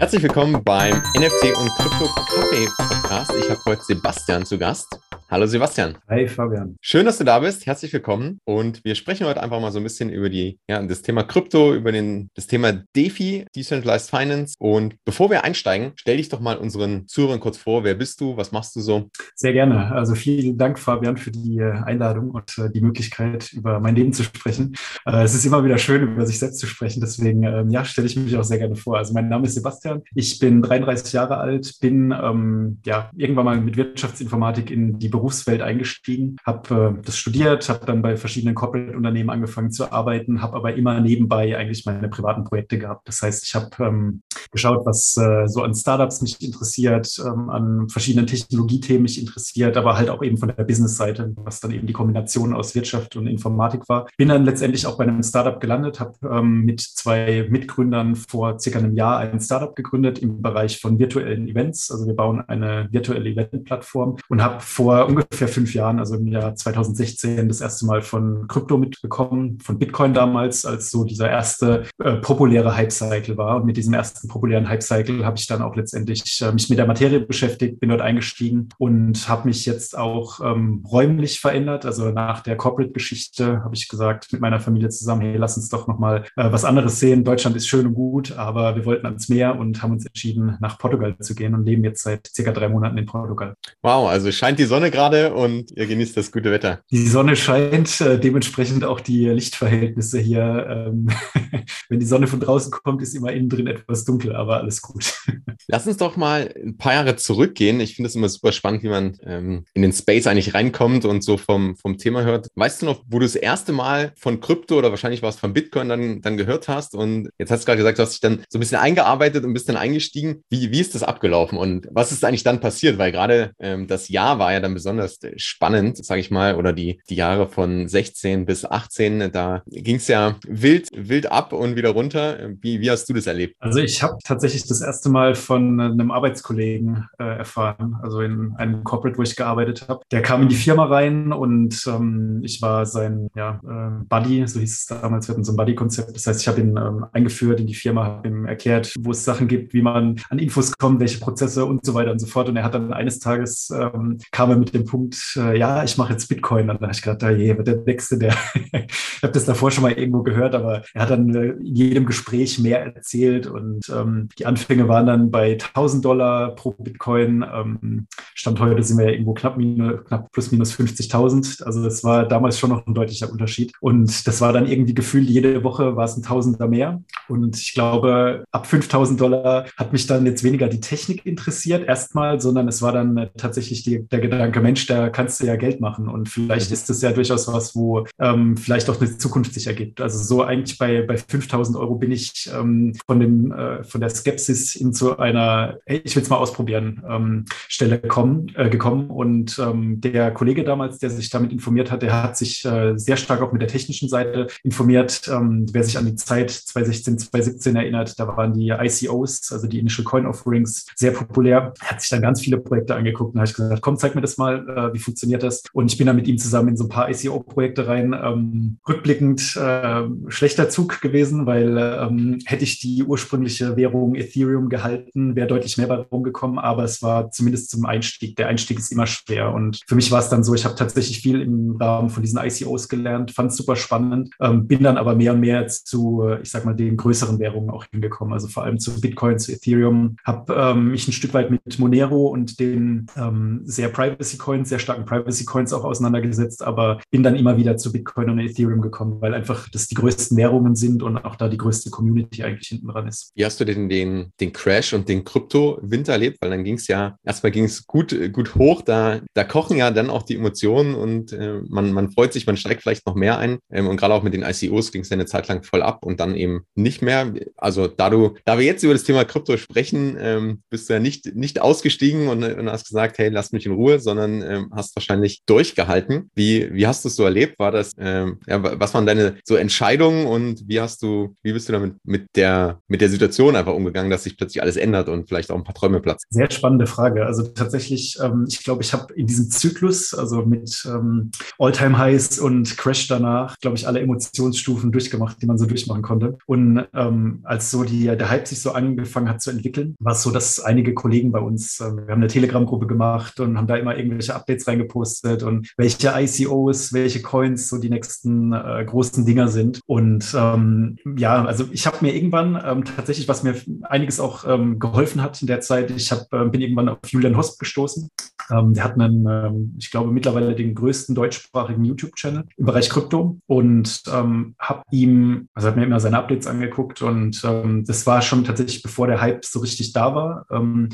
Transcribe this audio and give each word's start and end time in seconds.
Herzlich 0.00 0.22
willkommen 0.22 0.64
beim 0.64 0.96
NFT 1.14 1.54
und 1.58 1.68
Krypto 1.76 2.06
Kaffee 2.14 2.66
Podcast. 2.78 3.32
Ich 3.38 3.50
habe 3.50 3.60
heute 3.66 3.84
Sebastian 3.84 4.46
zu 4.46 4.56
Gast. 4.56 4.98
Hallo 5.30 5.46
Sebastian. 5.46 5.96
Hi 6.08 6.26
Fabian. 6.26 6.74
Schön, 6.80 7.06
dass 7.06 7.18
du 7.18 7.22
da 7.22 7.38
bist. 7.38 7.64
Herzlich 7.64 7.92
willkommen. 7.92 8.40
Und 8.42 8.84
wir 8.84 8.96
sprechen 8.96 9.28
heute 9.28 9.40
einfach 9.40 9.60
mal 9.60 9.70
so 9.70 9.78
ein 9.78 9.84
bisschen 9.84 10.10
über 10.10 10.28
die, 10.28 10.58
ja, 10.68 10.82
das 10.82 11.02
Thema 11.02 11.22
Krypto, 11.22 11.72
über 11.72 11.92
den, 11.92 12.30
das 12.34 12.48
Thema 12.48 12.72
DeFi, 12.96 13.46
Decentralized 13.54 14.10
Finance. 14.10 14.56
Und 14.58 14.96
bevor 15.04 15.30
wir 15.30 15.44
einsteigen, 15.44 15.92
stell 15.94 16.16
dich 16.16 16.30
doch 16.30 16.40
mal 16.40 16.56
unseren 16.56 17.06
Zuhörern 17.06 17.38
kurz 17.38 17.58
vor. 17.58 17.84
Wer 17.84 17.94
bist 17.94 18.20
du? 18.20 18.36
Was 18.36 18.50
machst 18.50 18.74
du 18.74 18.80
so? 18.80 19.08
Sehr 19.36 19.52
gerne. 19.52 19.92
Also 19.92 20.16
vielen 20.16 20.58
Dank, 20.58 20.80
Fabian, 20.80 21.16
für 21.16 21.30
die 21.30 21.58
äh, 21.58 21.74
Einladung 21.84 22.32
und 22.32 22.58
äh, 22.58 22.68
die 22.68 22.80
Möglichkeit, 22.80 23.52
über 23.52 23.78
mein 23.78 23.94
Leben 23.94 24.12
zu 24.12 24.24
sprechen. 24.24 24.74
Äh, 25.06 25.22
es 25.22 25.36
ist 25.36 25.46
immer 25.46 25.64
wieder 25.64 25.78
schön, 25.78 26.02
über 26.02 26.26
sich 26.26 26.40
selbst 26.40 26.58
zu 26.58 26.66
sprechen. 26.66 27.00
Deswegen, 27.00 27.44
ähm, 27.44 27.70
ja, 27.70 27.84
stelle 27.84 28.08
ich 28.08 28.16
mich 28.16 28.36
auch 28.36 28.42
sehr 28.42 28.58
gerne 28.58 28.74
vor. 28.74 28.98
Also 28.98 29.14
mein 29.14 29.28
Name 29.28 29.46
ist 29.46 29.54
Sebastian. 29.54 30.02
Ich 30.12 30.40
bin 30.40 30.60
33 30.60 31.12
Jahre 31.12 31.36
alt, 31.36 31.78
bin 31.80 32.12
ähm, 32.20 32.80
ja 32.84 33.12
irgendwann 33.16 33.44
mal 33.44 33.60
mit 33.60 33.76
Wirtschaftsinformatik 33.76 34.72
in 34.72 34.98
die 34.98 35.19
Berufswelt 35.20 35.60
eingestiegen, 35.60 36.36
habe 36.44 36.96
äh, 36.98 37.02
das 37.04 37.18
studiert, 37.18 37.68
habe 37.68 37.84
dann 37.84 38.00
bei 38.00 38.16
verschiedenen 38.16 38.54
Corporate-Unternehmen 38.54 39.30
angefangen 39.30 39.70
zu 39.70 39.92
arbeiten, 39.92 40.40
habe 40.40 40.56
aber 40.56 40.74
immer 40.74 40.98
nebenbei 41.00 41.56
eigentlich 41.56 41.84
meine 41.84 42.08
privaten 42.08 42.44
Projekte 42.44 42.78
gehabt. 42.78 43.06
Das 43.06 43.20
heißt, 43.20 43.44
ich 43.44 43.54
habe 43.54 43.68
ähm, 43.80 44.22
geschaut, 44.50 44.86
was 44.86 45.16
äh, 45.16 45.46
so 45.46 45.62
an 45.62 45.74
Startups 45.74 46.22
mich 46.22 46.40
interessiert, 46.42 47.22
ähm, 47.24 47.50
an 47.50 47.88
verschiedenen 47.88 48.26
Technologiethemen 48.26 49.02
mich 49.02 49.20
interessiert, 49.20 49.76
aber 49.76 49.96
halt 49.96 50.08
auch 50.08 50.22
eben 50.22 50.38
von 50.38 50.52
der 50.56 50.64
Business-Seite, 50.64 51.34
was 51.36 51.60
dann 51.60 51.72
eben 51.72 51.86
die 51.86 51.92
Kombination 51.92 52.54
aus 52.54 52.74
Wirtschaft 52.74 53.16
und 53.16 53.26
Informatik 53.26 53.88
war. 53.88 54.06
Bin 54.16 54.28
dann 54.28 54.44
letztendlich 54.44 54.86
auch 54.86 54.96
bei 54.96 55.04
einem 55.04 55.22
Startup 55.22 55.60
gelandet, 55.60 56.00
habe 56.00 56.14
ähm, 56.30 56.62
mit 56.64 56.80
zwei 56.80 57.46
Mitgründern 57.50 58.16
vor 58.16 58.58
circa 58.58 58.78
einem 58.78 58.94
Jahr 58.94 59.18
ein 59.18 59.40
Startup 59.40 59.76
gegründet 59.76 60.18
im 60.18 60.40
Bereich 60.40 60.80
von 60.80 60.98
virtuellen 60.98 61.46
Events. 61.46 61.90
Also 61.90 62.06
wir 62.06 62.14
bauen 62.14 62.42
eine 62.48 62.88
virtuelle 62.90 63.28
Event-Plattform 63.30 64.16
und 64.28 64.42
habe 64.42 64.60
vor 64.60 65.09
ungefähr 65.10 65.48
fünf 65.48 65.74
Jahren, 65.74 65.98
also 65.98 66.16
im 66.16 66.26
Jahr 66.26 66.54
2016, 66.54 67.48
das 67.48 67.60
erste 67.60 67.86
Mal 67.86 68.02
von 68.02 68.46
Krypto 68.48 68.78
mitbekommen, 68.78 69.58
von 69.60 69.78
Bitcoin 69.78 70.14
damals, 70.14 70.64
als 70.64 70.90
so 70.90 71.04
dieser 71.04 71.28
erste 71.28 71.84
äh, 72.02 72.14
populäre 72.14 72.76
Hype-Cycle 72.76 73.36
war. 73.36 73.56
Und 73.56 73.66
mit 73.66 73.76
diesem 73.76 73.94
ersten 73.94 74.28
populären 74.28 74.68
Hype-Cycle 74.68 75.24
habe 75.24 75.36
ich 75.36 75.46
dann 75.46 75.62
auch 75.62 75.76
letztendlich 75.76 76.40
äh, 76.40 76.52
mich 76.52 76.70
mit 76.70 76.78
der 76.78 76.86
Materie 76.86 77.20
beschäftigt, 77.20 77.80
bin 77.80 77.90
dort 77.90 78.00
eingestiegen 78.00 78.68
und 78.78 79.28
habe 79.28 79.48
mich 79.48 79.66
jetzt 79.66 79.96
auch 79.98 80.40
ähm, 80.40 80.84
räumlich 80.90 81.40
verändert. 81.40 81.84
Also 81.84 82.10
nach 82.10 82.40
der 82.40 82.56
Corporate-Geschichte 82.56 83.64
habe 83.64 83.74
ich 83.74 83.88
gesagt 83.88 84.32
mit 84.32 84.40
meiner 84.40 84.60
Familie 84.60 84.88
zusammen, 84.88 85.22
hey, 85.22 85.36
lass 85.36 85.56
uns 85.56 85.68
doch 85.68 85.86
nochmal 85.88 86.24
äh, 86.36 86.52
was 86.52 86.64
anderes 86.64 87.00
sehen. 87.00 87.24
Deutschland 87.24 87.56
ist 87.56 87.68
schön 87.68 87.86
und 87.86 87.94
gut, 87.94 88.32
aber 88.32 88.76
wir 88.76 88.84
wollten 88.84 89.06
ans 89.06 89.28
Meer 89.28 89.58
und 89.58 89.82
haben 89.82 89.92
uns 89.92 90.06
entschieden, 90.06 90.56
nach 90.60 90.78
Portugal 90.78 91.16
zu 91.18 91.34
gehen 91.34 91.54
und 91.54 91.64
leben 91.64 91.84
jetzt 91.84 92.02
seit 92.02 92.26
circa 92.26 92.52
drei 92.52 92.68
Monaten 92.68 92.98
in 92.98 93.06
Portugal. 93.06 93.54
Wow, 93.82 94.08
also 94.08 94.30
scheint 94.30 94.58
die 94.58 94.64
Sonne 94.64 94.90
gerade 94.90 94.99
und 95.34 95.70
ihr 95.72 95.86
genießt 95.86 96.16
das 96.16 96.30
gute 96.30 96.50
Wetter. 96.50 96.80
Die 96.90 97.06
Sonne 97.06 97.36
scheint, 97.36 98.00
äh, 98.00 98.18
dementsprechend 98.18 98.84
auch 98.84 99.00
die 99.00 99.26
Lichtverhältnisse 99.26 100.18
hier. 100.18 100.66
Ähm, 100.68 101.08
wenn 101.88 102.00
die 102.00 102.06
Sonne 102.06 102.26
von 102.26 102.40
draußen 102.40 102.70
kommt, 102.70 103.02
ist 103.02 103.14
immer 103.14 103.32
innen 103.32 103.48
drin 103.48 103.66
etwas 103.66 104.04
dunkel, 104.04 104.36
aber 104.36 104.58
alles 104.58 104.82
gut. 104.82 105.14
Lass 105.68 105.86
uns 105.86 105.96
doch 105.96 106.16
mal 106.16 106.52
ein 106.62 106.76
paar 106.76 106.94
Jahre 106.94 107.16
zurückgehen. 107.16 107.80
Ich 107.80 107.96
finde 107.96 108.08
es 108.08 108.14
immer 108.14 108.28
super 108.28 108.52
spannend, 108.52 108.82
wie 108.82 108.88
man 108.88 109.16
ähm, 109.24 109.64
in 109.74 109.82
den 109.82 109.92
Space 109.92 110.26
eigentlich 110.26 110.54
reinkommt 110.54 111.04
und 111.04 111.22
so 111.22 111.36
vom, 111.36 111.76
vom 111.76 111.98
Thema 111.98 112.22
hört. 112.22 112.48
Weißt 112.54 112.82
du 112.82 112.86
noch, 112.86 113.02
wo 113.08 113.18
du 113.18 113.24
das 113.24 113.36
erste 113.36 113.72
Mal 113.72 114.12
von 114.16 114.40
Krypto 114.40 114.78
oder 114.78 114.90
wahrscheinlich 114.90 115.22
war 115.22 115.30
es 115.30 115.36
von 115.36 115.52
Bitcoin 115.52 115.88
dann, 115.88 116.20
dann 116.20 116.36
gehört 116.36 116.68
hast? 116.68 116.94
Und 116.94 117.30
jetzt 117.38 117.50
hast 117.50 117.62
du 117.62 117.66
gerade 117.66 117.78
gesagt, 117.78 117.98
du 117.98 118.02
hast 118.02 118.12
dich 118.12 118.20
dann 118.20 118.42
so 118.48 118.58
ein 118.58 118.60
bisschen 118.60 118.78
eingearbeitet 118.78 119.44
und 119.44 119.54
bist 119.54 119.68
dann 119.68 119.76
eingestiegen. 119.76 120.42
Wie, 120.50 120.70
wie 120.70 120.80
ist 120.80 120.94
das 120.94 121.02
abgelaufen 121.02 121.58
und 121.58 121.88
was 121.90 122.12
ist 122.12 122.24
eigentlich 122.24 122.42
dann 122.42 122.60
passiert? 122.60 122.98
Weil 122.98 123.12
gerade 123.12 123.52
ähm, 123.58 123.86
das 123.86 124.08
Jahr 124.08 124.38
war 124.38 124.52
ja 124.52 124.60
dann 124.60 124.74
besonders 124.74 124.89
spannend, 125.36 126.04
sage 126.04 126.20
ich 126.20 126.30
mal, 126.30 126.56
oder 126.56 126.72
die, 126.72 127.00
die 127.08 127.16
Jahre 127.16 127.48
von 127.48 127.88
16 127.88 128.46
bis 128.46 128.64
18, 128.64 129.32
da 129.32 129.62
ging 129.66 129.96
es 129.96 130.08
ja 130.08 130.36
wild, 130.46 130.88
wild 130.92 131.30
ab 131.30 131.52
und 131.52 131.76
wieder 131.76 131.90
runter. 131.90 132.50
Wie, 132.60 132.80
wie 132.80 132.90
hast 132.90 133.08
du 133.08 133.12
das 133.12 133.26
erlebt? 133.26 133.56
Also 133.58 133.80
ich 133.80 134.02
habe 134.02 134.16
tatsächlich 134.24 134.66
das 134.66 134.80
erste 134.80 135.08
Mal 135.08 135.34
von 135.34 135.80
einem 135.80 136.10
Arbeitskollegen 136.10 137.08
äh, 137.18 137.38
erfahren, 137.38 137.96
also 138.02 138.20
in 138.20 138.54
einem 138.56 138.84
Corporate, 138.84 139.18
wo 139.18 139.22
ich 139.22 139.36
gearbeitet 139.36 139.88
habe. 139.88 140.00
Der 140.10 140.22
kam 140.22 140.42
in 140.42 140.48
die 140.48 140.54
Firma 140.54 140.84
rein 140.84 141.32
und 141.32 141.82
ähm, 141.86 142.40
ich 142.44 142.62
war 142.62 142.86
sein 142.86 143.28
ja, 143.34 143.60
äh, 143.64 144.04
Buddy, 144.08 144.46
so 144.46 144.60
hieß 144.60 144.78
es 144.80 144.86
damals, 144.86 145.28
wir 145.28 145.34
hatten 145.34 145.44
so 145.44 145.52
ein 145.52 145.56
Buddy-Konzept. 145.56 146.14
Das 146.14 146.26
heißt, 146.26 146.40
ich 146.40 146.48
habe 146.48 146.60
ihn 146.60 146.76
ähm, 146.76 147.06
eingeführt 147.12 147.60
in 147.60 147.66
die 147.66 147.74
Firma, 147.74 148.04
habe 148.04 148.28
ihm 148.28 148.46
erklärt, 148.46 148.94
wo 149.00 149.10
es 149.10 149.24
Sachen 149.24 149.48
gibt, 149.48 149.72
wie 149.72 149.82
man 149.82 150.16
an 150.28 150.38
Infos 150.38 150.76
kommt, 150.76 151.00
welche 151.00 151.20
Prozesse 151.20 151.64
und 151.64 151.84
so 151.84 151.94
weiter 151.94 152.12
und 152.12 152.18
so 152.18 152.26
fort. 152.26 152.48
Und 152.48 152.56
er 152.56 152.64
hat 152.64 152.74
dann 152.74 152.92
eines 152.92 153.18
Tages 153.18 153.70
ähm, 153.70 154.18
kam 154.30 154.50
er 154.50 154.56
mit 154.56 154.74
dem 154.74 154.79
Punkt, 154.84 155.16
äh, 155.36 155.58
ja, 155.58 155.84
ich 155.84 155.96
mache 155.96 156.12
jetzt 156.12 156.28
Bitcoin. 156.28 156.70
Und 156.70 156.80
dann 156.80 156.88
habe 156.88 156.92
ich 156.92 157.02
gedacht, 157.02 157.22
ah 157.24 157.30
je, 157.30 157.54
der 157.54 157.76
Nächste, 157.76 158.18
der, 158.18 158.34
ich 158.72 159.22
habe 159.22 159.32
das 159.32 159.44
davor 159.44 159.70
schon 159.70 159.82
mal 159.82 159.92
irgendwo 159.92 160.22
gehört, 160.22 160.54
aber 160.54 160.82
er 160.94 161.02
hat 161.02 161.10
dann 161.10 161.34
äh, 161.34 161.50
in 161.50 161.74
jedem 161.74 162.06
Gespräch 162.06 162.58
mehr 162.58 162.84
erzählt 162.94 163.46
und 163.46 163.88
ähm, 163.88 164.28
die 164.38 164.46
Anfänge 164.46 164.88
waren 164.88 165.06
dann 165.06 165.30
bei 165.30 165.52
1000 165.52 166.04
Dollar 166.04 166.54
pro 166.54 166.72
Bitcoin. 166.72 167.44
Ähm, 167.52 168.06
Stand 168.34 168.60
heute 168.60 168.82
sind 168.82 168.98
wir 168.98 169.12
irgendwo 169.12 169.34
knapp, 169.34 169.56
minus, 169.56 170.04
knapp 170.06 170.30
plus 170.32 170.50
minus 170.52 170.72
50.000. 170.72 171.62
Also 171.64 171.82
das 171.82 172.04
war 172.04 172.26
damals 172.26 172.58
schon 172.58 172.70
noch 172.70 172.86
ein 172.86 172.94
deutlicher 172.94 173.30
Unterschied. 173.30 173.72
Und 173.80 174.26
das 174.26 174.40
war 174.40 174.52
dann 174.52 174.66
irgendwie 174.66 174.94
gefühlt, 174.94 175.28
jede 175.28 175.64
Woche 175.64 175.96
war 175.96 176.04
es 176.04 176.16
ein 176.16 176.22
Tausender 176.22 176.68
mehr. 176.68 177.02
Und 177.28 177.58
ich 177.58 177.74
glaube, 177.74 178.44
ab 178.50 178.66
5000 178.66 179.20
Dollar 179.20 179.66
hat 179.76 179.92
mich 179.92 180.06
dann 180.06 180.26
jetzt 180.26 180.44
weniger 180.44 180.68
die 180.68 180.80
Technik 180.80 181.26
interessiert 181.26 181.86
erstmal, 181.86 182.40
sondern 182.40 182.68
es 182.68 182.82
war 182.82 182.92
dann 182.92 183.30
tatsächlich 183.36 183.82
die, 183.82 184.06
der 184.06 184.20
Gedanke, 184.20 184.60
Mensch, 184.70 184.86
da 184.86 185.10
kannst 185.10 185.40
du 185.40 185.46
ja 185.46 185.56
Geld 185.56 185.80
machen. 185.80 186.08
Und 186.08 186.28
vielleicht 186.28 186.70
mhm. 186.70 186.74
ist 186.74 186.88
das 186.88 187.02
ja 187.02 187.10
durchaus 187.10 187.48
was, 187.48 187.74
wo 187.74 188.06
ähm, 188.20 188.56
vielleicht 188.56 188.88
auch 188.88 189.00
eine 189.00 189.18
Zukunft 189.18 189.52
sich 189.52 189.66
ergibt. 189.66 190.00
Also 190.00 190.22
so 190.22 190.44
eigentlich 190.44 190.78
bei, 190.78 191.02
bei 191.02 191.16
5000 191.16 191.76
Euro 191.76 191.96
bin 191.96 192.12
ich 192.12 192.48
ähm, 192.54 192.92
von, 193.04 193.18
dem, 193.18 193.50
äh, 193.50 193.82
von 193.82 194.00
der 194.00 194.10
Skepsis 194.10 194.72
hin 194.72 194.92
zu 194.92 195.18
einer, 195.18 195.78
hey, 195.86 196.00
ich 196.04 196.14
will 196.14 196.22
es 196.22 196.30
mal 196.30 196.36
ausprobieren, 196.36 197.02
ähm, 197.08 197.46
Stelle 197.66 197.98
kommen, 197.98 198.52
äh, 198.54 198.70
gekommen. 198.70 199.10
Und 199.10 199.58
ähm, 199.58 200.00
der 200.00 200.30
Kollege 200.30 200.62
damals, 200.62 200.98
der 200.98 201.10
sich 201.10 201.30
damit 201.30 201.50
informiert 201.50 201.90
hat, 201.90 202.02
der 202.02 202.22
hat 202.22 202.36
sich 202.36 202.64
äh, 202.64 202.96
sehr 202.96 203.16
stark 203.16 203.42
auch 203.42 203.50
mit 203.50 203.62
der 203.62 203.68
technischen 203.68 204.08
Seite 204.08 204.46
informiert. 204.62 205.28
Ähm, 205.28 205.66
wer 205.72 205.82
sich 205.82 205.98
an 205.98 206.06
die 206.06 206.14
Zeit 206.14 206.50
2016, 206.52 207.18
2017 207.18 207.74
erinnert, 207.74 208.20
da 208.20 208.28
waren 208.28 208.52
die 208.52 208.68
ICOs, 208.68 209.50
also 209.50 209.66
die 209.66 209.80
Initial 209.80 210.04
Coin 210.04 210.26
Offerings, 210.26 210.86
sehr 210.94 211.10
populär. 211.10 211.74
Er 211.80 211.90
hat 211.90 212.00
sich 212.00 212.10
dann 212.10 212.22
ganz 212.22 212.40
viele 212.40 212.58
Projekte 212.58 212.94
angeguckt 212.94 213.34
und 213.34 213.40
habe 213.40 213.48
ich 213.48 213.56
gesagt, 213.56 213.82
komm, 213.82 213.96
zeig 213.96 214.14
mir 214.14 214.20
das 214.20 214.36
mal, 214.36 214.49
äh, 214.56 214.94
wie 214.94 214.98
funktioniert 214.98 215.42
das? 215.42 215.62
Und 215.72 215.90
ich 215.90 215.98
bin 215.98 216.06
dann 216.06 216.16
mit 216.16 216.28
ihm 216.28 216.38
zusammen 216.38 216.70
in 216.70 216.76
so 216.76 216.84
ein 216.84 216.88
paar 216.88 217.10
ICO-Projekte 217.10 217.86
rein. 217.86 218.14
Ähm, 218.20 218.78
rückblickend 218.88 219.56
äh, 219.56 220.02
schlechter 220.28 220.68
Zug 220.68 221.00
gewesen, 221.00 221.46
weil 221.46 221.76
ähm, 221.78 222.38
hätte 222.44 222.64
ich 222.64 222.80
die 222.80 223.04
ursprüngliche 223.04 223.76
Währung 223.76 224.14
Ethereum 224.14 224.68
gehalten, 224.68 225.36
wäre 225.36 225.46
deutlich 225.46 225.78
mehr 225.78 225.86
bei 225.86 225.96
rumgekommen, 225.96 226.58
aber 226.58 226.84
es 226.84 227.02
war 227.02 227.30
zumindest 227.30 227.70
zum 227.70 227.86
Einstieg. 227.86 228.36
Der 228.36 228.48
Einstieg 228.48 228.78
ist 228.78 228.92
immer 228.92 229.06
schwer. 229.06 229.52
Und 229.52 229.80
für 229.86 229.94
mich 229.94 230.10
war 230.10 230.20
es 230.20 230.28
dann 230.28 230.44
so, 230.44 230.54
ich 230.54 230.64
habe 230.64 230.74
tatsächlich 230.74 231.20
viel 231.20 231.40
im 231.40 231.76
Rahmen 231.76 232.10
von 232.10 232.22
diesen 232.22 232.38
ICOs 232.38 232.88
gelernt, 232.88 233.32
fand 233.32 233.50
es 233.50 233.56
super 233.56 233.76
spannend, 233.76 234.30
ähm, 234.40 234.66
bin 234.66 234.82
dann 234.82 234.96
aber 234.96 235.14
mehr 235.14 235.34
und 235.34 235.40
mehr 235.40 235.66
zu, 235.66 236.24
ich 236.42 236.50
sag 236.50 236.64
mal, 236.64 236.74
den 236.74 236.96
größeren 236.96 237.38
Währungen 237.38 237.70
auch 237.70 237.84
hingekommen, 237.90 238.32
also 238.32 238.48
vor 238.48 238.64
allem 238.64 238.78
zu 238.78 239.00
Bitcoin, 239.00 239.38
zu 239.38 239.52
Ethereum, 239.52 240.16
habe 240.24 240.54
ähm, 240.54 240.90
mich 240.90 241.06
ein 241.08 241.12
Stück 241.12 241.34
weit 241.34 241.50
mit 241.50 241.78
Monero 241.78 242.28
und 242.28 242.58
den 242.60 243.06
ähm, 243.16 243.62
sehr 243.64 243.88
Privacy 243.88 244.38
Coins, 244.40 244.68
sehr 244.68 244.78
starken 244.78 245.04
Privacy 245.04 245.44
Coins 245.44 245.72
auch 245.72 245.84
auseinandergesetzt, 245.84 246.62
aber 246.62 247.00
bin 247.10 247.22
dann 247.22 247.36
immer 247.36 247.56
wieder 247.56 247.76
zu 247.76 247.92
Bitcoin 247.92 248.30
und 248.30 248.38
Ethereum 248.38 248.80
gekommen, 248.80 249.20
weil 249.20 249.34
einfach 249.34 249.68
das 249.68 249.86
die 249.86 249.94
größten 249.94 250.36
Währungen 250.36 250.74
sind 250.74 251.02
und 251.02 251.18
auch 251.18 251.36
da 251.36 251.48
die 251.48 251.58
größte 251.58 251.90
Community 251.90 252.42
eigentlich 252.42 252.68
hinten 252.68 252.88
dran 252.88 253.06
ist. 253.06 253.32
Wie 253.34 253.44
hast 253.44 253.60
du 253.60 253.64
denn 253.64 253.88
den, 253.88 254.32
den 254.40 254.52
Crash 254.52 254.92
und 254.92 255.08
den 255.08 255.24
Krypto-Winter 255.24 256.12
erlebt? 256.12 256.38
Weil 256.40 256.50
dann 256.50 256.64
ging 256.64 256.74
es 256.74 256.88
ja, 256.88 257.16
erstmal 257.24 257.52
ging 257.52 257.64
es 257.64 257.86
gut, 257.86 258.16
gut 258.32 258.54
hoch, 258.54 258.82
da, 258.82 259.20
da 259.34 259.44
kochen 259.44 259.76
ja 259.76 259.90
dann 259.90 260.10
auch 260.10 260.22
die 260.22 260.36
Emotionen 260.36 260.94
und 260.94 261.32
äh, 261.32 261.60
man, 261.68 261.92
man 261.92 262.10
freut 262.10 262.32
sich, 262.32 262.46
man 262.46 262.56
steigt 262.56 262.82
vielleicht 262.82 263.06
noch 263.06 263.14
mehr 263.14 263.38
ein. 263.38 263.58
Ähm, 263.70 263.88
und 263.88 263.96
gerade 263.96 264.14
auch 264.14 264.22
mit 264.22 264.34
den 264.34 264.42
ICOs 264.42 264.92
ging 264.92 265.02
es 265.02 265.10
ja 265.10 265.14
eine 265.14 265.26
Zeit 265.26 265.48
lang 265.48 265.62
voll 265.62 265.82
ab 265.82 266.04
und 266.04 266.20
dann 266.20 266.34
eben 266.34 266.62
nicht 266.74 267.02
mehr. 267.02 267.32
Also 267.56 267.86
da 267.86 268.10
du, 268.10 268.36
da 268.44 268.58
wir 268.58 268.64
jetzt 268.64 268.82
über 268.82 268.92
das 268.92 269.04
Thema 269.04 269.24
Krypto 269.24 269.56
sprechen, 269.56 270.16
ähm, 270.18 270.62
bist 270.70 270.88
du 270.88 270.94
ja 270.94 271.00
nicht, 271.00 271.34
nicht 271.34 271.60
ausgestiegen 271.60 272.28
und, 272.28 272.44
und, 272.44 272.70
hast 272.70 272.88
gesagt, 272.88 273.18
hey, 273.18 273.28
lass 273.28 273.52
mich 273.52 273.66
in 273.66 273.72
Ruhe, 273.72 273.98
sondern 273.98 274.29
ähm, 274.42 274.70
hast 274.72 274.96
wahrscheinlich 274.96 275.42
durchgehalten. 275.46 276.30
Wie, 276.34 276.72
wie 276.72 276.86
hast 276.86 277.04
du 277.04 277.08
es 277.08 277.16
so 277.16 277.24
erlebt? 277.24 277.58
War 277.58 277.70
das, 277.70 277.92
ähm, 277.98 278.38
ja, 278.46 278.62
was 278.80 278.94
waren 278.94 279.06
deine 279.06 279.36
so 279.44 279.56
Entscheidungen 279.56 280.26
und 280.26 280.68
wie 280.68 280.80
hast 280.80 281.02
du, 281.02 281.36
wie 281.42 281.52
bist 281.52 281.68
du 281.68 281.72
damit 281.72 281.94
mit 282.04 282.26
der, 282.36 282.80
mit 282.88 283.00
der 283.00 283.08
Situation 283.08 283.56
einfach 283.56 283.74
umgegangen, 283.74 284.10
dass 284.10 284.24
sich 284.24 284.36
plötzlich 284.36 284.62
alles 284.62 284.76
ändert 284.76 285.08
und 285.08 285.28
vielleicht 285.28 285.50
auch 285.50 285.56
ein 285.56 285.64
paar 285.64 285.74
Träume 285.74 286.00
platzen? 286.00 286.26
Sehr 286.30 286.50
spannende 286.50 286.86
Frage. 286.86 287.26
Also 287.26 287.42
tatsächlich, 287.42 288.18
ähm, 288.22 288.46
ich 288.48 288.62
glaube, 288.64 288.82
ich 288.82 288.92
habe 288.92 289.12
in 289.14 289.26
diesem 289.26 289.50
Zyklus, 289.50 290.14
also 290.14 290.44
mit 290.44 290.86
ähm, 290.86 291.30
All-Time-Highs 291.58 292.38
und 292.38 292.76
Crash 292.76 293.08
danach, 293.08 293.58
glaube 293.58 293.76
ich, 293.76 293.86
alle 293.86 294.00
Emotionsstufen 294.00 294.92
durchgemacht, 294.92 295.42
die 295.42 295.46
man 295.46 295.58
so 295.58 295.66
durchmachen 295.66 296.02
konnte. 296.02 296.38
Und 296.46 296.70
dann, 296.74 296.86
ähm, 296.94 297.40
als 297.44 297.70
so 297.70 297.84
die, 297.84 298.04
der 298.04 298.30
Hype 298.30 298.46
sich 298.46 298.60
so 298.60 298.72
angefangen 298.72 299.28
hat 299.28 299.40
zu 299.40 299.50
entwickeln, 299.50 299.94
war 299.98 300.12
es 300.12 300.22
so, 300.22 300.30
dass 300.30 300.60
einige 300.60 300.94
Kollegen 300.94 301.32
bei 301.32 301.40
uns, 301.40 301.80
äh, 301.80 301.84
wir 301.84 302.12
haben 302.12 302.20
eine 302.20 302.28
Telegram-Gruppe 302.28 302.86
gemacht 302.86 303.40
und 303.40 303.56
haben 303.56 303.66
da 303.66 303.76
immer 303.76 303.96
irgendwelche 304.20 304.34
Updates 304.34 304.66
reingepostet 304.66 305.42
und 305.42 305.72
welche 305.76 306.12
ICOs, 306.14 306.92
welche 306.92 307.22
Coins 307.22 307.68
so 307.68 307.78
die 307.78 307.90
nächsten 307.90 308.52
äh, 308.52 308.84
großen 308.84 309.24
Dinger 309.24 309.48
sind. 309.48 309.80
Und 309.86 310.34
ähm, 310.36 310.96
ja, 311.16 311.44
also 311.44 311.66
ich 311.72 311.86
habe 311.86 311.98
mir 312.02 312.14
irgendwann 312.14 312.60
ähm, 312.64 312.84
tatsächlich, 312.84 313.28
was 313.28 313.42
mir 313.42 313.54
einiges 313.82 314.20
auch 314.20 314.44
ähm, 314.46 314.78
geholfen 314.78 315.22
hat 315.22 315.40
in 315.40 315.46
der 315.46 315.60
Zeit, 315.60 315.90
ich 315.90 316.12
hab, 316.12 316.32
äh, 316.32 316.44
bin 316.44 316.60
irgendwann 316.60 316.88
auf 316.88 316.98
Julian 317.06 317.36
Hosp 317.36 317.58
gestoßen. 317.58 318.08
Ähm, 318.50 318.74
der 318.74 318.84
hat 318.84 318.98
einen, 318.98 319.26
ähm, 319.26 319.74
ich 319.78 319.90
glaube, 319.90 320.10
mittlerweile 320.10 320.54
den 320.54 320.74
größten 320.74 321.14
deutschsprachigen 321.14 321.84
YouTube-Channel 321.84 322.44
im 322.56 322.66
Bereich 322.66 322.90
Krypto 322.90 323.38
und 323.46 324.02
ähm, 324.12 324.54
habe 324.58 324.82
ihm, 324.90 325.48
also 325.54 325.68
hat 325.68 325.76
mir 325.76 325.84
immer 325.84 326.00
seine 326.00 326.18
Updates 326.18 326.46
angeguckt 326.46 327.02
und 327.02 327.42
das 327.42 328.06
war 328.06 328.22
schon 328.22 328.44
tatsächlich, 328.44 328.82
bevor 328.82 329.06
der 329.06 329.20
Hype 329.20 329.44
so 329.44 329.60
richtig 329.60 329.92
da 329.92 330.14
war. 330.14 330.46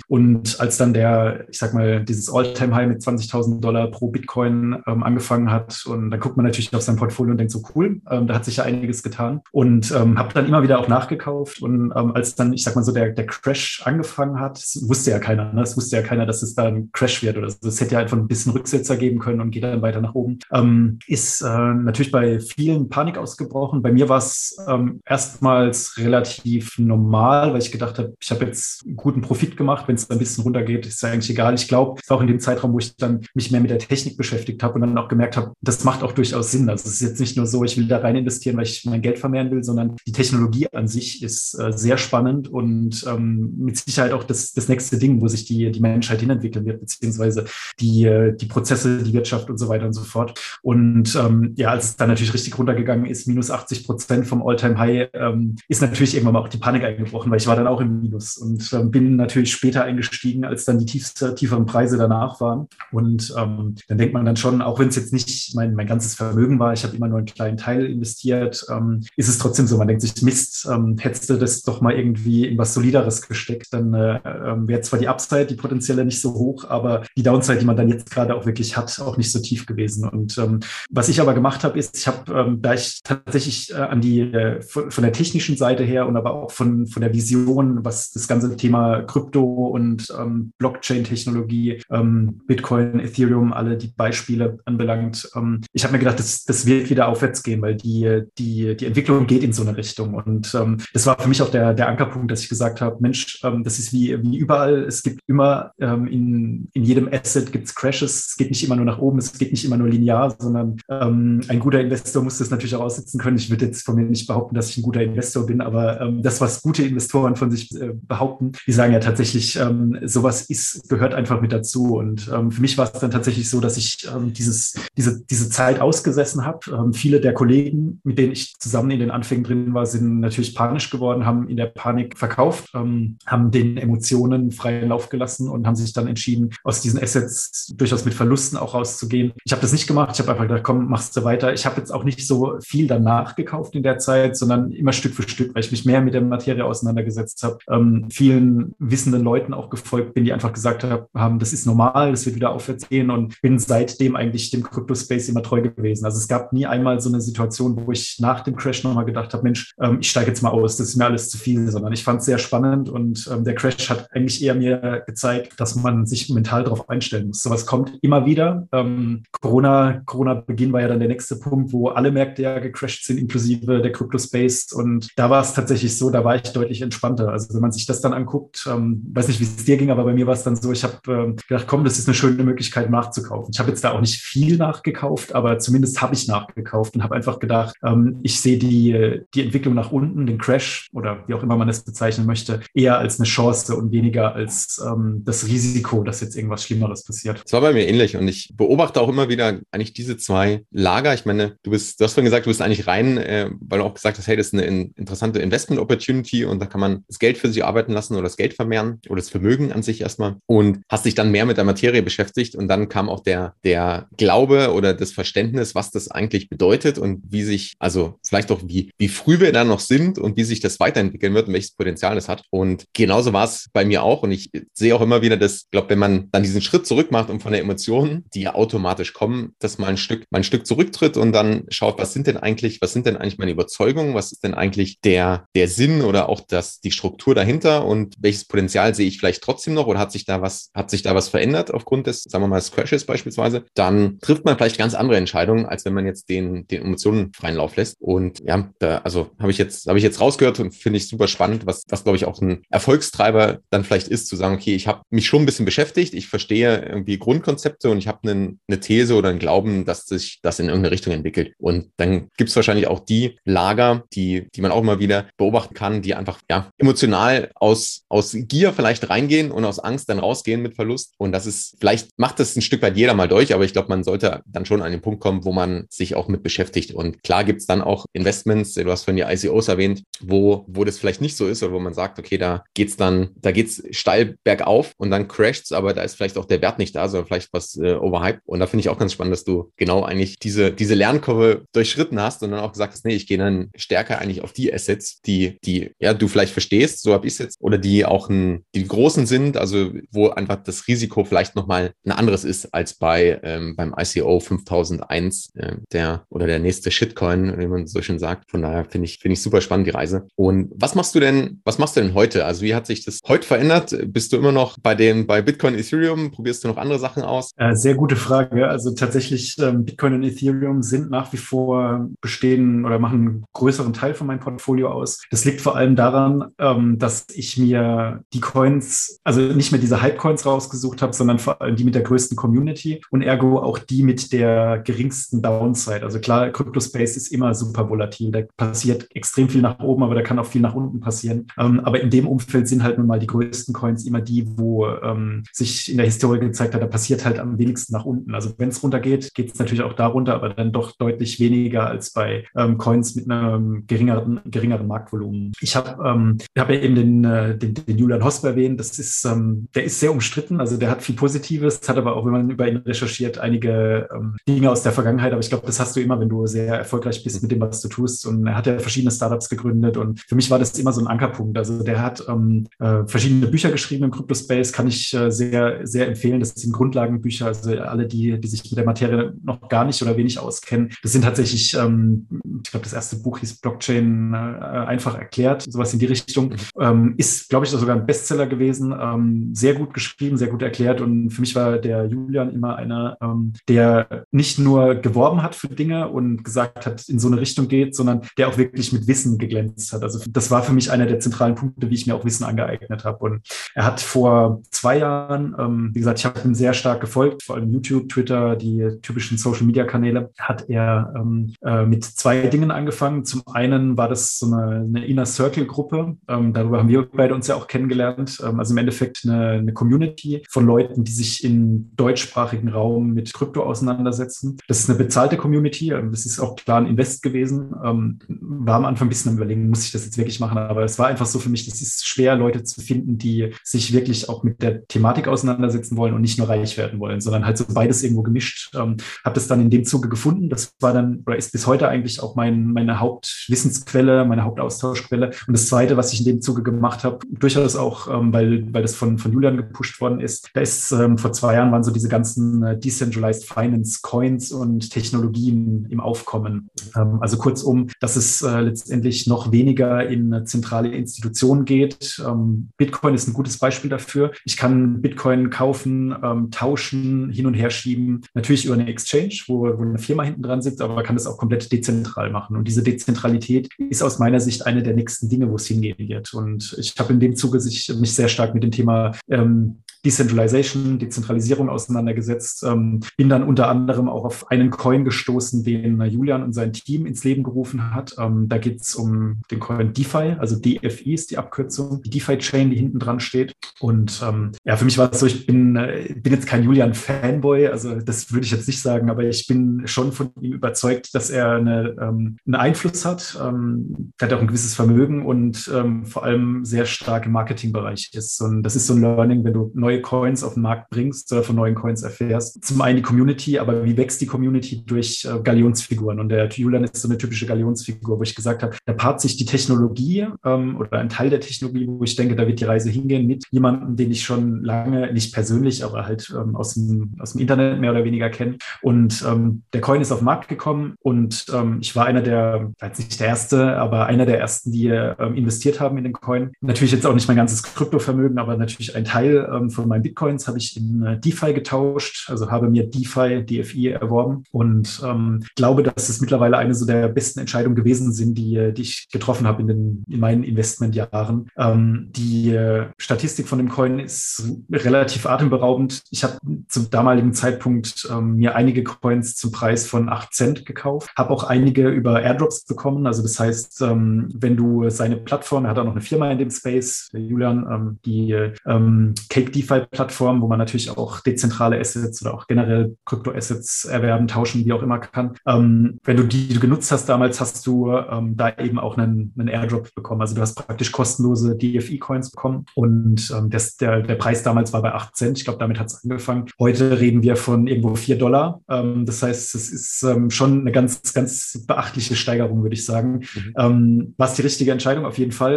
Und 0.08 0.60
als 0.60 0.76
dann 0.76 0.92
der, 0.92 1.46
ich 1.48 1.58
sag 1.58 1.74
mal, 1.74 2.04
dieses 2.04 2.32
All-Time-High 2.32 2.88
mit 2.88 3.02
20.000 3.16 3.60
Dollar 3.60 3.88
pro 3.88 4.08
Bitcoin 4.08 4.82
ähm, 4.86 5.02
angefangen 5.02 5.50
hat 5.50 5.84
und 5.86 6.10
dann 6.10 6.20
guckt 6.20 6.36
man 6.36 6.46
natürlich 6.46 6.74
auf 6.74 6.82
sein 6.82 6.96
Portfolio 6.96 7.32
und 7.32 7.38
denkt 7.38 7.52
so, 7.52 7.62
cool, 7.74 8.00
ähm, 8.10 8.26
da 8.26 8.34
hat 8.34 8.44
sich 8.44 8.56
ja 8.56 8.64
einiges 8.64 9.02
getan 9.02 9.40
und 9.52 9.90
ähm, 9.92 10.18
habe 10.18 10.32
dann 10.34 10.46
immer 10.46 10.62
wieder 10.62 10.78
auch 10.78 10.88
nachgekauft 10.88 11.62
und 11.62 11.92
ähm, 11.96 12.12
als 12.14 12.34
dann, 12.34 12.52
ich 12.52 12.62
sag 12.62 12.76
mal 12.76 12.82
so, 12.82 12.92
der, 12.92 13.10
der 13.10 13.26
Crash 13.26 13.82
angefangen 13.84 14.40
hat, 14.40 14.58
wusste 14.82 15.10
ja 15.10 15.18
keiner, 15.18 15.52
ne? 15.52 15.62
es 15.62 15.76
wusste 15.76 15.96
ja 15.96 16.02
keiner, 16.02 16.26
dass 16.26 16.42
es 16.42 16.54
da 16.54 16.64
ein 16.64 16.90
Crash 16.92 17.22
wird 17.22 17.36
oder 17.36 17.50
so. 17.50 17.56
Es 17.66 17.80
hätte 17.80 17.94
ja 17.94 18.00
einfach 18.00 18.16
ein 18.16 18.28
bisschen 18.28 18.52
Rücksetzer 18.52 18.96
geben 18.96 19.18
können 19.18 19.40
und 19.40 19.50
geht 19.50 19.64
dann 19.64 19.82
weiter 19.82 20.00
nach 20.00 20.14
oben. 20.14 20.38
Ähm, 20.52 20.98
ist 21.06 21.42
äh, 21.42 21.46
natürlich 21.46 22.12
bei 22.12 22.40
vielen 22.40 22.88
Panik 22.88 23.18
ausgebrochen. 23.18 23.82
Bei 23.82 23.92
mir 23.92 24.08
war 24.08 24.18
es 24.18 24.56
ähm, 24.68 25.00
erstmals 25.04 25.96
relativ 25.98 26.78
normal, 26.78 27.52
weil 27.52 27.60
ich 27.60 27.72
gedacht 27.72 27.98
habe, 27.98 28.14
ich 28.20 28.30
habe 28.30 28.44
jetzt 28.44 28.84
guten 28.96 29.20
Profit 29.20 29.56
gemacht. 29.56 29.88
Wenn 29.88 29.96
es 29.96 30.10
ein 30.10 30.18
bisschen 30.18 30.44
runtergeht, 30.44 30.86
ist 30.86 31.02
ja 31.02 31.10
eigentlich 31.10 31.30
egal. 31.30 31.54
Ich 31.54 31.68
glaube, 31.68 32.00
es 32.02 32.08
war 32.08 32.18
auch 32.18 32.20
in 32.22 32.26
dem 32.26 32.40
Zeitraum, 32.40 32.72
wo 32.72 32.78
ich 32.78 32.96
dann 33.06 33.20
mich 33.34 33.50
mehr 33.50 33.60
mit 33.60 33.70
der 33.70 33.78
Technik 33.78 34.16
beschäftigt 34.16 34.62
habe 34.62 34.74
und 34.74 34.80
dann 34.82 34.98
auch 34.98 35.08
gemerkt 35.08 35.36
habe, 35.36 35.52
das 35.62 35.84
macht 35.84 36.02
auch 36.02 36.12
durchaus 36.12 36.50
Sinn. 36.52 36.68
Also 36.68 36.88
es 36.88 37.00
ist 37.00 37.08
jetzt 37.08 37.20
nicht 37.20 37.36
nur 37.36 37.46
so, 37.46 37.64
ich 37.64 37.76
will 37.76 37.88
da 37.88 37.98
rein 37.98 38.16
investieren, 38.16 38.56
weil 38.56 38.64
ich 38.64 38.84
mein 38.84 39.02
Geld 39.02 39.18
vermehren 39.18 39.50
will, 39.50 39.62
sondern 39.62 39.96
die 40.06 40.12
Technologie 40.12 40.66
an 40.72 40.88
sich 40.88 41.22
ist 41.22 41.58
äh, 41.58 41.72
sehr 41.72 41.98
spannend 41.98 42.48
und 42.48 43.04
ähm, 43.08 43.54
mit 43.58 43.76
Sicherheit 43.78 44.12
auch 44.12 44.24
das, 44.24 44.52
das 44.52 44.68
nächste 44.68 44.98
Ding, 44.98 45.20
wo 45.20 45.28
sich 45.28 45.44
die, 45.44 45.70
die 45.70 45.80
Menschheit 45.80 46.20
hinentwickeln 46.20 46.64
wird, 46.66 46.80
beziehungsweise 46.80 47.46
die, 47.80 48.04
äh, 48.04 48.36
die 48.36 48.46
Prozesse, 48.46 49.02
die 49.02 49.12
Wirtschaft 49.12 49.50
und 49.50 49.58
so 49.58 49.68
weiter 49.68 49.86
und 49.86 49.92
so 49.92 50.02
fort. 50.02 50.40
Und 50.62 51.14
ähm, 51.16 51.52
ja, 51.56 51.70
als 51.70 51.90
es 51.90 51.96
dann 51.96 52.08
natürlich 52.08 52.34
richtig 52.34 52.58
runtergegangen 52.58 53.06
ist, 53.06 53.26
minus 53.26 53.50
80 53.50 53.86
Prozent 53.86 54.26
vom 54.26 54.46
All-Time-High, 54.46 55.10
ähm, 55.14 55.56
ist 55.68 55.82
natürlich 55.82 56.14
irgendwann 56.14 56.34
mal 56.34 56.40
auch 56.40 56.48
die 56.48 56.58
Panik 56.58 56.84
eingebrochen, 56.84 57.30
weil 57.30 57.38
ich 57.38 57.46
war 57.46 57.56
dann 57.56 57.66
auch 57.66 57.80
im 57.80 58.00
Minus 58.00 58.36
und 58.36 58.72
ähm, 58.72 58.90
bin 58.90 59.16
natürlich 59.16 59.52
später 59.52 59.84
eingestiegen, 59.84 60.44
als 60.44 60.64
dann 60.64 60.78
die 60.78 60.86
tiefste, 60.86 61.34
tieferen 61.34 61.66
Preise 61.66 61.96
danach 61.96 62.40
waren. 62.40 62.68
Und 62.96 63.34
ähm, 63.36 63.74
dann 63.88 63.98
denkt 63.98 64.14
man 64.14 64.24
dann 64.24 64.38
schon, 64.38 64.62
auch 64.62 64.78
wenn 64.78 64.88
es 64.88 64.96
jetzt 64.96 65.12
nicht 65.12 65.54
mein, 65.54 65.74
mein 65.74 65.86
ganzes 65.86 66.14
Vermögen 66.14 66.58
war, 66.58 66.72
ich 66.72 66.82
habe 66.82 66.96
immer 66.96 67.08
nur 67.08 67.18
einen 67.18 67.26
kleinen 67.26 67.58
Teil 67.58 67.84
investiert, 67.84 68.64
ähm, 68.70 69.02
ist 69.16 69.28
es 69.28 69.36
trotzdem 69.36 69.66
so, 69.66 69.76
man 69.76 69.86
denkt 69.86 70.00
sich, 70.00 70.22
Mist, 70.22 70.66
ähm, 70.72 70.96
hättest 70.98 71.28
du 71.28 71.36
das 71.36 71.60
doch 71.60 71.82
mal 71.82 71.92
irgendwie 71.92 72.46
in 72.46 72.56
was 72.56 72.72
Solideres 72.72 73.20
gesteckt, 73.20 73.66
dann 73.72 73.92
äh, 73.92 74.16
äh, 74.16 74.66
wäre 74.66 74.80
zwar 74.80 74.98
die 74.98 75.08
Upside, 75.08 75.44
die 75.44 75.56
potenzielle 75.56 76.06
nicht 76.06 76.22
so 76.22 76.32
hoch, 76.32 76.64
aber 76.64 77.02
die 77.18 77.22
Downside, 77.22 77.58
die 77.58 77.66
man 77.66 77.76
dann 77.76 77.90
jetzt 77.90 78.10
gerade 78.10 78.34
auch 78.34 78.46
wirklich 78.46 78.78
hat, 78.78 78.98
auch 78.98 79.18
nicht 79.18 79.30
so 79.30 79.40
tief 79.40 79.66
gewesen. 79.66 80.08
Und 80.08 80.38
ähm, 80.38 80.60
was 80.88 81.10
ich 81.10 81.20
aber 81.20 81.34
gemacht 81.34 81.64
habe, 81.64 81.78
ist, 81.78 81.98
ich 81.98 82.06
habe, 82.06 82.32
ähm, 82.32 82.62
da 82.62 82.72
ich 82.72 83.02
tatsächlich 83.02 83.72
äh, 83.72 83.74
an 83.74 84.00
die 84.00 84.20
äh, 84.20 84.62
von, 84.62 84.90
von, 84.90 85.04
der 85.04 85.12
technischen 85.12 85.58
Seite 85.58 85.84
her 85.84 86.06
und 86.06 86.16
aber 86.16 86.32
auch 86.32 86.50
von, 86.50 86.86
von 86.86 87.02
der 87.02 87.12
Vision, 87.12 87.84
was 87.84 88.10
das 88.12 88.26
ganze 88.26 88.56
Thema 88.56 89.02
Krypto 89.02 89.66
und 89.66 90.10
ähm, 90.18 90.54
Blockchain-Technologie, 90.56 91.82
ähm, 91.90 92.40
Bitcoin, 92.46 92.85
Ethereum, 93.00 93.52
alle 93.52 93.76
die 93.76 93.88
Beispiele 93.88 94.58
anbelangt, 94.64 95.30
ähm, 95.34 95.60
ich 95.72 95.84
habe 95.84 95.92
mir 95.92 95.98
gedacht, 95.98 96.18
das, 96.18 96.44
das 96.44 96.66
wird 96.66 96.90
wieder 96.90 97.08
aufwärts 97.08 97.42
gehen, 97.42 97.62
weil 97.62 97.74
die, 97.74 98.22
die, 98.38 98.76
die 98.76 98.86
Entwicklung 98.86 99.26
geht 99.26 99.42
in 99.42 99.52
so 99.52 99.62
eine 99.62 99.76
Richtung. 99.76 100.14
Und 100.14 100.54
ähm, 100.54 100.78
das 100.92 101.06
war 101.06 101.18
für 101.18 101.28
mich 101.28 101.42
auch 101.42 101.50
der, 101.50 101.74
der 101.74 101.88
Ankerpunkt, 101.88 102.30
dass 102.30 102.42
ich 102.42 102.48
gesagt 102.48 102.80
habe, 102.80 102.96
Mensch, 103.00 103.40
ähm, 103.44 103.64
das 103.64 103.78
ist 103.78 103.92
wie, 103.92 104.22
wie 104.22 104.38
überall, 104.38 104.84
es 104.84 105.02
gibt 105.02 105.20
immer 105.26 105.72
ähm, 105.78 106.06
in, 106.06 106.68
in 106.72 106.84
jedem 106.84 107.08
Asset 107.12 107.52
gibt 107.52 107.66
es 107.66 107.74
Crashes, 107.74 108.26
es 108.28 108.36
geht 108.36 108.50
nicht 108.50 108.64
immer 108.64 108.76
nur 108.76 108.84
nach 108.84 108.98
oben, 108.98 109.18
es 109.18 109.36
geht 109.36 109.50
nicht 109.50 109.64
immer 109.64 109.76
nur 109.76 109.88
linear, 109.88 110.34
sondern 110.38 110.76
ähm, 110.88 111.40
ein 111.48 111.60
guter 111.60 111.80
Investor 111.80 112.22
muss 112.22 112.38
das 112.38 112.50
natürlich 112.50 112.74
auch 112.74 112.82
aussitzen 112.82 113.20
können. 113.20 113.36
Ich 113.36 113.50
würde 113.50 113.66
jetzt 113.66 113.84
von 113.84 113.96
mir 113.96 114.02
nicht 114.02 114.26
behaupten, 114.26 114.54
dass 114.54 114.70
ich 114.70 114.78
ein 114.78 114.82
guter 114.82 115.02
Investor 115.02 115.46
bin, 115.46 115.60
aber 115.60 116.00
ähm, 116.00 116.22
das, 116.22 116.40
was 116.40 116.62
gute 116.62 116.82
Investoren 116.82 117.36
von 117.36 117.50
sich 117.50 117.74
äh, 117.74 117.92
behaupten, 117.94 118.52
die 118.66 118.72
sagen 118.72 118.92
ja 118.92 119.00
tatsächlich, 119.00 119.56
ähm, 119.56 119.98
sowas 120.04 120.42
ist, 120.42 120.88
gehört 120.88 121.14
einfach 121.14 121.40
mit 121.40 121.52
dazu. 121.52 121.96
Und 121.96 122.30
ähm, 122.32 122.50
für 122.50 122.60
mich 122.60 122.65
war 122.78 122.92
es 122.92 123.00
dann 123.00 123.10
tatsächlich 123.10 123.48
so, 123.48 123.60
dass 123.60 123.76
ich 123.76 124.06
ähm, 124.14 124.32
dieses, 124.32 124.74
diese, 124.96 125.22
diese 125.24 125.48
Zeit 125.50 125.80
ausgesessen 125.80 126.44
habe. 126.44 126.60
Ähm, 126.72 126.92
viele 126.92 127.20
der 127.20 127.32
Kollegen, 127.32 128.00
mit 128.04 128.18
denen 128.18 128.32
ich 128.32 128.58
zusammen 128.58 128.90
in 128.90 129.00
den 129.00 129.10
Anfängen 129.10 129.44
drin 129.44 129.74
war, 129.74 129.86
sind 129.86 130.20
natürlich 130.20 130.54
panisch 130.54 130.90
geworden, 130.90 131.26
haben 131.26 131.48
in 131.48 131.56
der 131.56 131.66
Panik 131.66 132.18
verkauft, 132.18 132.70
ähm, 132.74 133.18
haben 133.26 133.50
den 133.50 133.76
Emotionen 133.76 134.52
freien 134.52 134.88
Lauf 134.88 135.08
gelassen 135.08 135.48
und 135.48 135.66
haben 135.66 135.76
sich 135.76 135.92
dann 135.92 136.06
entschieden, 136.06 136.50
aus 136.64 136.80
diesen 136.80 137.02
Assets 137.02 137.72
durchaus 137.76 138.04
mit 138.04 138.14
Verlusten 138.14 138.56
auch 138.56 138.74
rauszugehen. 138.74 139.32
Ich 139.44 139.52
habe 139.52 139.62
das 139.62 139.72
nicht 139.72 139.86
gemacht. 139.86 140.10
Ich 140.14 140.20
habe 140.20 140.30
einfach 140.30 140.48
gedacht, 140.48 140.64
komm, 140.64 140.88
machst 140.88 141.16
du 141.16 141.24
weiter. 141.24 141.52
Ich 141.52 141.66
habe 141.66 141.76
jetzt 141.78 141.92
auch 141.92 142.04
nicht 142.04 142.26
so 142.26 142.58
viel 142.60 142.86
danach 142.86 143.36
gekauft 143.36 143.74
in 143.74 143.82
der 143.82 143.98
Zeit, 143.98 144.36
sondern 144.36 144.72
immer 144.72 144.92
Stück 144.92 145.14
für 145.14 145.22
Stück, 145.28 145.54
weil 145.54 145.62
ich 145.62 145.70
mich 145.70 145.84
mehr 145.84 146.00
mit 146.00 146.14
der 146.14 146.22
Materie 146.22 146.64
auseinandergesetzt 146.64 147.42
habe. 147.42 147.58
Ähm, 147.68 148.06
vielen 148.10 148.74
wissenden 148.78 149.22
Leuten 149.22 149.54
auch 149.54 149.70
gefolgt 149.70 150.14
bin, 150.14 150.24
die 150.24 150.32
einfach 150.32 150.52
gesagt 150.52 150.84
haben, 150.84 151.38
das 151.38 151.52
ist 151.52 151.66
normal, 151.66 152.10
das 152.10 152.26
wird 152.26 152.36
wieder 152.36 152.50
aufwärts 152.56 152.88
gehen 152.88 153.10
und 153.10 153.40
bin 153.42 153.58
seitdem 153.58 154.16
eigentlich 154.16 154.50
dem 154.50 154.62
Crypto-Space 154.62 155.28
immer 155.28 155.42
treu 155.42 155.62
gewesen. 155.62 156.04
Also 156.04 156.18
es 156.18 156.28
gab 156.28 156.52
nie 156.52 156.66
einmal 156.66 157.00
so 157.00 157.08
eine 157.08 157.20
Situation, 157.20 157.76
wo 157.86 157.92
ich 157.92 158.16
nach 158.18 158.40
dem 158.40 158.56
Crash 158.56 158.82
nochmal 158.84 159.04
gedacht 159.04 159.32
habe, 159.32 159.44
Mensch, 159.44 159.74
ähm, 159.80 159.98
ich 160.00 160.10
steige 160.10 160.28
jetzt 160.28 160.42
mal 160.42 160.50
aus, 160.50 160.76
das 160.76 160.88
ist 160.88 160.96
mir 160.96 161.04
alles 161.04 161.30
zu 161.30 161.38
viel, 161.38 161.70
sondern 161.70 161.92
ich 161.92 162.02
fand 162.02 162.20
es 162.20 162.26
sehr 162.26 162.38
spannend 162.38 162.88
und 162.88 163.28
ähm, 163.32 163.44
der 163.44 163.54
Crash 163.54 163.88
hat 163.90 164.08
eigentlich 164.12 164.42
eher 164.42 164.54
mir 164.54 165.02
gezeigt, 165.06 165.54
dass 165.58 165.76
man 165.76 166.06
sich 166.06 166.28
mental 166.30 166.64
darauf 166.64 166.88
einstellen 166.88 167.28
muss. 167.28 167.42
Sowas 167.42 167.66
kommt 167.66 167.98
immer 168.02 168.26
wieder. 168.26 168.66
Ähm, 168.72 169.22
Corona, 169.40 170.02
Corona-Beginn 170.06 170.72
war 170.72 170.80
ja 170.80 170.88
dann 170.88 170.98
der 170.98 171.08
nächste 171.08 171.36
Punkt, 171.36 171.72
wo 171.72 171.88
alle 171.88 172.10
Märkte 172.10 172.42
ja 172.42 172.58
gecrashed 172.58 173.04
sind, 173.04 173.18
inklusive 173.18 173.80
der 173.80 173.92
Crypto-Space. 173.92 174.72
Und 174.72 175.08
da 175.16 175.30
war 175.30 175.42
es 175.42 175.54
tatsächlich 175.54 175.96
so, 175.96 176.10
da 176.10 176.24
war 176.24 176.36
ich 176.36 176.52
deutlich 176.52 176.82
entspannter. 176.82 177.28
Also 177.30 177.54
wenn 177.54 177.60
man 177.60 177.72
sich 177.72 177.86
das 177.86 178.00
dann 178.00 178.12
anguckt, 178.12 178.66
ähm, 178.70 179.02
weiß 179.12 179.28
nicht, 179.28 179.40
wie 179.40 179.44
es 179.44 179.64
dir 179.64 179.76
ging, 179.76 179.90
aber 179.90 180.04
bei 180.04 180.14
mir 180.14 180.26
war 180.26 180.34
es 180.34 180.42
dann 180.42 180.56
so, 180.56 180.72
ich 180.72 180.84
habe 180.84 180.96
ähm, 181.08 181.36
gedacht, 181.48 181.66
komm, 181.66 181.84
das 181.84 181.98
ist 181.98 182.08
eine 182.08 182.14
schöne 182.14 182.44
Möglichkeit 182.46 182.90
nachzukaufen. 182.90 183.50
Ich 183.52 183.58
habe 183.58 183.70
jetzt 183.70 183.84
da 183.84 183.92
auch 183.92 184.00
nicht 184.00 184.20
viel 184.20 184.56
nachgekauft, 184.56 185.34
aber 185.34 185.58
zumindest 185.58 186.00
habe 186.00 186.14
ich 186.14 186.28
nachgekauft 186.28 186.94
und 186.94 187.02
habe 187.02 187.14
einfach 187.14 187.38
gedacht, 187.38 187.76
ähm, 187.84 188.18
ich 188.22 188.40
sehe 188.40 188.58
die, 188.58 189.20
die 189.34 189.42
Entwicklung 189.42 189.74
nach 189.74 189.92
unten, 189.92 190.26
den 190.26 190.38
Crash 190.38 190.88
oder 190.92 191.24
wie 191.26 191.34
auch 191.34 191.42
immer 191.42 191.56
man 191.56 191.68
es 191.68 191.84
bezeichnen 191.84 192.26
möchte, 192.26 192.60
eher 192.74 192.98
als 192.98 193.18
eine 193.18 193.26
Chance 193.26 193.76
und 193.76 193.92
weniger 193.92 194.34
als 194.34 194.82
ähm, 194.84 195.22
das 195.24 195.46
Risiko, 195.46 196.02
dass 196.02 196.20
jetzt 196.20 196.36
irgendwas 196.36 196.64
Schlimmeres 196.64 197.04
passiert. 197.04 197.42
Das 197.44 197.52
war 197.52 197.60
bei 197.60 197.72
mir 197.72 197.86
ähnlich 197.88 198.16
und 198.16 198.26
ich 198.28 198.52
beobachte 198.54 199.00
auch 199.00 199.08
immer 199.08 199.28
wieder 199.28 199.60
eigentlich 199.70 199.92
diese 199.92 200.16
zwei 200.16 200.64
Lager. 200.70 201.14
Ich 201.14 201.26
meine, 201.26 201.56
du 201.62 201.70
bist, 201.70 202.00
du 202.00 202.04
hast 202.04 202.14
vorhin 202.14 202.26
gesagt, 202.26 202.46
du 202.46 202.50
bist 202.50 202.62
eigentlich 202.62 202.86
rein, 202.86 203.18
äh, 203.18 203.50
weil 203.60 203.80
du 203.80 203.84
auch 203.84 203.94
gesagt 203.94 204.18
hast, 204.18 204.26
hey, 204.26 204.36
das 204.36 204.48
ist 204.48 204.54
eine 204.54 204.64
in, 204.64 204.92
interessante 204.96 205.40
Investment 205.40 205.80
Opportunity 205.80 206.44
und 206.44 206.60
da 206.60 206.66
kann 206.66 206.80
man 206.80 207.04
das 207.08 207.18
Geld 207.18 207.38
für 207.38 207.48
sich 207.48 207.64
arbeiten 207.64 207.92
lassen 207.92 208.14
oder 208.14 208.24
das 208.24 208.36
Geld 208.36 208.54
vermehren 208.54 209.00
oder 209.08 209.16
das 209.16 209.30
Vermögen 209.30 209.72
an 209.72 209.82
sich 209.82 210.00
erstmal 210.00 210.36
und 210.46 210.82
hast 210.88 211.04
dich 211.04 211.14
dann 211.14 211.30
mehr 211.30 211.46
mit 211.46 211.56
der 211.56 211.64
Materie 211.64 212.02
beschäftigt 212.02 212.35
und 212.36 212.68
dann 212.68 212.88
kam 212.88 213.08
auch 213.08 213.20
der, 213.20 213.54
der 213.64 214.08
Glaube 214.16 214.72
oder 214.72 214.94
das 214.94 215.12
Verständnis, 215.12 215.74
was 215.74 215.90
das 215.90 216.10
eigentlich 216.10 216.48
bedeutet 216.48 216.98
und 216.98 217.22
wie 217.30 217.42
sich, 217.42 217.74
also 217.78 218.18
vielleicht 218.26 218.50
auch 218.50 218.60
wie, 218.64 218.90
wie 218.98 219.08
früh 219.08 219.40
wir 219.40 219.52
da 219.52 219.64
noch 219.64 219.80
sind 219.80 220.18
und 220.18 220.36
wie 220.36 220.44
sich 220.44 220.60
das 220.60 220.80
weiterentwickeln 220.80 221.34
wird 221.34 221.48
und 221.48 221.54
welches 221.54 221.72
Potenzial 221.72 222.16
es 222.16 222.28
hat. 222.28 222.42
Und 222.50 222.84
genauso 222.92 223.32
war 223.32 223.44
es 223.44 223.68
bei 223.72 223.84
mir 223.84 224.02
auch 224.02 224.22
und 224.22 224.32
ich 224.32 224.50
sehe 224.72 224.94
auch 224.94 225.00
immer 225.00 225.22
wieder, 225.22 225.36
dass, 225.36 225.66
glaube, 225.70 225.90
wenn 225.90 225.98
man 225.98 226.28
dann 226.32 226.42
diesen 226.42 226.62
Schritt 226.62 226.86
zurück 226.86 227.10
macht 227.10 227.30
und 227.30 227.42
von 227.42 227.52
der 227.52 227.60
Emotion, 227.60 228.24
die 228.34 228.42
ja 228.42 228.54
automatisch 228.54 229.12
kommen, 229.12 229.54
dass 229.58 229.78
man 229.78 229.90
ein 229.90 229.96
Stück, 229.96 230.24
mal 230.30 230.38
ein 230.38 230.44
Stück 230.44 230.66
zurücktritt 230.66 231.16
und 231.16 231.32
dann 231.32 231.64
schaut, 231.70 231.98
was 231.98 232.12
sind 232.12 232.26
denn 232.26 232.36
eigentlich, 232.36 232.80
was 232.80 232.92
sind 232.92 233.06
denn 233.06 233.16
eigentlich 233.16 233.38
meine 233.38 233.52
Überzeugungen, 233.52 234.14
was 234.14 234.32
ist 234.32 234.44
denn 234.44 234.54
eigentlich 234.54 235.00
der, 235.00 235.46
der 235.54 235.68
Sinn 235.68 236.02
oder 236.02 236.28
auch 236.28 236.40
das, 236.46 236.80
die 236.80 236.90
Struktur 236.90 237.34
dahinter 237.34 237.84
und 237.84 238.14
welches 238.18 238.44
Potenzial 238.44 238.94
sehe 238.94 239.06
ich 239.06 239.18
vielleicht 239.18 239.42
trotzdem 239.42 239.74
noch 239.74 239.86
oder 239.86 239.98
hat 239.98 240.12
sich 240.12 240.24
da 240.24 240.42
was, 240.42 240.70
hat 240.74 240.90
sich 240.90 241.02
da 241.02 241.14
was 241.14 241.28
verändert 241.28 241.72
aufgrund 241.72 242.06
des, 242.06 242.24
sagen 242.26 242.44
wir 242.44 242.48
mal, 242.48 242.56
des 242.56 242.72
Crashes 242.72 243.04
beispielsweise, 243.04 243.64
dann 243.74 244.18
trifft 244.20 244.44
man 244.44 244.56
vielleicht 244.56 244.78
ganz 244.78 244.94
andere 244.94 245.16
Entscheidungen, 245.16 245.66
als 245.66 245.84
wenn 245.84 245.94
man 245.94 246.06
jetzt 246.06 246.28
den, 246.28 246.66
den 246.66 246.82
Emotionen 246.82 247.32
freien 247.32 247.56
Lauf 247.56 247.76
lässt. 247.76 247.96
Und 248.00 248.40
ja, 248.40 248.70
da, 248.78 248.98
also 248.98 249.30
habe 249.38 249.50
ich 249.50 249.58
jetzt, 249.58 249.86
habe 249.86 249.98
ich 249.98 250.04
jetzt 250.04 250.20
rausgehört 250.20 250.60
und 250.60 250.74
finde 250.74 250.98
ich 250.98 251.08
super 251.08 251.28
spannend, 251.28 251.66
was, 251.66 251.84
was 251.88 252.04
glaube 252.04 252.16
ich 252.16 252.24
auch 252.24 252.40
ein 252.40 252.62
Erfolgstreiber 252.70 253.58
dann 253.70 253.84
vielleicht 253.84 254.08
ist, 254.08 254.28
zu 254.28 254.36
sagen, 254.36 254.54
okay, 254.54 254.74
ich 254.74 254.86
habe 254.86 255.02
mich 255.10 255.26
schon 255.26 255.42
ein 255.42 255.46
bisschen 255.46 255.64
beschäftigt, 255.64 256.14
ich 256.14 256.28
verstehe 256.28 256.84
irgendwie 256.84 257.18
Grundkonzepte 257.18 257.90
und 257.90 257.98
ich 257.98 258.08
habe 258.08 258.18
eine, 258.22 258.56
eine 258.68 258.80
These 258.80 259.14
oder 259.14 259.30
einen 259.30 259.38
Glauben, 259.38 259.84
dass 259.84 260.06
sich 260.06 260.40
das 260.42 260.58
in 260.58 260.66
irgendeine 260.66 260.92
Richtung 260.92 261.12
entwickelt. 261.12 261.54
Und 261.58 261.90
dann 261.96 262.28
gibt 262.36 262.50
es 262.50 262.56
wahrscheinlich 262.56 262.86
auch 262.86 263.00
die 263.00 263.38
Lager, 263.44 264.04
die, 264.12 264.48
die 264.54 264.60
man 264.60 264.70
auch 264.70 264.80
immer 264.80 264.98
wieder 264.98 265.26
beobachten 265.36 265.74
kann, 265.74 266.02
die 266.02 266.14
einfach 266.14 266.40
ja 266.50 266.70
emotional 266.78 267.50
aus, 267.54 268.04
aus 268.08 268.32
Gier 268.34 268.72
vielleicht 268.72 269.08
reingehen 269.08 269.50
und 269.50 269.64
aus 269.64 269.78
Angst 269.78 270.08
dann 270.08 270.18
rausgehen 270.18 270.62
mit 270.62 270.74
Verlust. 270.74 271.14
Und 271.18 271.32
das 271.32 271.46
ist, 271.46 271.76
vielleicht 271.80 272.15
macht 272.16 272.40
das 272.40 272.56
ein 272.56 272.62
Stück 272.62 272.82
weit 272.82 272.96
jeder 272.96 273.14
mal 273.14 273.28
durch, 273.28 273.52
aber 273.54 273.64
ich 273.64 273.72
glaube, 273.72 273.88
man 273.88 274.04
sollte 274.04 274.42
dann 274.46 274.66
schon 274.66 274.82
an 274.82 274.90
den 274.90 275.02
Punkt 275.02 275.20
kommen, 275.20 275.44
wo 275.44 275.52
man 275.52 275.86
sich 275.90 276.14
auch 276.14 276.28
mit 276.28 276.42
beschäftigt. 276.42 276.92
Und 276.92 277.22
klar 277.22 277.44
gibt 277.44 277.60
es 277.60 277.66
dann 277.66 277.82
auch 277.82 278.06
Investments, 278.12 278.74
du 278.74 278.90
hast 278.90 279.04
vorhin 279.04 279.24
die 279.24 279.32
ICOs 279.32 279.68
erwähnt, 279.68 280.02
wo, 280.20 280.64
wo 280.68 280.84
das 280.84 280.98
vielleicht 280.98 281.20
nicht 281.20 281.36
so 281.36 281.46
ist 281.46 281.62
oder 281.62 281.72
wo 281.72 281.80
man 281.80 281.94
sagt, 281.94 282.18
okay, 282.18 282.38
da 282.38 282.64
geht's 282.74 282.96
dann, 282.96 283.30
da 283.36 283.52
geht's 283.52 283.82
steil 283.90 284.36
bergauf 284.44 284.92
und 284.96 285.10
dann 285.10 285.28
crasht's, 285.28 285.72
aber 285.72 285.92
da 285.92 286.02
ist 286.02 286.14
vielleicht 286.14 286.38
auch 286.38 286.46
der 286.46 286.62
Wert 286.62 286.78
nicht 286.78 286.94
da, 286.96 287.08
sondern 287.08 287.26
vielleicht 287.26 287.52
was 287.52 287.76
äh, 287.76 287.94
overhyped. 287.94 288.40
Und 288.46 288.60
da 288.60 288.66
finde 288.66 288.80
ich 288.80 288.88
auch 288.88 288.98
ganz 288.98 289.12
spannend, 289.12 289.32
dass 289.32 289.44
du 289.44 289.70
genau 289.76 290.02
eigentlich 290.02 290.38
diese, 290.38 290.72
diese 290.72 290.94
Lernkurve 290.94 291.64
durchschritten 291.72 292.20
hast 292.20 292.42
und 292.42 292.50
dann 292.50 292.60
auch 292.60 292.72
gesagt 292.72 292.94
hast, 292.94 293.04
nee, 293.04 293.14
ich 293.14 293.26
gehe 293.26 293.38
dann 293.38 293.70
stärker 293.76 294.18
eigentlich 294.18 294.42
auf 294.42 294.52
die 294.52 294.72
Assets, 294.72 295.20
die, 295.22 295.58
die, 295.64 295.90
ja, 295.98 296.14
du 296.14 296.28
vielleicht 296.28 296.52
verstehst, 296.52 297.02
so 297.02 297.12
habe 297.12 297.26
ich 297.26 297.34
es 297.34 297.38
jetzt, 297.38 297.56
oder 297.60 297.78
die 297.78 298.04
auch 298.04 298.28
ein, 298.28 298.64
die 298.74 298.86
großen 298.86 299.26
sind, 299.26 299.56
also 299.56 299.92
wo 300.10 300.28
einfach 300.28 300.62
das 300.62 300.86
Risiko 300.88 301.24
vielleicht 301.24 301.56
nochmal 301.56 301.92
ein 302.06 302.12
anderes 302.12 302.44
ist 302.44 302.72
als 302.72 302.94
bei 302.94 303.40
ähm, 303.42 303.74
beim 303.76 303.94
ICO 303.98 304.38
5001, 304.38 305.50
äh, 305.56 305.76
der 305.92 306.24
oder 306.30 306.46
der 306.46 306.60
nächste 306.60 306.90
Shitcoin, 306.90 307.58
wie 307.58 307.66
man 307.66 307.86
so 307.86 308.00
schön 308.00 308.18
sagt. 308.18 308.50
Von 308.50 308.62
daher 308.62 308.84
finde 308.84 309.06
ich, 309.06 309.18
finde 309.18 309.34
ich 309.34 309.42
super 309.42 309.60
spannend 309.60 309.88
die 309.88 309.90
Reise. 309.90 310.28
Und 310.36 310.70
was 310.76 310.94
machst 310.94 311.14
du 311.14 311.20
denn, 311.20 311.60
was 311.64 311.78
machst 311.78 311.96
du 311.96 312.00
denn 312.00 312.14
heute? 312.14 312.44
Also 312.44 312.62
wie 312.62 312.74
hat 312.74 312.86
sich 312.86 313.04
das 313.04 313.18
heute 313.26 313.46
verändert? 313.46 313.96
Bist 314.06 314.32
du 314.32 314.36
immer 314.36 314.52
noch 314.52 314.78
bei 314.80 314.94
den, 314.94 315.26
bei 315.26 315.42
Bitcoin, 315.42 315.74
Ethereum? 315.74 316.30
Probierst 316.30 316.62
du 316.62 316.68
noch 316.68 316.76
andere 316.76 316.98
Sachen 316.98 317.24
aus? 317.24 317.50
Äh, 317.56 317.74
sehr 317.74 317.94
gute 317.94 318.16
Frage. 318.16 318.68
Also 318.68 318.94
tatsächlich, 318.94 319.56
ähm, 319.58 319.84
Bitcoin 319.84 320.14
und 320.14 320.22
Ethereum 320.22 320.82
sind 320.82 321.10
nach 321.10 321.32
wie 321.32 321.38
vor 321.38 322.08
bestehen 322.20 322.84
oder 322.84 322.98
machen 322.98 323.18
einen 323.18 323.44
größeren 323.52 323.92
Teil 323.92 324.14
von 324.14 324.28
meinem 324.28 324.40
Portfolio 324.40 324.90
aus. 324.90 325.22
Das 325.30 325.44
liegt 325.44 325.60
vor 325.60 325.76
allem 325.76 325.96
daran, 325.96 326.52
ähm, 326.58 326.98
dass 326.98 327.26
ich 327.34 327.58
mir 327.58 328.22
die 328.32 328.40
Coins, 328.40 329.18
also 329.24 329.40
nicht 329.40 329.72
mehr 329.72 329.80
diese 329.80 330.02
Hype-Coins 330.02 330.46
rausgesucht 330.46 331.02
habe, 331.02 331.12
sondern 331.12 331.40
vor 331.40 331.60
allem 331.60 331.74
die 331.74 331.84
mit 331.84 331.95
der 331.96 332.04
größten 332.04 332.36
Community 332.36 333.00
und 333.10 333.22
ergo 333.22 333.58
auch 333.58 333.78
die 333.78 334.02
mit 334.02 334.32
der 334.32 334.78
geringsten 334.78 335.42
Downside. 335.42 336.02
Also 336.02 336.20
klar, 336.20 336.50
Crypto-Space 336.50 337.16
ist 337.16 337.32
immer 337.32 337.54
super 337.54 337.88
volatil. 337.88 338.30
Da 338.30 338.42
passiert 338.56 339.08
extrem 339.14 339.48
viel 339.48 339.62
nach 339.62 339.80
oben, 339.80 340.02
aber 340.02 340.14
da 340.14 340.22
kann 340.22 340.38
auch 340.38 340.46
viel 340.46 340.60
nach 340.60 340.74
unten 340.74 341.00
passieren. 341.00 341.46
Ähm, 341.58 341.80
aber 341.80 342.00
in 342.00 342.10
dem 342.10 342.28
Umfeld 342.28 342.68
sind 342.68 342.82
halt 342.82 342.98
nun 342.98 343.06
mal 343.06 343.18
die 343.18 343.26
größten 343.26 343.74
Coins 343.74 344.04
immer 344.06 344.20
die, 344.20 344.46
wo 344.56 344.86
ähm, 344.86 345.44
sich 345.52 345.90
in 345.90 345.96
der 345.96 346.06
Historie 346.06 346.38
gezeigt 346.38 346.74
hat, 346.74 346.82
da 346.82 346.86
passiert 346.86 347.24
halt 347.24 347.38
am 347.38 347.58
wenigsten 347.58 347.92
nach 347.92 348.04
unten. 348.04 348.34
Also 348.34 348.52
wenn 348.58 348.68
es 348.68 348.82
runtergeht, 348.82 349.34
geht 349.34 349.52
es 349.52 349.58
natürlich 349.58 349.82
auch 349.82 349.94
darunter, 349.94 350.34
aber 350.34 350.50
dann 350.50 350.72
doch 350.72 350.92
deutlich 350.92 351.40
weniger 351.40 351.86
als 351.86 352.12
bei 352.12 352.44
ähm, 352.56 352.78
Coins 352.78 353.16
mit 353.16 353.30
einem 353.30 353.86
geringeren, 353.86 354.40
geringeren 354.44 354.86
Marktvolumen. 354.86 355.52
Ich 355.60 355.74
habe 355.76 356.02
ähm, 356.06 356.38
hab 356.56 356.70
ja 356.70 356.80
eben 356.80 356.94
den, 356.94 357.24
äh, 357.24 357.56
den, 357.56 357.74
den 357.74 357.98
Julian 357.98 358.24
Hosp 358.24 358.44
erwähnt. 358.44 358.78
Das 358.78 358.98
ist, 358.98 359.24
ähm, 359.24 359.68
der 359.74 359.84
ist 359.84 360.00
sehr 360.00 360.12
umstritten. 360.12 360.60
Also 360.60 360.76
der 360.76 360.90
hat 360.90 361.02
viel 361.02 361.14
Positives, 361.14 361.80
hat 361.88 361.96
aber 361.96 362.16
auch, 362.16 362.24
wenn 362.24 362.32
man 362.32 362.50
über 362.50 362.68
ihn 362.68 362.78
recherchiert, 362.78 363.38
einige 363.38 364.08
ähm, 364.14 364.36
Dinge 364.48 364.70
aus 364.70 364.82
der 364.82 364.92
Vergangenheit. 364.92 365.32
Aber 365.32 365.40
ich 365.40 365.48
glaube, 365.48 365.66
das 365.66 365.80
hast 365.80 365.96
du 365.96 366.00
immer, 366.00 366.18
wenn 366.20 366.28
du 366.28 366.46
sehr 366.46 366.78
erfolgreich 366.78 367.22
bist 367.22 367.42
mit 367.42 367.50
dem, 367.50 367.60
was 367.60 367.80
du 367.80 367.88
tust. 367.88 368.26
Und 368.26 368.46
er 368.46 368.56
hat 368.56 368.66
ja 368.66 368.78
verschiedene 368.78 369.10
Startups 369.10 369.48
gegründet. 369.48 369.96
Und 369.96 370.20
für 370.20 370.34
mich 370.34 370.50
war 370.50 370.58
das 370.58 370.78
immer 370.78 370.92
so 370.92 371.00
ein 371.00 371.06
Ankerpunkt. 371.06 371.56
Also 371.58 371.82
der 371.82 372.02
hat 372.02 372.24
ähm, 372.28 372.66
äh, 372.78 373.06
verschiedene 373.06 373.46
Bücher 373.46 373.70
geschrieben 373.70 374.04
im 374.04 374.10
Crypto-Space, 374.10 374.72
kann 374.72 374.86
ich 374.86 375.14
äh, 375.14 375.30
sehr, 375.30 375.86
sehr 375.86 376.08
empfehlen. 376.08 376.40
Das 376.40 376.50
sind 376.50 376.72
Grundlagenbücher. 376.72 377.46
Also 377.46 377.70
alle, 377.78 378.06
die, 378.06 378.38
die 378.40 378.48
sich 378.48 378.62
mit 378.64 378.76
der 378.76 378.84
Materie 378.84 379.34
noch 379.42 379.68
gar 379.68 379.84
nicht 379.84 380.02
oder 380.02 380.16
wenig 380.16 380.38
auskennen. 380.38 380.90
Das 381.02 381.12
sind 381.12 381.22
tatsächlich, 381.22 381.74
ähm, 381.74 382.26
ich 382.64 382.70
glaube, 382.70 382.84
das 382.84 382.92
erste 382.92 383.16
Buch 383.16 383.38
hieß 383.38 383.60
Blockchain 383.60 384.34
äh, 384.34 384.36
einfach 384.36 385.16
erklärt, 385.16 385.62
sowas 385.62 385.92
in 385.92 385.98
die 385.98 386.06
Richtung. 386.06 386.50
Mhm. 386.50 386.56
Ähm, 386.80 387.14
ist, 387.16 387.48
glaube 387.48 387.64
ich, 387.64 387.70
sogar 387.70 387.96
ein 387.96 388.06
Bestseller 388.06 388.46
gewesen. 388.46 388.94
Ähm, 388.98 389.50
sehr 389.54 389.74
gut 389.74 389.94
geschrieben, 389.94 390.36
sehr 390.36 390.48
gut 390.48 390.62
erklärt. 390.62 391.00
Und 391.00 391.30
für 391.30 391.40
mich 391.40 391.54
war 391.54 391.65
der 391.72 392.06
Julian 392.06 392.52
immer 392.52 392.76
einer, 392.76 393.16
ähm, 393.20 393.52
der 393.68 394.24
nicht 394.30 394.58
nur 394.58 394.94
geworben 394.96 395.42
hat 395.42 395.54
für 395.54 395.68
Dinge 395.68 396.08
und 396.08 396.44
gesagt 396.44 396.86
hat, 396.86 397.08
in 397.08 397.18
so 397.18 397.28
eine 397.28 397.40
Richtung 397.40 397.68
geht, 397.68 397.94
sondern 397.94 398.22
der 398.38 398.48
auch 398.48 398.58
wirklich 398.58 398.92
mit 398.92 399.06
Wissen 399.06 399.38
geglänzt 399.38 399.92
hat. 399.92 400.02
Also 400.02 400.20
das 400.28 400.50
war 400.50 400.62
für 400.62 400.72
mich 400.72 400.90
einer 400.90 401.06
der 401.06 401.20
zentralen 401.20 401.54
Punkte, 401.54 401.90
wie 401.90 401.94
ich 401.94 402.06
mir 402.06 402.14
auch 402.14 402.24
Wissen 402.24 402.44
angeeignet 402.44 403.04
habe. 403.04 403.18
Und 403.24 403.40
er 403.74 403.84
hat 403.84 404.00
vor 404.00 404.62
zwei 404.70 404.98
Jahren, 404.98 405.54
ähm, 405.58 405.90
wie 405.92 406.00
gesagt, 406.00 406.18
ich 406.18 406.24
habe 406.24 406.40
ihm 406.44 406.54
sehr 406.54 406.74
stark 406.74 407.00
gefolgt, 407.00 407.42
vor 407.42 407.56
allem 407.56 407.70
YouTube, 407.70 408.08
Twitter, 408.08 408.56
die 408.56 408.88
typischen 409.02 409.38
Social-Media-Kanäle, 409.38 410.30
hat 410.38 410.68
er 410.68 411.12
ähm, 411.16 411.54
äh, 411.62 411.84
mit 411.84 412.04
zwei 412.04 412.46
Dingen 412.46 412.70
angefangen. 412.70 413.24
Zum 413.24 413.42
einen 413.52 413.96
war 413.96 414.08
das 414.08 414.38
so 414.38 414.46
eine, 414.46 414.84
eine 414.86 415.06
Inner 415.06 415.26
Circle-Gruppe. 415.26 416.16
Ähm, 416.28 416.52
darüber 416.52 416.78
haben 416.78 416.88
wir 416.88 417.06
beide 417.10 417.34
uns 417.34 417.46
ja 417.46 417.54
auch 417.54 417.66
kennengelernt. 417.66 418.38
Ähm, 418.44 418.58
also 418.58 418.74
im 418.74 418.78
Endeffekt 418.78 419.22
eine, 419.24 419.50
eine 419.50 419.72
Community 419.72 420.42
von 420.48 420.66
Leuten, 420.66 421.04
die 421.04 421.12
sich 421.12 421.44
im 421.56 421.90
deutschsprachigen 421.96 422.68
Raum 422.68 423.12
mit 423.12 423.32
Krypto 423.32 423.62
auseinandersetzen. 423.62 424.56
Das 424.68 424.80
ist 424.80 424.90
eine 424.90 424.98
bezahlte 424.98 425.36
Community. 425.36 425.90
Ähm, 425.92 426.10
das 426.10 426.26
ist 426.26 426.38
auch 426.38 426.56
klar 426.56 426.78
ein 426.78 426.86
Invest 426.86 427.22
gewesen. 427.22 427.74
Ähm, 427.84 428.18
war 428.28 428.76
am 428.76 428.84
Anfang 428.84 429.06
ein 429.06 429.08
bisschen 429.08 429.30
am 429.30 429.36
Überlegen, 429.36 429.68
muss 429.68 429.84
ich 429.84 429.92
das 429.92 430.04
jetzt 430.04 430.18
wirklich 430.18 430.40
machen? 430.40 430.58
Aber 430.58 430.84
es 430.84 430.98
war 430.98 431.06
einfach 431.06 431.26
so 431.26 431.38
für 431.38 431.48
mich, 431.48 431.68
das 431.68 431.80
ist 431.80 432.06
schwer, 432.06 432.36
Leute 432.36 432.62
zu 432.64 432.80
finden, 432.80 433.18
die 433.18 433.52
sich 433.62 433.92
wirklich 433.92 434.28
auch 434.28 434.42
mit 434.42 434.62
der 434.62 434.86
Thematik 434.86 435.28
auseinandersetzen 435.28 435.96
wollen 435.96 436.14
und 436.14 436.20
nicht 436.20 436.38
nur 436.38 436.48
reich 436.48 436.76
werden 436.76 437.00
wollen, 437.00 437.20
sondern 437.20 437.46
halt 437.46 437.58
so 437.58 437.64
beides 437.72 438.02
irgendwo 438.02 438.22
gemischt. 438.22 438.74
Ähm, 438.74 438.96
habe 439.24 439.34
das 439.34 439.48
dann 439.48 439.60
in 439.60 439.70
dem 439.70 439.84
Zuge 439.84 440.08
gefunden. 440.08 440.48
Das 440.48 440.74
war 440.80 440.92
dann 440.92 441.22
oder 441.26 441.36
ist 441.36 441.52
bis 441.52 441.66
heute 441.66 441.88
eigentlich 441.88 442.22
auch 442.22 442.36
mein, 442.36 442.72
meine 442.72 443.00
Hauptwissensquelle, 443.00 444.24
meine 444.24 444.44
Hauptaustauschquelle. 444.44 445.30
Und 445.46 445.52
das 445.54 445.68
Zweite, 445.68 445.96
was 445.96 446.12
ich 446.12 446.20
in 446.20 446.26
dem 446.26 446.40
Zuge 446.40 446.62
gemacht 446.62 447.04
habe, 447.04 447.18
durchaus 447.30 447.76
auch, 447.76 448.08
ähm, 448.08 448.32
weil, 448.32 448.72
weil 448.72 448.82
das 448.82 448.94
von, 448.94 449.18
von 449.18 449.32
Julian 449.32 449.56
gepusht 449.56 450.00
worden 450.00 450.20
ist, 450.20 450.50
da 450.54 450.60
ist 450.60 450.92
ähm, 450.92 451.18
vor 451.18 451.32
zwei 451.32 451.45
Jahren 451.54 451.72
waren 451.72 451.84
so 451.84 451.90
diese 451.90 452.08
ganzen 452.08 452.62
äh, 452.62 452.78
Decentralized 452.78 453.44
Finance 453.44 454.00
Coins 454.02 454.52
und 454.52 454.90
Technologien 454.90 455.86
im 455.90 456.00
Aufkommen. 456.00 456.68
Ähm, 456.94 457.18
also 457.20 457.36
kurzum, 457.36 457.88
dass 458.00 458.16
es 458.16 458.42
äh, 458.42 458.60
letztendlich 458.60 459.26
noch 459.26 459.52
weniger 459.52 460.06
in 460.08 460.46
zentrale 460.46 460.90
Institutionen 460.90 461.64
geht. 461.64 462.22
Ähm, 462.26 462.70
Bitcoin 462.76 463.14
ist 463.14 463.28
ein 463.28 463.34
gutes 463.34 463.58
Beispiel 463.58 463.90
dafür. 463.90 464.32
Ich 464.44 464.56
kann 464.56 465.00
Bitcoin 465.02 465.50
kaufen, 465.50 466.14
ähm, 466.22 466.50
tauschen, 466.50 467.30
hin 467.30 467.46
und 467.46 467.54
her 467.54 467.70
schieben. 467.70 468.22
Natürlich 468.34 468.64
über 468.64 468.74
eine 468.74 468.88
Exchange, 468.88 469.42
wo, 469.46 469.62
wo 469.62 469.82
eine 469.82 469.98
Firma 469.98 470.22
hinten 470.22 470.42
dran 470.42 470.62
sitzt, 470.62 470.80
aber 470.80 470.94
man 470.94 471.04
kann 471.04 471.16
das 471.16 471.26
auch 471.26 471.38
komplett 471.38 471.70
dezentral 471.72 472.30
machen. 472.30 472.56
Und 472.56 472.66
diese 472.68 472.82
Dezentralität 472.82 473.68
ist 473.78 474.02
aus 474.02 474.18
meiner 474.18 474.40
Sicht 474.40 474.66
eine 474.66 474.82
der 474.82 474.94
nächsten 474.94 475.28
Dinge, 475.28 475.50
wo 475.50 475.56
es 475.56 475.66
hingehen 475.66 475.98
wird. 475.98 476.32
Und 476.34 476.76
ich 476.78 476.94
habe 476.98 477.12
in 477.12 477.20
dem 477.20 477.36
Zuge 477.36 477.60
sich, 477.60 477.92
mich 477.98 478.14
sehr 478.14 478.28
stark 478.28 478.54
mit 478.54 478.62
dem 478.62 478.70
Thema 478.70 479.12
ähm, 479.28 479.82
Decentralization, 480.06 481.00
Dezentralisierung 481.00 481.68
auseinandergesetzt. 481.68 482.62
Ähm, 482.62 483.00
bin 483.16 483.28
dann 483.28 483.42
unter 483.42 483.68
anderem 483.68 484.08
auch 484.08 484.24
auf 484.24 484.50
einen 484.52 484.70
Coin 484.70 485.04
gestoßen, 485.04 485.64
den 485.64 486.00
Julian 486.00 486.44
und 486.44 486.52
sein 486.52 486.72
Team 486.72 487.06
ins 487.06 487.24
Leben 487.24 487.42
gerufen 487.42 487.92
hat. 487.92 488.14
Ähm, 488.16 488.48
da 488.48 488.58
geht 488.58 488.82
es 488.82 488.94
um 488.94 489.42
den 489.50 489.58
Coin 489.58 489.92
DeFi, 489.92 490.36
also 490.38 490.56
DFI 490.56 491.14
ist 491.14 491.32
die 491.32 491.38
Abkürzung, 491.38 492.02
die 492.02 492.10
DeFi-Chain, 492.10 492.70
die 492.70 492.76
hinten 492.76 493.00
dran 493.00 493.18
steht. 493.18 493.52
Und 493.80 494.22
ähm, 494.24 494.52
ja, 494.64 494.76
für 494.76 494.84
mich 494.84 494.96
war 494.96 495.12
es 495.12 495.18
so, 495.18 495.26
ich 495.26 495.44
bin, 495.44 495.74
äh, 495.74 496.14
bin 496.14 496.32
jetzt 496.32 496.46
kein 496.46 496.62
Julian-Fanboy, 496.62 497.66
also 497.66 498.00
das 498.00 498.32
würde 498.32 498.46
ich 498.46 498.52
jetzt 498.52 498.68
nicht 498.68 498.80
sagen, 498.80 499.10
aber 499.10 499.24
ich 499.24 499.48
bin 499.48 499.88
schon 499.88 500.12
von 500.12 500.30
ihm 500.40 500.52
überzeugt, 500.52 501.14
dass 501.16 501.30
er 501.30 501.52
eine, 501.52 501.96
ähm, 502.00 502.36
einen 502.46 502.54
Einfluss 502.54 503.04
hat. 503.04 503.36
Ähm, 503.42 504.12
er 504.20 504.28
hat 504.28 504.34
auch 504.34 504.40
ein 504.40 504.46
gewisses 504.46 504.76
Vermögen 504.76 505.26
und 505.26 505.68
ähm, 505.74 506.06
vor 506.06 506.22
allem 506.22 506.64
sehr 506.64 506.86
stark 506.86 507.26
im 507.26 507.32
Marketingbereich 507.32 508.10
ist. 508.14 508.40
Und 508.40 508.62
das 508.62 508.76
ist 508.76 508.86
so 508.86 508.94
ein 508.94 509.00
Learning, 509.00 509.42
wenn 509.42 509.52
du 509.52 509.72
neue 509.74 509.95
neue 509.96 510.02
Coins 510.02 510.44
auf 510.44 510.54
den 510.54 510.62
Markt 510.62 510.90
bringst 510.90 511.32
oder 511.32 511.42
von 511.42 511.56
neuen 511.56 511.74
Coins 511.74 512.02
erfährst. 512.02 512.64
Zum 512.64 512.80
einen 512.80 512.96
die 512.96 513.02
Community, 513.02 513.58
aber 513.58 513.84
wie 513.84 513.96
wächst 513.96 514.20
die 514.20 514.26
Community 514.26 514.84
durch 514.84 515.24
äh, 515.24 515.40
Galionsfiguren? 515.42 516.20
Und 516.20 516.28
der 516.28 516.48
Julian 516.48 516.84
ist 516.84 516.96
so 516.96 517.08
eine 517.08 517.18
typische 517.18 517.46
Galionsfigur, 517.46 518.18
wo 518.18 518.22
ich 518.22 518.34
gesagt 518.34 518.62
habe, 518.62 518.76
da 518.84 518.92
paart 518.92 519.20
sich 519.20 519.36
die 519.36 519.44
Technologie 519.44 520.26
ähm, 520.44 520.76
oder 520.76 520.98
ein 520.98 521.08
Teil 521.08 521.30
der 521.30 521.40
Technologie, 521.40 521.86
wo 521.88 522.04
ich 522.04 522.16
denke, 522.16 522.36
da 522.36 522.46
wird 522.46 522.60
die 522.60 522.64
Reise 522.64 522.90
hingehen 522.90 523.26
mit 523.26 523.44
jemandem, 523.50 523.96
den 523.96 524.10
ich 524.10 524.22
schon 524.22 524.62
lange, 524.62 525.12
nicht 525.12 525.32
persönlich, 525.32 525.84
aber 525.84 526.06
halt 526.06 526.32
ähm, 526.36 526.56
aus, 526.56 526.74
dem, 526.74 527.14
aus 527.20 527.32
dem 527.32 527.40
Internet 527.40 527.80
mehr 527.80 527.92
oder 527.92 528.04
weniger 528.04 528.28
kenne. 528.28 528.56
Und 528.82 529.24
ähm, 529.26 529.62
der 529.72 529.80
Coin 529.80 530.00
ist 530.00 530.12
auf 530.12 530.18
den 530.18 530.26
Markt 530.26 530.48
gekommen 530.48 530.94
und 531.00 531.46
ähm, 531.54 531.78
ich 531.80 531.96
war 531.96 532.06
einer 532.06 532.22
der, 532.22 532.72
vielleicht 532.78 532.98
nicht 532.98 533.20
der 533.20 533.28
Erste, 533.28 533.76
aber 533.76 534.06
einer 534.06 534.26
der 534.26 534.38
Ersten, 534.38 534.72
die 534.72 534.88
ähm, 534.88 535.34
investiert 535.34 535.80
haben 535.80 535.96
in 535.98 536.04
den 536.04 536.12
Coin. 536.12 536.52
Natürlich 536.60 536.92
jetzt 536.92 537.06
auch 537.06 537.14
nicht 537.14 537.28
mein 537.28 537.36
ganzes 537.36 537.62
Kryptovermögen, 537.62 538.38
aber 538.38 538.56
natürlich 538.56 538.94
ein 538.94 539.04
Teil 539.04 539.48
ähm, 539.52 539.70
von 539.70 539.85
von 539.86 539.90
meinen 539.90 540.02
Bitcoins 540.02 540.48
habe 540.48 540.58
ich 540.58 540.76
in 540.76 541.02
äh, 541.04 541.18
DeFi 541.20 541.54
getauscht, 541.54 542.28
also 542.28 542.50
habe 542.50 542.68
mir 542.68 542.88
DeFi, 542.88 543.44
DFI 543.46 543.88
erworben 543.90 544.42
und 544.50 545.00
ähm, 545.04 545.44
glaube, 545.54 545.84
dass 545.84 546.08
es 546.08 546.20
mittlerweile 546.20 546.58
eine 546.58 546.74
so 546.74 546.86
der 546.86 547.08
besten 547.08 547.38
Entscheidungen 547.38 547.76
gewesen 547.76 548.12
sind, 548.12 548.36
die, 548.36 548.72
die 548.72 548.82
ich 548.82 549.08
getroffen 549.12 549.46
habe 549.46 549.62
in, 549.62 549.68
den, 549.68 550.04
in 550.10 550.18
meinen 550.18 550.42
Investmentjahren. 550.42 551.48
Ähm, 551.56 552.08
die 552.16 552.50
äh, 552.50 552.86
Statistik 552.98 553.46
von 553.46 553.58
dem 553.58 553.68
Coin 553.68 554.00
ist 554.00 554.44
relativ 554.72 555.24
atemberaubend. 555.26 556.02
Ich 556.10 556.24
habe 556.24 556.38
zum 556.66 556.90
damaligen 556.90 557.32
Zeitpunkt 557.32 558.08
ähm, 558.10 558.34
mir 558.36 558.56
einige 558.56 558.82
Coins 558.82 559.36
zum 559.36 559.52
Preis 559.52 559.86
von 559.86 560.08
8 560.08 560.34
Cent 560.34 560.66
gekauft, 560.66 561.10
habe 561.16 561.30
auch 561.30 561.44
einige 561.44 561.88
über 561.90 562.20
Airdrops 562.20 562.64
bekommen. 562.64 563.06
Also 563.06 563.22
das 563.22 563.38
heißt, 563.38 563.82
ähm, 563.82 564.30
wenn 564.34 564.56
du 564.56 564.90
seine 564.90 565.16
Plattform, 565.16 565.64
er 565.64 565.70
hat 565.70 565.78
auch 565.78 565.84
noch 565.84 565.92
eine 565.92 566.00
Firma 566.00 566.28
in 566.32 566.38
dem 566.38 566.50
Space, 566.50 567.08
Julian, 567.12 567.66
ähm, 567.70 567.98
die 568.04 568.32
ähm, 568.66 569.14
Cake 569.28 569.52
DeFi 569.52 569.75
Plattform, 569.80 570.40
wo 570.42 570.48
man 570.48 570.58
natürlich 570.58 570.90
auch 570.90 571.20
dezentrale 571.20 571.78
Assets 571.78 572.22
oder 572.22 572.34
auch 572.34 572.46
generell 572.46 572.96
Krypto-Assets 573.04 573.84
erwerben, 573.86 574.28
tauschen, 574.28 574.64
wie 574.64 574.72
auch 574.72 574.82
immer 574.82 574.98
kann. 574.98 575.36
Ähm, 575.46 575.98
wenn 576.04 576.16
du 576.16 576.24
die 576.24 576.58
genutzt 576.58 576.90
hast 576.92 577.08
damals, 577.08 577.40
hast 577.40 577.66
du 577.66 577.92
ähm, 577.92 578.36
da 578.36 578.56
eben 578.58 578.78
auch 578.78 578.96
einen, 578.96 579.32
einen 579.38 579.48
Airdrop 579.48 579.94
bekommen. 579.94 580.20
Also 580.20 580.34
du 580.34 580.40
hast 580.40 580.54
praktisch 580.54 580.92
kostenlose 580.92 581.56
DFI-Coins 581.56 582.30
bekommen 582.30 582.66
und 582.74 583.30
ähm, 583.36 583.50
das, 583.50 583.76
der, 583.76 584.02
der 584.02 584.14
Preis 584.16 584.42
damals 584.42 584.72
war 584.72 584.82
bei 584.82 584.92
8 584.92 585.16
Cent. 585.16 585.38
Ich 585.38 585.44
glaube, 585.44 585.58
damit 585.58 585.78
hat 585.78 585.86
es 585.86 586.02
angefangen. 586.04 586.46
Heute 586.58 587.00
reden 587.00 587.22
wir 587.22 587.36
von 587.36 587.66
irgendwo 587.66 587.94
4 587.94 588.18
Dollar. 588.18 588.60
Ähm, 588.68 589.06
das 589.06 589.22
heißt, 589.22 589.54
es 589.54 589.70
ist 589.70 590.02
ähm, 590.02 590.30
schon 590.30 590.60
eine 590.60 590.72
ganz, 590.72 591.12
ganz 591.12 591.64
beachtliche 591.66 592.16
Steigerung, 592.16 592.62
würde 592.62 592.74
ich 592.74 592.84
sagen. 592.84 593.24
Mhm. 593.34 593.54
Ähm, 593.58 594.14
war 594.16 594.28
es 594.28 594.34
die 594.34 594.42
richtige 594.42 594.72
Entscheidung? 594.72 595.04
Auf 595.04 595.18
jeden 595.18 595.32
Fall. 595.32 595.56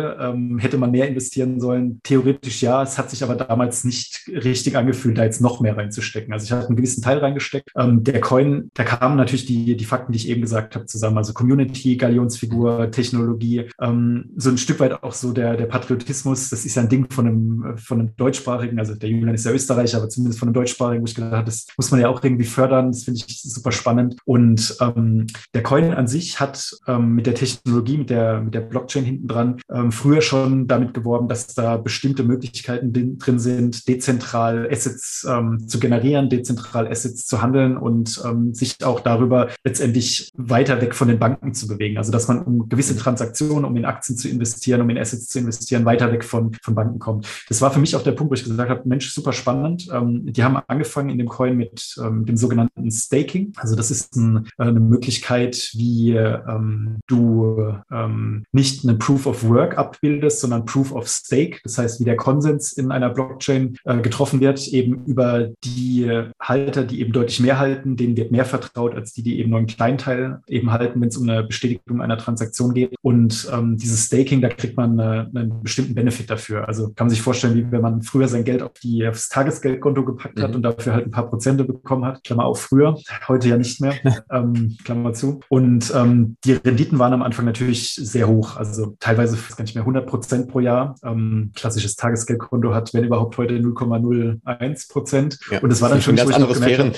Hätte 0.59 0.77
man 0.77 0.91
mehr 0.91 1.07
investieren 1.07 1.59
sollen? 1.59 1.99
Theoretisch 2.03 2.61
ja. 2.61 2.83
Es 2.83 2.97
hat 2.97 3.09
sich 3.09 3.23
aber 3.23 3.35
damals 3.35 3.83
nicht 3.83 3.98
richtig 4.27 4.77
angefühlt, 4.77 5.17
da 5.17 5.23
jetzt 5.23 5.41
noch 5.41 5.59
mehr 5.59 5.77
reinzustecken. 5.77 6.33
Also 6.33 6.45
ich 6.45 6.51
habe 6.51 6.67
einen 6.67 6.75
gewissen 6.75 7.01
Teil 7.01 7.19
reingesteckt. 7.19 7.69
Ähm, 7.75 8.03
der 8.03 8.21
Coin, 8.21 8.69
da 8.73 8.83
kamen 8.83 9.17
natürlich 9.17 9.45
die, 9.45 9.75
die 9.75 9.85
Fakten, 9.85 10.11
die 10.11 10.17
ich 10.17 10.29
eben 10.29 10.41
gesagt 10.41 10.75
habe, 10.75 10.85
zusammen. 10.85 11.17
Also 11.17 11.33
Community, 11.33 11.97
Galionsfigur, 11.97 12.91
Technologie, 12.91 13.69
ähm, 13.79 14.31
so 14.35 14.49
ein 14.49 14.57
Stück 14.57 14.79
weit 14.79 15.03
auch 15.03 15.13
so 15.13 15.31
der, 15.31 15.57
der 15.57 15.65
Patriotismus. 15.65 16.49
Das 16.49 16.65
ist 16.65 16.75
ja 16.75 16.83
ein 16.83 16.89
Ding 16.89 17.09
von 17.11 17.27
einem, 17.27 17.77
von 17.77 17.99
einem 17.99 18.15
deutschsprachigen, 18.15 18.79
also 18.79 18.95
der 18.95 19.09
Julian 19.09 19.35
ist 19.35 19.45
ja 19.45 19.51
Österreicher, 19.51 19.97
aber 19.97 20.09
zumindest 20.09 20.39
von 20.39 20.47
einem 20.47 20.53
deutschsprachigen, 20.53 21.01
wo 21.01 21.05
ich 21.05 21.15
gedacht 21.15 21.33
habe, 21.33 21.45
das 21.45 21.67
muss 21.77 21.91
man 21.91 21.99
ja 21.99 22.09
auch 22.09 22.23
irgendwie 22.23 22.45
fördern. 22.45 22.91
Das 22.91 23.03
finde 23.03 23.21
ich 23.25 23.41
super 23.41 23.71
spannend. 23.71 24.15
Und 24.25 24.77
ähm, 24.81 25.27
der 25.53 25.63
Coin 25.63 25.93
an 25.93 26.07
sich 26.07 26.39
hat 26.39 26.71
ähm, 26.87 27.15
mit 27.15 27.25
der 27.25 27.35
Technologie, 27.35 27.97
mit 27.97 28.09
der, 28.09 28.41
mit 28.41 28.53
der 28.53 28.61
Blockchain 28.61 29.03
hinten 29.03 29.27
dran, 29.27 29.61
ähm, 29.71 29.91
früher 29.91 30.21
schon 30.21 30.67
damit 30.67 30.93
geworben, 30.93 31.27
dass 31.27 31.47
da 31.47 31.77
bestimmte 31.77 32.23
Möglichkeiten 32.23 33.17
drin 33.17 33.39
sind, 33.39 33.87
dezentral 33.89 34.69
Assets 34.71 35.27
ähm, 35.27 35.67
zu 35.67 35.79
generieren, 35.79 36.29
dezentral 36.29 36.87
Assets 36.87 37.25
zu 37.25 37.41
handeln 37.41 37.75
und 37.75 38.21
ähm, 38.23 38.53
sich 38.53 38.75
auch 38.85 38.99
darüber 38.99 39.49
letztendlich 39.63 40.31
weiter 40.37 40.79
weg 40.79 40.93
von 40.93 41.07
den 41.07 41.17
Banken 41.17 41.55
zu 41.55 41.67
bewegen. 41.67 41.97
Also 41.97 42.11
dass 42.11 42.27
man 42.27 42.43
um 42.43 42.69
gewisse 42.69 42.95
Transaktionen, 42.95 43.65
um 43.65 43.75
in 43.75 43.85
Aktien 43.85 44.15
zu 44.15 44.29
investieren, 44.29 44.81
um 44.81 44.89
in 44.91 44.97
Assets 44.99 45.27
zu 45.27 45.39
investieren, 45.39 45.85
weiter 45.85 46.11
weg 46.11 46.23
von, 46.23 46.51
von 46.61 46.75
Banken 46.75 46.99
kommt. 46.99 47.27
Das 47.49 47.61
war 47.61 47.71
für 47.71 47.79
mich 47.79 47.95
auch 47.95 48.03
der 48.03 48.11
Punkt, 48.11 48.29
wo 48.29 48.35
ich 48.35 48.43
gesagt 48.43 48.69
habe, 48.69 48.87
Mensch, 48.87 49.11
super 49.11 49.33
spannend. 49.33 49.87
Ähm, 49.91 50.31
die 50.31 50.43
haben 50.43 50.57
angefangen 50.67 51.09
in 51.09 51.17
dem 51.17 51.27
Coin 51.27 51.57
mit 51.57 51.95
ähm, 51.99 52.27
dem 52.27 52.37
sogenannten 52.37 52.91
Staking. 52.91 53.53
Also 53.57 53.75
das 53.75 53.89
ist 53.89 54.15
ein, 54.15 54.45
äh, 54.59 54.65
eine 54.65 54.79
Möglichkeit, 54.79 55.71
wie 55.73 56.11
ähm, 56.11 56.99
du 57.07 57.73
ähm, 57.91 58.45
nicht 58.51 58.83
eine 58.83 58.95
Proof 58.95 59.25
of 59.25 59.43
Work 59.49 59.79
abbildest, 59.79 60.41
sondern 60.41 60.65
Proof 60.65 60.91
of 60.91 61.07
Stake. 61.07 61.59
Das 61.63 61.79
heißt, 61.79 61.99
wie 61.99 62.05
der 62.05 62.17
Konsens 62.17 62.73
in 62.73 62.91
einer 62.91 63.09
Blockchain 63.09 63.78
äh, 63.85 63.97
getroffen 63.97 64.39
wird, 64.39 64.67
eben 64.67 65.05
über 65.05 65.49
die 65.63 66.09
Halter, 66.39 66.83
die 66.83 67.01
eben 67.01 67.13
deutlich 67.13 67.39
mehr 67.39 67.59
halten, 67.59 67.95
denen 67.95 68.17
wird 68.17 68.31
mehr 68.31 68.45
vertraut 68.45 68.95
als 68.95 69.13
die, 69.13 69.23
die 69.23 69.39
eben 69.39 69.49
nur 69.49 69.59
einen 69.59 69.67
kleinen 69.67 69.97
Teil 69.97 70.39
eben 70.47 70.71
halten, 70.71 71.01
wenn 71.01 71.09
es 71.09 71.17
um 71.17 71.29
eine 71.29 71.43
Bestätigung 71.43 72.01
einer 72.01 72.17
Transaktion 72.17 72.73
geht. 72.73 72.95
Und 73.01 73.49
ähm, 73.53 73.77
dieses 73.77 74.05
Staking, 74.05 74.41
da 74.41 74.49
kriegt 74.49 74.77
man 74.77 74.99
eine, 74.99 75.29
einen 75.33 75.61
bestimmten 75.63 75.95
Benefit 75.95 76.29
dafür. 76.29 76.67
Also 76.67 76.87
kann 76.93 77.07
man 77.07 77.09
sich 77.09 77.21
vorstellen, 77.21 77.55
wie 77.55 77.71
wenn 77.71 77.81
man 77.81 78.01
früher 78.01 78.27
sein 78.27 78.43
Geld 78.43 78.61
auf 78.61 78.73
die, 78.81 79.07
aufs 79.07 79.29
Tagesgeldkonto 79.29 80.05
gepackt 80.05 80.41
hat 80.41 80.51
mhm. 80.51 80.57
und 80.57 80.63
dafür 80.63 80.93
halt 80.93 81.07
ein 81.07 81.11
paar 81.11 81.29
Prozente 81.29 81.63
bekommen 81.63 82.05
hat. 82.05 82.23
Klammer 82.23 82.45
auf 82.45 82.61
früher, 82.61 82.97
heute 83.27 83.49
ja 83.49 83.57
nicht 83.57 83.81
mehr. 83.81 83.93
ähm, 84.31 84.77
Klammer 84.83 85.13
zu. 85.13 85.39
Und 85.49 85.93
ähm, 85.95 86.37
die 86.43 86.53
Renditen 86.53 86.99
waren 86.99 87.13
am 87.13 87.21
Anfang 87.21 87.45
natürlich 87.45 87.95
sehr 87.95 88.27
hoch. 88.27 88.57
Also 88.57 88.95
teilweise 88.99 89.37
gar 89.55 89.63
nicht 89.63 89.75
mehr 89.75 89.83
100 89.83 90.07
Prozent 90.07 90.47
pro 90.49 90.59
Jahr. 90.59 90.95
Ähm, 91.03 91.51
klassisches 91.55 91.95
Tagesgeldkonto 91.95 92.73
hat, 92.73 92.93
wenn 92.93 93.03
überhaupt, 93.03 93.37
heute 93.37 93.55
0,01 93.73 94.89
Prozent. 94.89 95.39
Ja, 95.51 95.59
und 95.59 95.69
das 95.69 95.81
war 95.81 95.89
dann 95.89 96.01
schon 96.01 96.15
ganz 96.15 96.33
andere 96.33 96.55
Sphären. 96.55 96.93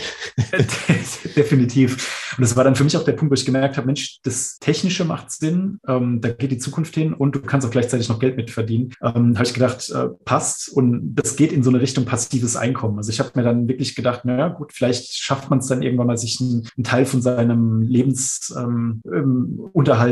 definitiv. 1.35 2.30
Und 2.37 2.41
das 2.41 2.55
war 2.55 2.63
dann 2.63 2.75
für 2.75 2.83
mich 2.83 2.95
auch 2.97 3.03
der 3.03 3.13
Punkt, 3.13 3.31
wo 3.31 3.35
ich 3.35 3.45
gemerkt 3.45 3.77
habe, 3.77 3.87
Mensch, 3.87 4.19
das 4.23 4.57
Technische 4.59 5.05
macht 5.05 5.31
Sinn, 5.31 5.79
ähm, 5.87 6.21
da 6.21 6.29
geht 6.29 6.51
die 6.51 6.57
Zukunft 6.57 6.95
hin 6.95 7.13
und 7.13 7.35
du 7.35 7.41
kannst 7.41 7.67
auch 7.67 7.71
gleichzeitig 7.71 8.09
noch 8.09 8.19
Geld 8.19 8.37
mitverdienen. 8.37 8.93
Ähm, 9.01 9.35
habe 9.35 9.43
ich 9.43 9.53
gedacht, 9.53 9.89
äh, 9.89 10.07
passt 10.25 10.69
und 10.69 11.15
das 11.15 11.35
geht 11.35 11.51
in 11.51 11.63
so 11.63 11.69
eine 11.69 11.81
Richtung 11.81 12.05
passives 12.05 12.55
Einkommen. 12.55 12.97
Also 12.97 13.09
ich 13.11 13.19
habe 13.19 13.31
mir 13.35 13.43
dann 13.43 13.67
wirklich 13.67 13.95
gedacht, 13.95 14.25
naja 14.25 14.47
gut, 14.49 14.73
vielleicht 14.73 15.13
schafft 15.13 15.49
man 15.49 15.59
es 15.59 15.67
dann 15.67 15.81
irgendwann 15.81 16.07
mal, 16.07 16.17
sich 16.17 16.39
einen, 16.39 16.67
einen 16.77 16.83
Teil 16.83 17.05
von 17.05 17.21
seinem 17.21 17.81
Lebensunterhalt 17.81 19.03